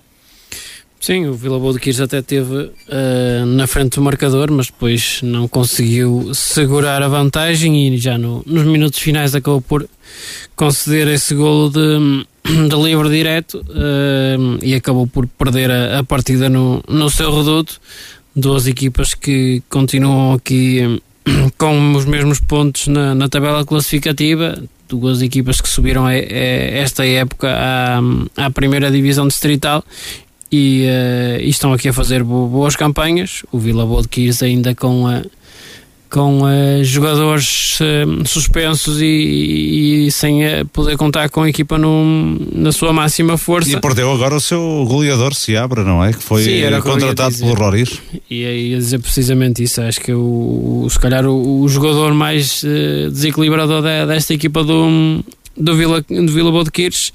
[1.05, 5.21] Sim, o Vila Boa de Quires até teve uh, na frente do marcador, mas depois
[5.23, 9.87] não conseguiu segurar a vantagem e já no, nos minutos finais acabou por
[10.57, 12.25] conceder esse golo de,
[12.71, 17.79] de livre direto uh, e acabou por perder a, a, partida no, no seu reduto.
[18.35, 21.03] Duas equipas que continuam aqui
[21.59, 24.59] com os mesmos pontos na, na tabela classificativa,
[24.89, 28.01] duas equipas que subiram a, a, esta época à,
[28.47, 29.85] à primeira divisão distrital
[30.51, 33.43] e, uh, e, estão aqui a fazer boas campanhas.
[33.51, 35.31] O Vila Boa de Quires ainda com, uh,
[36.11, 37.79] com uh, jogadores
[38.27, 40.43] suspensos e, e sem
[40.73, 43.71] poder contar com a equipa no, na sua máxima força.
[43.71, 46.13] E perdeu agora o seu goleador Seabra, não é?
[46.13, 48.01] Que foi Sim, contratado pelo Roriz.
[48.31, 49.81] E aí ia dizer precisamente isso.
[49.81, 52.63] Acho que o, o se calhar o, o jogador mais
[53.13, 55.25] desequilibrador desta equipa do,
[55.57, 57.13] do Vila, do Vila Boa de Quires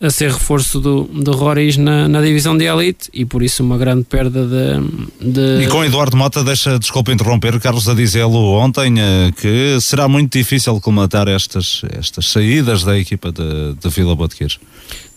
[0.00, 3.76] a ser reforço do, do Roriz na, na divisão de elite e por isso uma
[3.76, 5.64] grande perda de, de...
[5.64, 10.32] E com Eduardo Mota, deixa, desculpa interromper, Carlos a dizê-lo ontem, eh, que será muito
[10.32, 14.58] difícil colmatar estas, estas saídas da equipa de, de Vila Botequires.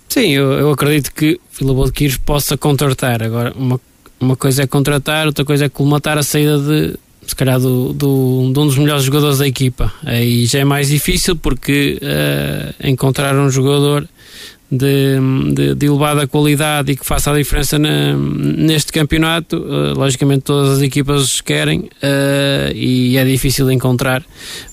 [0.10, 3.24] Sim, eu, eu acredito que Vila Botequires possa contratar.
[3.24, 3.80] Agora, uma,
[4.20, 8.52] uma coisa é contratar, outra coisa é colmatar a saída de, se calhar do, do,
[8.54, 9.94] de um dos melhores jogadores da equipa.
[10.04, 14.08] Aí já é mais difícil porque uh, encontrar um jogador
[14.78, 15.20] de,
[15.54, 20.78] de, de, elevada qualidade e que faça a diferença na, neste campeonato, uh, logicamente todas
[20.78, 24.24] as equipas querem uh, e é difícil encontrar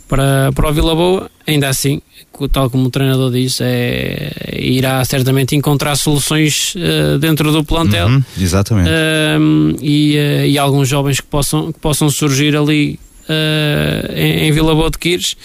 [0.09, 2.01] para, para o Vila Boa, ainda assim,
[2.51, 8.09] tal como o treinador diz, é, irá certamente encontrar soluções uh, dentro do plantel.
[8.09, 8.91] Uhum, exatamente.
[9.81, 10.17] e,
[10.49, 12.99] e alguns jovens que possam, que possam surgir ali
[14.17, 15.37] em, em Vila Boa de Quires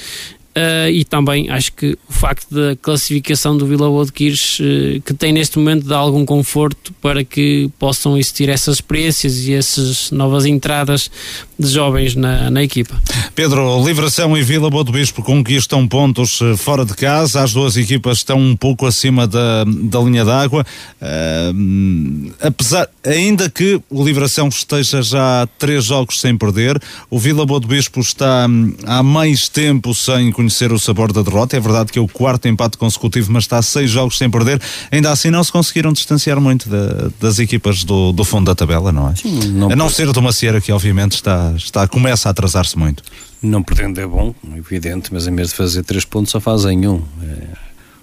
[0.57, 5.01] Uh, e também acho que o facto da classificação do Vila Boa de Quires, uh,
[5.01, 10.11] que tem neste momento dá algum conforto para que possam existir essas experiências e essas
[10.11, 11.11] novas entradas
[11.57, 12.99] de jovens na, na equipa.
[13.33, 17.77] Pedro, Livração e Vila Boa do Bispo conquistam pontos eh, fora de casa, as duas
[17.77, 20.65] equipas estão um pouco acima da, da linha d'água,
[21.01, 27.45] uh, apesar, ainda que o Livração esteja já há três jogos sem perder, o Vila
[27.45, 31.55] Boa do Bispo está hum, há mais tempo sem conhecer o sabor da derrota.
[31.57, 34.61] É verdade que é o quarto empate consecutivo, mas está a seis jogos sem perder.
[34.91, 38.91] Ainda assim não se conseguiram distanciar muito de, das equipas do, do fundo da tabela,
[38.91, 39.15] não é?
[39.15, 43.03] Sim, não a não ser do Macieira, que obviamente está, está, começa a atrasar-se muito.
[43.41, 47.01] Não perdendo é bom, evidente, mas em vez de fazer três pontos só fazem um.
[47.21, 47.47] É,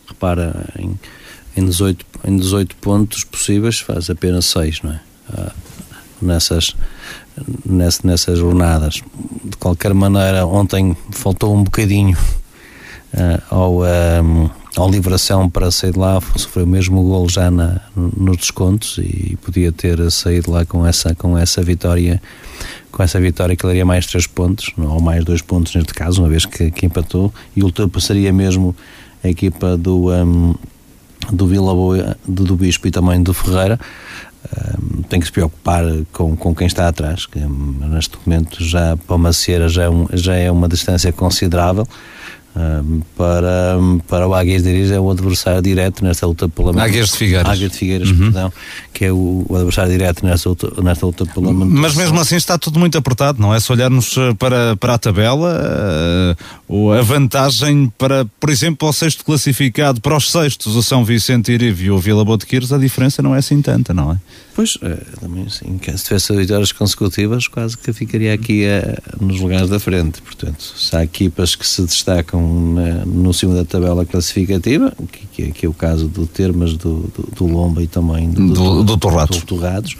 [0.06, 0.98] repara, em,
[1.56, 5.00] em, 18, em 18 pontos possíveis faz apenas seis, não é?
[5.32, 5.52] Ah,
[6.20, 6.74] nessas
[7.64, 9.02] nessas, nessas jornadas.
[9.44, 12.16] De qualquer maneira, ontem faltou um bocadinho
[13.14, 17.50] uh, ao, um, ehm, ao Livração para sair de lá, sofreu mesmo o gol já
[17.50, 22.20] na, nos descontos e podia ter saído lá com essa, com essa vitória
[22.90, 26.28] com essa vitória que daria mais três pontos, ou mais dois pontos neste caso, uma
[26.28, 28.76] vez que, que empatou, e ultrapassaria mesmo
[29.24, 30.54] a equipa do, um,
[31.32, 33.80] do Vila Boa, do, do Bispo e também do Ferreira.
[35.08, 39.84] Tem que se preocupar com, com quem está atrás, que neste momento já para já
[39.84, 41.88] é, um, já é uma distância considerável
[43.16, 47.16] para, para o Águias de Iris é o adversário direto nesta luta pela Águias de
[47.16, 48.18] Figueiras, Águias de Figueiras uhum.
[48.18, 48.52] perdão,
[48.92, 52.58] que é o, o, adversário direto nesta luta, nesta luta pela Mas mesmo assim está
[52.58, 53.60] tudo muito apertado, não é?
[53.60, 56.36] Se olharmos eh, para, para a tabela,
[56.68, 61.52] uh, a vantagem para, por exemplo, o sexto classificado, para os sextos, o São Vicente
[61.52, 64.18] Irive e o Vila Botequires, a diferença não é assim tanta, não é?
[64.54, 68.64] Pois, é, também sim, se tivesse vitórias consecutivas, quase que ficaria aqui
[69.18, 70.20] nos lugares da frente.
[70.20, 75.52] Portanto, se há equipas que se destacam na, no cimo da tabela classificativa, que, que,
[75.52, 78.96] que, é o caso do Termas, do, do, do Lomba e também do, do, do,
[78.96, 79.38] Torrados.
[79.38, 79.96] Do Torrados.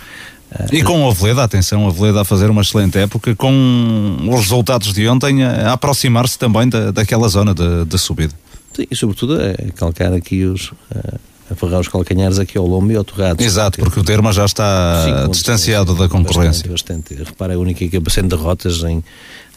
[0.71, 4.93] E com o Aveleda, atenção, o Aveleda a fazer uma excelente época, com os resultados
[4.93, 8.35] de ontem a aproximar-se também da, daquela zona de, de subida.
[8.75, 11.21] Sim, e sobretudo é calcar aqui os, uh,
[11.51, 13.43] aferrar os calcanhares aqui ao lombo e ao torrado.
[13.43, 16.71] Exato, porque o Terma já está distanciado da concorrência.
[16.71, 17.31] Bastante, bastante.
[17.31, 19.03] Repara, a única equipa sem derrotas em,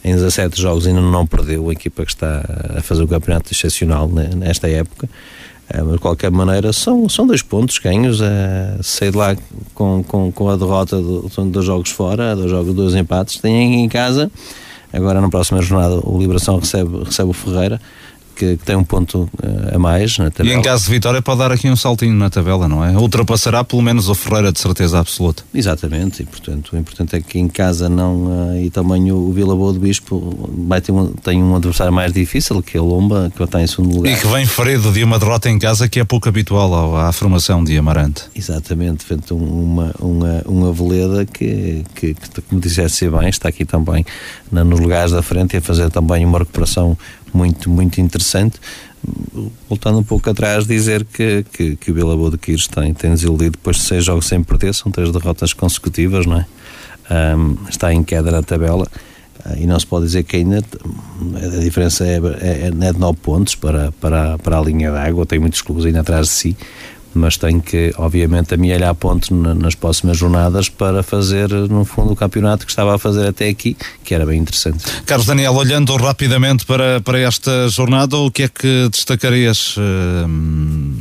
[0.06, 2.44] em 17 jogos ainda não perdeu, a equipa que está
[2.76, 5.08] a fazer o campeonato excepcional nesta época.
[5.68, 8.24] Eh, mas de qualquer maneira são, são dois pontos ganhos uh,
[8.82, 9.36] sei lá
[9.74, 13.88] com, com, com a derrota do, dos jogos fora, dos jogos, dois empates têm em
[13.88, 14.30] casa
[14.96, 17.80] Agora, na próxima jornada, o Liberação recebe, recebe o Ferreira
[18.36, 20.54] que, que, tem um ponto uh, a mais na tabela.
[20.54, 22.96] E em caso de vitória pode dar aqui um saltinho na tabela, não é?
[22.96, 25.42] Ultrapassará pelo menos o Ferreira de certeza absoluta.
[25.54, 29.32] Exatamente, e portanto o importante é que em casa não, uh, e também o, o
[29.32, 32.84] Vila Boa do Bispo vai ter um, tem um adversário mais difícil, que é o
[32.84, 34.12] Lomba, que está em segundo lugar.
[34.12, 37.12] E que vem ferido de uma derrota em casa que é pouco habitual ao, à
[37.12, 38.24] formação de Amarante.
[38.34, 44.04] Exatamente, frente uma, uma, uma veleda que, que, que como disseste bem, está aqui também
[44.50, 46.96] na, nos lugares da frente e a fazer também uma recuperação
[47.36, 48.58] muito, muito interessante.
[49.68, 53.10] Voltando um pouco atrás, dizer que, que, que o Vila Boa de Quires tem, tem
[53.10, 56.46] desiludido depois de seis jogos sem perder, são três derrotas consecutivas, não é?
[57.08, 58.84] Um, está em queda na tabela
[59.44, 60.58] uh, e não se pode dizer que ainda
[61.36, 65.38] a diferença é, é, é de 9 pontos para, para, para a linha d'água, tem
[65.38, 66.56] muitos clubes ainda atrás de si,
[67.16, 72.64] mas tem que, obviamente, amealhar pontos nas próximas jornadas para fazer, no fundo, o campeonato
[72.64, 74.84] que estava a fazer até aqui, que era bem interessante.
[75.04, 80.28] Carlos Daniel, olhando rapidamente para, para esta jornada, o que é que destacarias uh,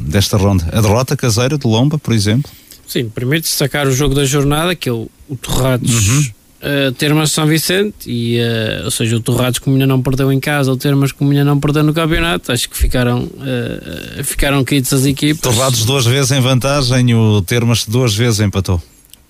[0.07, 0.67] desta ronda?
[0.71, 2.49] A derrota caseira de Lomba, por exemplo?
[2.87, 6.09] Sim, primeiro destacar o jogo da jornada, que é o, o Torrados.
[6.09, 10.31] Uhum uh, Termas São Vicente, e, uh, ou seja, o Torrados que ainda não perdeu
[10.31, 14.63] em casa, o Termas que ainda não perdeu no campeonato, acho que ficaram, uh, ficaram
[14.63, 15.41] quites as equipas.
[15.41, 18.81] Torrados duas vezes em vantagem, o Termas duas vezes empatou.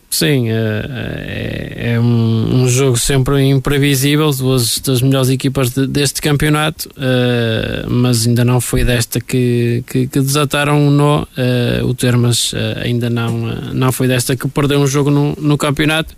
[0.09, 6.87] Sim, é, é um, um, jogo sempre imprevisível, duas das melhores equipas de, deste campeonato,
[6.91, 11.23] uh, mas ainda não foi desta que, que, que desataram um nó.
[11.23, 13.37] Uh, o Termas uh, ainda não,
[13.73, 16.15] não foi desta que perdeu um jogo no, no campeonato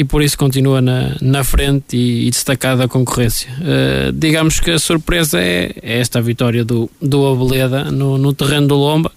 [0.00, 3.50] e por isso continua na, na frente e, e destacada a concorrência.
[3.60, 8.66] Uh, digamos que a surpresa é, é, esta vitória do, do Abeleda no, no terreno
[8.66, 9.12] do Lomba.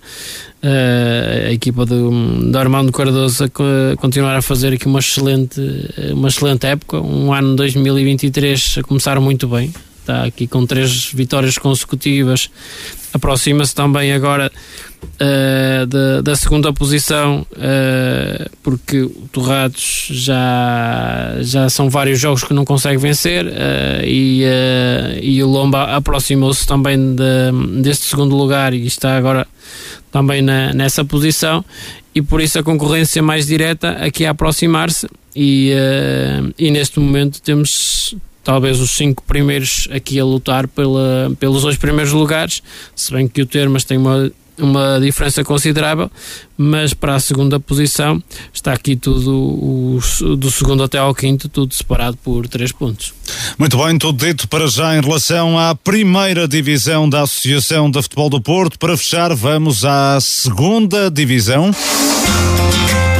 [0.62, 2.12] Uh, a equipa do,
[2.52, 5.62] do Armando Cardoso a continuar a fazer aqui uma excelente,
[6.12, 9.74] uma excelente época, um ano 2023 a começar muito bem.
[10.04, 12.50] Está aqui com três vitórias consecutivas.
[13.14, 14.52] Aproxima-se também agora
[15.02, 22.54] uh, da, da, segunda posição, uh, porque o Torrados já, já são vários jogos que
[22.54, 24.44] não consegue vencer uh, e,
[25.22, 29.48] e o Lomba aproximou-se também de, deste segundo lugar e está agora
[30.12, 31.64] também na, nessa posição
[32.14, 35.72] e por isso a concorrência mais direta aqui a aproximar-se e,
[36.60, 42.12] e neste momento temos talvez os cinco primeiros aqui a lutar pela, pelos dois primeiros
[42.12, 42.62] lugares,
[42.96, 46.12] se bem que o Termas tem uma uma diferença considerável,
[46.58, 48.22] mas para a segunda posição
[48.54, 50.00] está aqui tudo,
[50.38, 53.14] do segundo até ao quinto, tudo separado por três pontos.
[53.58, 58.30] Muito bem, tudo dito para já em relação à primeira divisão da Associação de Futebol
[58.30, 58.78] do Porto.
[58.78, 61.72] Para fechar, vamos à segunda divisão.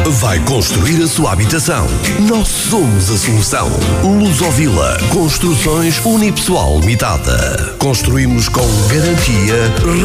[0.06, 1.88] Vai construir a sua habitação?
[2.28, 3.72] Nós somos a solução.
[4.04, 7.74] Lusovila Construções Unipessoal Limitada.
[7.80, 9.56] Construímos com garantia,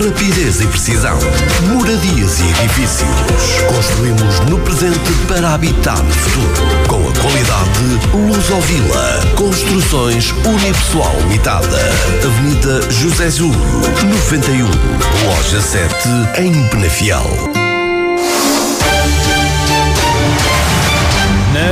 [0.06, 1.18] rapidez e precisão.
[1.66, 3.08] Moradias e edifícios.
[3.74, 6.86] Construímos no presente para habitar no futuro.
[6.86, 11.78] Com a qualidade Lusovila Construções Unipessoal Limitada.
[12.24, 13.58] Avenida José Zúlio,
[14.04, 14.64] 91.
[15.26, 16.08] Loja 7,
[16.38, 17.57] em Penafiel.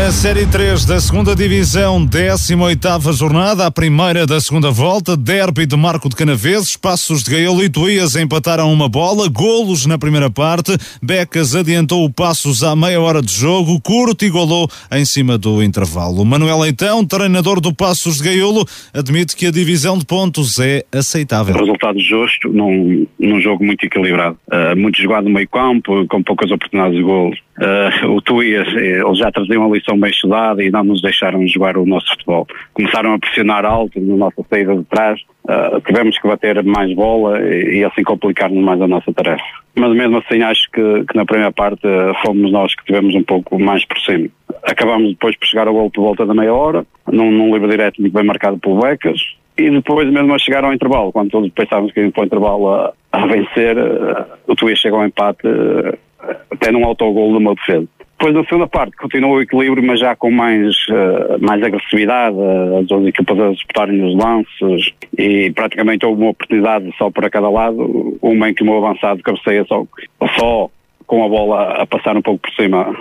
[0.07, 5.77] Na Série 3 da segunda Divisão, 18 jornada, a primeira da segunda volta, derby de
[5.77, 10.70] Marco de Canaveses, Passos de Gael e Tuías empataram uma bola, golos na primeira parte,
[11.03, 16.24] Becas adiantou o Passos à meia hora de jogo, Curto igualou em cima do intervalo.
[16.24, 18.65] Manuel Leitão, treinador do Passos de Gaiolo,
[18.95, 21.57] admite que a divisão de pontos é aceitável.
[21.57, 26.53] Resultado justo, num, num jogo muito equilibrado, uh, muito jogado no meio campo, com poucas
[26.53, 27.41] oportunidades de golos.
[27.59, 31.47] Uh, o Tuías, eh, eles já traziam ali lição bem estudada e não nos deixaram
[31.47, 32.47] jogar o nosso futebol.
[32.74, 37.40] Começaram a pressionar alto na nossa saída de trás, uh, tivemos que bater mais bola
[37.40, 39.44] e, e assim complicar-nos mais a nossa tarefa.
[39.74, 43.23] Mas mesmo assim acho que, que, na primeira parte uh, fomos nós que tivemos um
[43.23, 44.28] pouco mais por cima.
[44.62, 48.01] Acabámos depois por chegar ao gol por volta da meia hora, num, num livre direto
[48.01, 49.20] muito bem marcado pelo Becas,
[49.59, 52.74] e depois mesmo a chegar ao intervalo, quando todos pensávamos que íamos para o intervalo
[52.74, 55.47] a, a vencer, uh, o Tuís chegou ao empate
[56.51, 57.86] até num autogol do meu defesa.
[58.18, 62.78] Depois na segunda parte continua o equilíbrio, mas já com mais, uh, mais agressividade, uh,
[62.78, 67.51] as duas equipas a disputarem os lances e praticamente houve uma oportunidade só para cada
[67.51, 69.84] lado, uma em que o meu avançado cabeceia só,
[70.38, 70.70] só
[71.06, 72.97] com a bola a passar um pouco por cima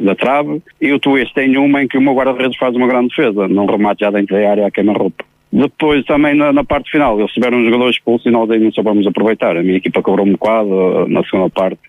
[0.00, 3.08] da trave e o Tuís tem uma em que o meu guarda-redes faz uma grande
[3.08, 5.29] defesa, num remate já dentro da área a queima-roupa.
[5.52, 8.70] Depois também na, na, parte final, eles tiveram um jogador expulso e nós aí não
[8.70, 9.56] soubemos aproveitar.
[9.56, 11.80] A minha equipa cobrou um bocado na segunda parte.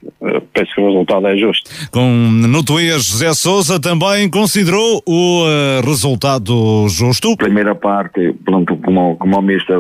[0.51, 1.69] Penso que o resultado é justo.
[1.91, 2.07] Com
[2.49, 7.37] Notuías, José Souza também considerou o uh, resultado justo.
[7.37, 9.77] Primeira parte, pronto, como, como o Mister,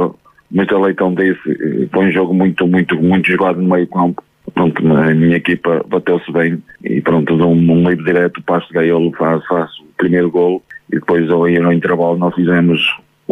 [0.51, 4.23] Mister Leitão disse, foi um jogo muito, muito, muito jogado no meio campo.
[4.53, 8.73] Pronto, a minha equipa bateu-se bem e pronto, deu um, um livre direto, passo de
[8.73, 12.81] Gaiolo, faz, faz o primeiro golo e depois ao ir no intervalo nós fizemos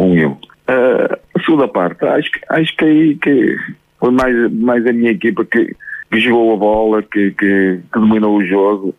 [0.00, 0.30] um eu.
[0.30, 3.56] Uh, a segunda parte, acho, acho que aí que
[3.98, 5.74] foi mais, mais a minha equipa que,
[6.10, 8.94] que jogou a bola, que, que, que, dominou o jogo.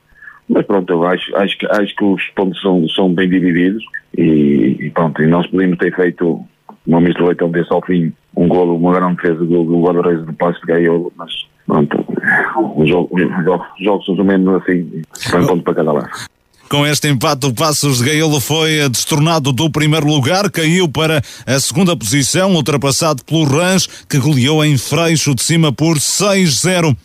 [0.48, 3.84] Mas pronto, eu acho, acho, que, acho que os pontos são, são bem divididos
[4.18, 7.24] e, e pronto, e nós podíamos ter feito, como o Mr.
[7.24, 10.68] Leitão disse ao fim, um golo, uma grande defesa do, do guarda-redes do passo de
[10.68, 11.32] Gaiolo, mas
[11.66, 12.06] pronto,
[12.76, 16.10] os jogos, os jogos, os jogos são menos assim, foi um ponto para cada lado.
[16.72, 21.60] Com este empate, o Passos de Gaiolo foi destornado do primeiro lugar, caiu para a
[21.60, 26.96] segunda posição, ultrapassado pelo Rãs, que goleou em Freixo de cima por 6-0.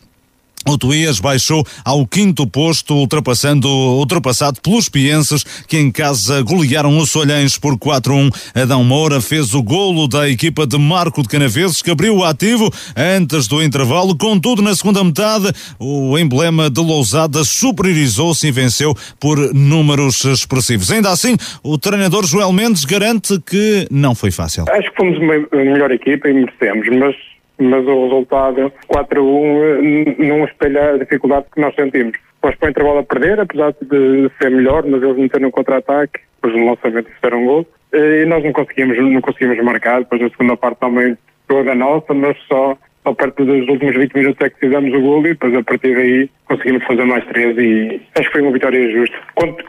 [0.68, 7.10] O Tuías baixou ao quinto posto, ultrapassando, ultrapassado pelos pienses, que em casa golearam os
[7.10, 8.30] Solhães por 4-1.
[8.52, 12.68] Adão Moura fez o golo da equipa de Marco de Canaveses, que abriu o ativo
[12.96, 14.16] antes do intervalo.
[14.16, 20.90] Contudo, na segunda metade, o emblema de Lousada superiorizou-se e venceu por números expressivos.
[20.90, 24.64] Ainda assim, o treinador Joel Mendes garante que não foi fácil.
[24.68, 25.16] Acho que fomos
[25.52, 27.14] a melhor equipa e merecemos, mas
[27.58, 32.16] mas o resultado 4 a 1 eh, não espelha a dificuldade que nós sentimos.
[32.42, 36.70] O intervalo a perder, apesar de ser melhor, mas eles meteram um contra-ataque, depois no
[36.70, 40.78] lançamento fizeram um gol, e nós não conseguimos, não conseguimos marcar, depois a segunda parte
[40.78, 41.18] também
[41.48, 45.20] toda nossa, mas só só perto dos últimos 20 minutos é que fizemos o gol
[45.20, 48.90] e depois a partir daí conseguimos fazer mais três e acho que foi uma vitória
[48.90, 49.16] justa.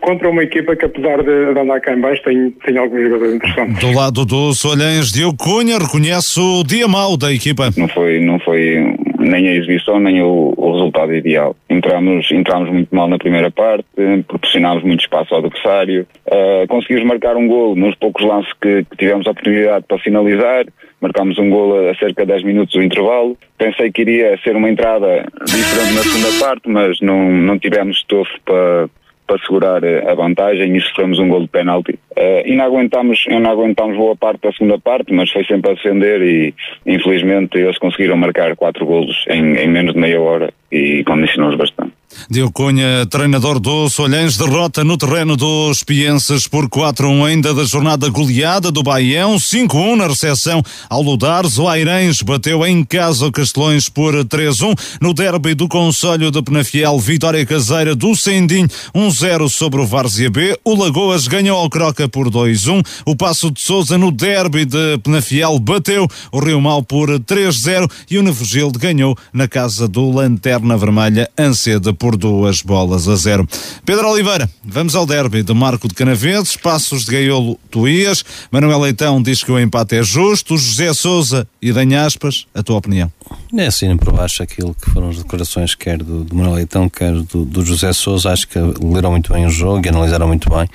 [0.02, 3.80] Contra uma equipa que apesar de andar cá em baixo tem, tem alguns jogadores interessantes.
[3.80, 7.70] Do lado dos Olhães, Diogo Cunha reconhece o dia mau da equipa.
[7.78, 11.56] Não foi, não foi nem a exibição nem o, o, resultado ideal.
[11.70, 13.88] Entramos, entramos muito mal na primeira parte,
[14.28, 18.98] proporcionámos muito espaço ao adversário, uh, conseguimos marcar um gol nos poucos lances que, que
[18.98, 20.66] tivemos a oportunidade para finalizar,
[21.02, 23.38] marcámos um gol a cerca de 10 minutos do intervalo.
[23.58, 28.32] Pensei que iria ser uma entrada diferente na segunda parte, mas não, não tivemos estofo
[28.46, 28.90] para,
[29.28, 32.00] para segurar a vantagem e sofremos um gol de penalti.
[32.18, 35.74] Uh, e não aguentámos, não aguentámos boa parte da segunda parte, mas foi sempre a
[35.74, 36.54] defender e
[36.86, 41.97] infelizmente eles conseguiram marcar quatro golos em, em menos de meia hora e condicionou-os bastante.
[42.30, 48.10] Diogo Cunha, treinador do Solhães, derrota no terreno dos Pienses por 4-1 ainda da jornada
[48.10, 51.58] goleada do Baião, 5-1 na recepção ao Ludares.
[51.58, 54.78] O Airães bateu em casa o Castelões por 3-1.
[55.02, 60.58] No derby do Conselho de Penafiel, vitória caseira do Sendim, 1-0 sobre o Várzea B.
[60.64, 62.86] O Lagoas ganhou ao Croca por 2-1.
[63.06, 68.18] O Passo de Souza no derby de Penafiel bateu o Rio Mau por 3-0 e
[68.18, 73.48] o Nevogilde ganhou na casa do Lanterna Vermelha, Anceda por duas bolas a zero.
[73.86, 78.24] Pedro Oliveira, vamos ao derby de Marco de Canaveses, Passos de Gaiolo, Tuías.
[78.52, 80.58] Manuel Leitão diz que o empate é justo.
[80.58, 83.12] José Souza e Danhaspas, a tua opinião?
[83.56, 87.14] É assim por baixo aquilo que foram as declarações quer do, do Manuel Leitão, quer
[87.14, 88.32] do, do José Souza.
[88.32, 90.68] Acho que leram muito bem o jogo e analisaram muito bem.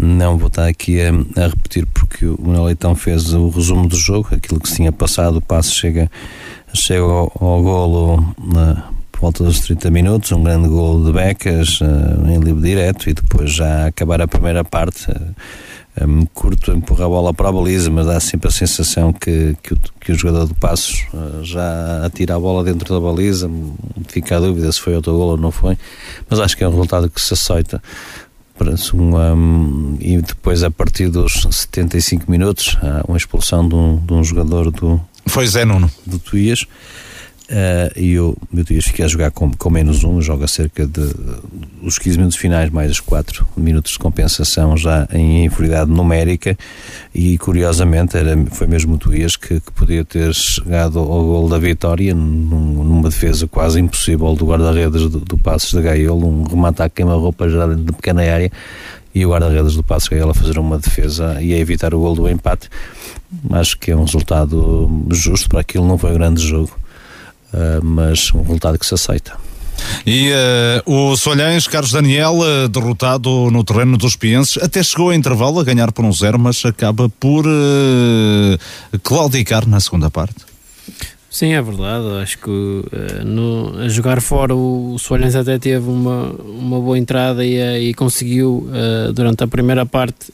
[0.00, 1.10] Não vou estar aqui a,
[1.42, 4.92] a, repetir porque o Manuel Leitão fez o resumo do jogo, aquilo que se tinha
[4.92, 6.08] passado, o passo chega,
[6.72, 8.84] chega ao, ao golo na,
[9.18, 13.14] por volta dos 30 minutos, um grande gol de Becas uh, em livre direto e
[13.14, 15.10] depois já acabar a primeira parte.
[15.10, 19.56] Uh, um, curto empurrar a bola para a baliza, mas dá sempre a sensação que,
[19.60, 23.50] que, o, que o jogador do Passos uh, já atira a bola dentro da baliza.
[24.06, 25.76] Fica a dúvida se foi outro gol ou não foi,
[26.30, 27.82] mas acho que é um resultado que se aceita.
[28.94, 34.22] Um, e depois, a partir dos 75 minutos, há uma expulsão de um, de um
[34.22, 35.00] jogador do.
[35.26, 35.90] Foi Zé Nuno.
[36.06, 36.66] Do Tuías.
[37.50, 41.00] Uh, e o meu Dias fica a jogar com, com menos um, joga cerca de
[41.82, 46.58] os 15 minutos finais mais os 4 minutos de compensação já em inferioridade numérica.
[47.14, 51.58] E curiosamente era, foi mesmo o Tuías que, que podia ter chegado ao gol da
[51.58, 56.82] vitória num, numa defesa quase impossível do guarda-redes do, do Passos de Gaiolo, um remate
[56.82, 58.52] à queima-roupa já de pequena área
[59.14, 62.14] e o guarda-redes do Passos Gaiolo a fazer uma defesa e a evitar o gol
[62.14, 62.68] do empate.
[63.52, 66.70] Acho que é um resultado justo para aquilo, não foi um grande jogo
[67.82, 69.32] mas um resultado que se aceita.
[70.06, 70.30] E
[70.86, 75.60] uh, o Solhães, Carlos Daniel, uh, derrotado no terreno dos Pienses, até chegou a intervalo
[75.60, 80.48] a ganhar por um zero, mas acaba por uh, claudicar na segunda parte.
[81.38, 82.04] Sim, é verdade.
[82.20, 86.98] Acho que uh, no, a jogar fora o, o Soalhães até teve uma, uma boa
[86.98, 90.32] entrada e, uh, e conseguiu, uh, durante a primeira parte,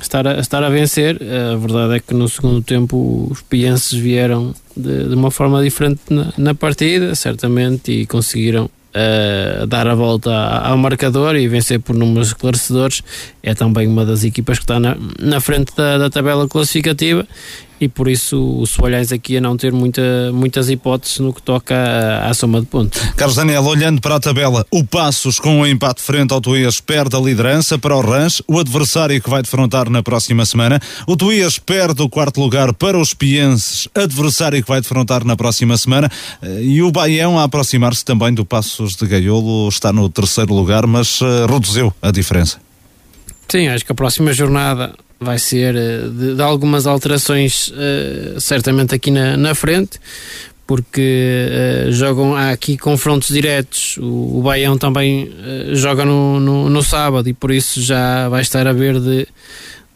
[0.00, 1.20] estar, a, estar a vencer.
[1.52, 6.00] a verdade é que no segundo tempo os pienses vieram de, de, uma forma diferente
[6.08, 8.70] na, na, partida, certamente, e conseguiram
[9.68, 13.02] dar a volta ao marcador e vencer por números esclarecedores.
[13.42, 17.24] É também uma das equipas que está na, na frente da, da tabela classificativa
[17.80, 21.74] e por isso o Soalhães aqui a não ter muita, muitas hipóteses no que toca
[21.74, 23.00] à, à, soma de pontos.
[23.16, 26.80] Carlos Daniel, olhando para a tabela, o Passos com o um empate frente ao Tuías
[26.80, 30.80] perde a liderança para o Rãs, o adversário que vai defrontar na próxima semana.
[31.06, 35.76] O Tuías perde o quarto lugar para os Pienses, adversário que vai defrontar na próxima
[35.76, 36.10] semana.
[36.42, 40.86] Eh, e o Baião a aproximar-se também do Passos de Gaiolo está no terceiro lugar,
[40.86, 42.58] mas uh, reduziu a diferença.
[43.48, 48.94] Sim, acho que a próxima jornada vai ser eh, de, de algumas alterações, uh, certamente
[48.94, 49.98] aqui na, na frente,
[50.66, 51.48] porque
[51.88, 53.96] uh, jogam há aqui confrontos diretos.
[53.98, 58.42] O, o Baião também uh, joga no, no, no, sábado e por isso já vai
[58.42, 59.26] estar a ver de,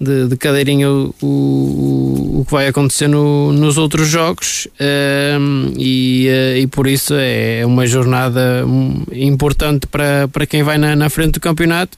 [0.00, 4.66] de, de cadeirinha o, o, o, que vai acontecer no, nos outros jogos
[5.78, 6.26] e,
[6.58, 8.64] e por isso é uma jornada
[9.12, 11.96] importante para, para quem vai na, na frente do campeonato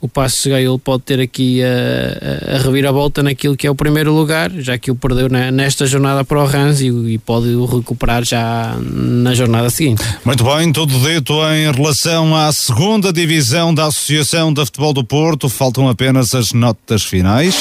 [0.00, 4.12] o Passo Gaio pode ter aqui a, a, a reviravolta naquilo que é o primeiro
[4.12, 7.66] lugar, já que o perdeu na, nesta jornada para o Rans e, e, pode o
[7.66, 10.02] recuperar já na jornada seguinte.
[10.24, 15.48] Muito bem, tudo dito em relação à segunda divisão da Associação de Futebol do Porto,
[15.48, 17.54] faltam apenas as notas finais.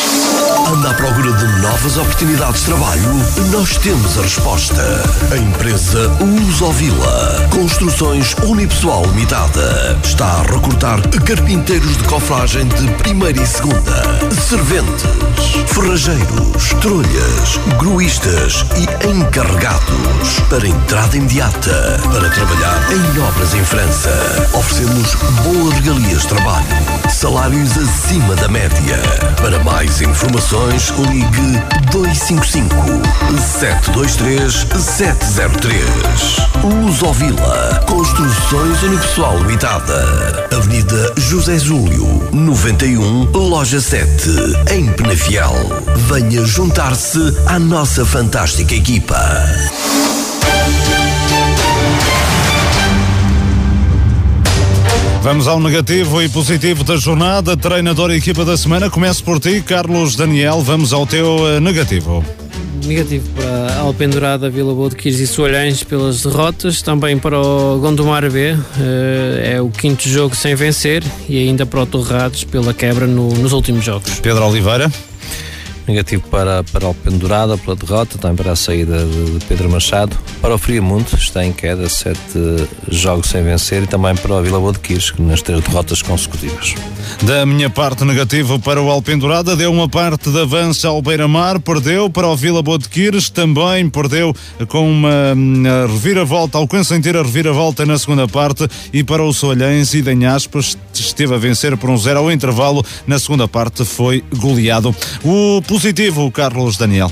[0.71, 3.01] Anda à procura de novas oportunidades de trabalho?
[3.49, 4.83] Nós temos a resposta.
[5.31, 13.47] A empresa Lusovila Construções Unipessoal Limitada está a recrutar carpinteiros de cofragem de primeira e
[13.47, 14.03] segunda,
[14.47, 15.05] serventes,
[15.65, 24.11] ferrageiros, trolhas, gruístas e encarregados para entrada imediata para trabalhar em obras em França.
[24.53, 26.67] Oferecemos boas regalias de trabalho,
[27.09, 28.99] salários acima da média.
[29.41, 31.59] Para mais informações informações, ligue
[31.91, 32.75] 255
[33.37, 35.79] 723 703.
[36.63, 40.47] Lusovila Construções Unipessoal Limitada.
[40.55, 44.29] Avenida José Júlio, 91, Loja 7,
[44.71, 45.53] em Penafiel.
[46.09, 49.17] Venha juntar-se à nossa fantástica equipa.
[55.21, 57.55] Vamos ao negativo e positivo da jornada.
[57.57, 58.89] Treinador e equipa da semana.
[58.89, 60.61] Começo por ti, Carlos Daniel.
[60.61, 62.23] Vamos ao teu uh, negativo.
[62.85, 66.81] Negativo para a Alpendurada, Vila Boa de Quires e Soalhães pelas derrotas.
[66.81, 68.53] Também para o Gondomar B.
[68.53, 68.57] Uh,
[69.43, 71.03] é o quinto jogo sem vencer.
[71.27, 74.19] E ainda para o Torrados pela quebra no, nos últimos jogos.
[74.21, 74.89] Pedro Oliveira
[75.89, 80.15] negativo para, para o Pendurada pela derrota, também para a saída de, de Pedro Machado,
[80.41, 82.19] para o Friamundo, está em queda, sete
[82.89, 86.75] jogos sem vencer, e também para o Vila Boa de Quires, nas três derrotas consecutivas.
[87.23, 92.09] Da minha parte negativo para o Alpendurada, deu uma parte de avanço ao Beira-Mar, perdeu
[92.09, 94.33] para o Vila Boa de Quires, também perdeu
[94.67, 99.93] com uma hum, reviravolta, ao consentir a reviravolta na segunda parte, e para o Soalhães
[99.93, 104.95] e Danhaspas, esteve a vencer por um zero ao intervalo, na segunda parte foi goleado.
[105.23, 107.09] O positivo, Carlos Daniel?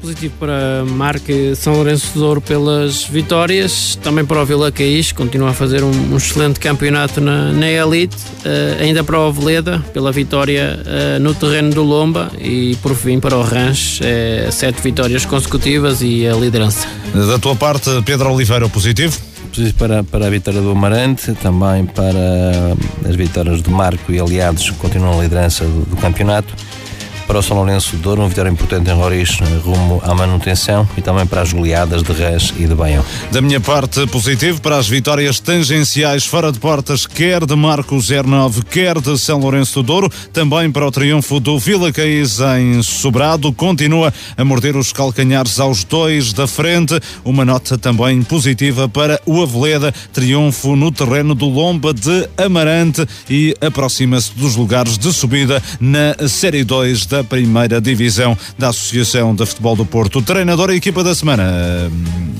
[0.00, 5.50] Positivo para Marque São Lourenço de Douro pelas vitórias, também para o Vila Caís, continua
[5.50, 10.10] a fazer um, um excelente campeonato na, na Elite, uh, ainda para o Veleda pela
[10.10, 15.26] vitória uh, no terreno do Lomba e por fim para o Ranch, uh, sete vitórias
[15.26, 16.88] consecutivas e a liderança.
[17.12, 19.20] Da tua parte, Pedro Oliveira, o positivo?
[19.50, 22.74] Positivo para, para a vitória do Amarante, também para
[23.06, 26.54] as vitórias do Marco e aliados que continuam a liderança do, do campeonato
[27.30, 31.00] para o São Lourenço de Douro, uma vitória importante em Roriz rumo à manutenção e
[31.00, 33.04] também para as goleadas de Rés e de Baião.
[33.30, 38.64] Da minha parte, positivo para as vitórias tangenciais fora de portas, quer de Marco 09,
[38.64, 43.52] quer de São Lourenço do Douro, também para o triunfo do Vila Caís em Sobrado,
[43.52, 49.40] continua a morder os calcanhares aos dois da frente, uma nota também positiva para o
[49.40, 56.26] Aveleda, triunfo no terreno do Lomba de Amarante e aproxima-se dos lugares de subida na
[56.26, 60.22] Série 2 da primeira divisão da Associação de Futebol do Porto.
[60.22, 61.44] Treinador e equipa da semana,
[61.90, 62.34] hum,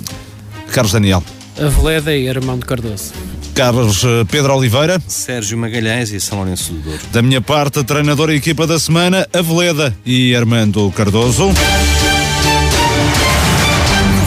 [0.73, 1.23] Carlos Daniel.
[1.61, 3.13] Aveleda e Armando Cardoso.
[3.55, 5.01] Carlos eh, Pedro Oliveira.
[5.07, 7.01] Sérgio Magalhães e São Lourenço do Douro.
[7.13, 11.53] Da minha parte, treinador e equipa da semana, Aveleda e Armando Cardoso.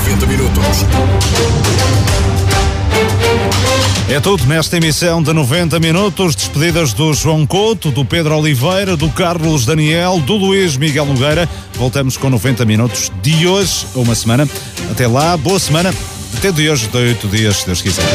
[0.05, 1.12] 90 minutos.
[4.13, 6.35] É tudo nesta emissão de 90 minutos.
[6.35, 11.49] Despedidas do João Couto, do Pedro Oliveira, do Carlos Daniel, do Luís Miguel Nogueira.
[11.73, 14.47] Voltamos com 90 minutos de hoje uma semana.
[14.91, 15.91] Até lá, boa semana.
[16.37, 18.05] Até de hoje, de oito dias, se Deus quiser.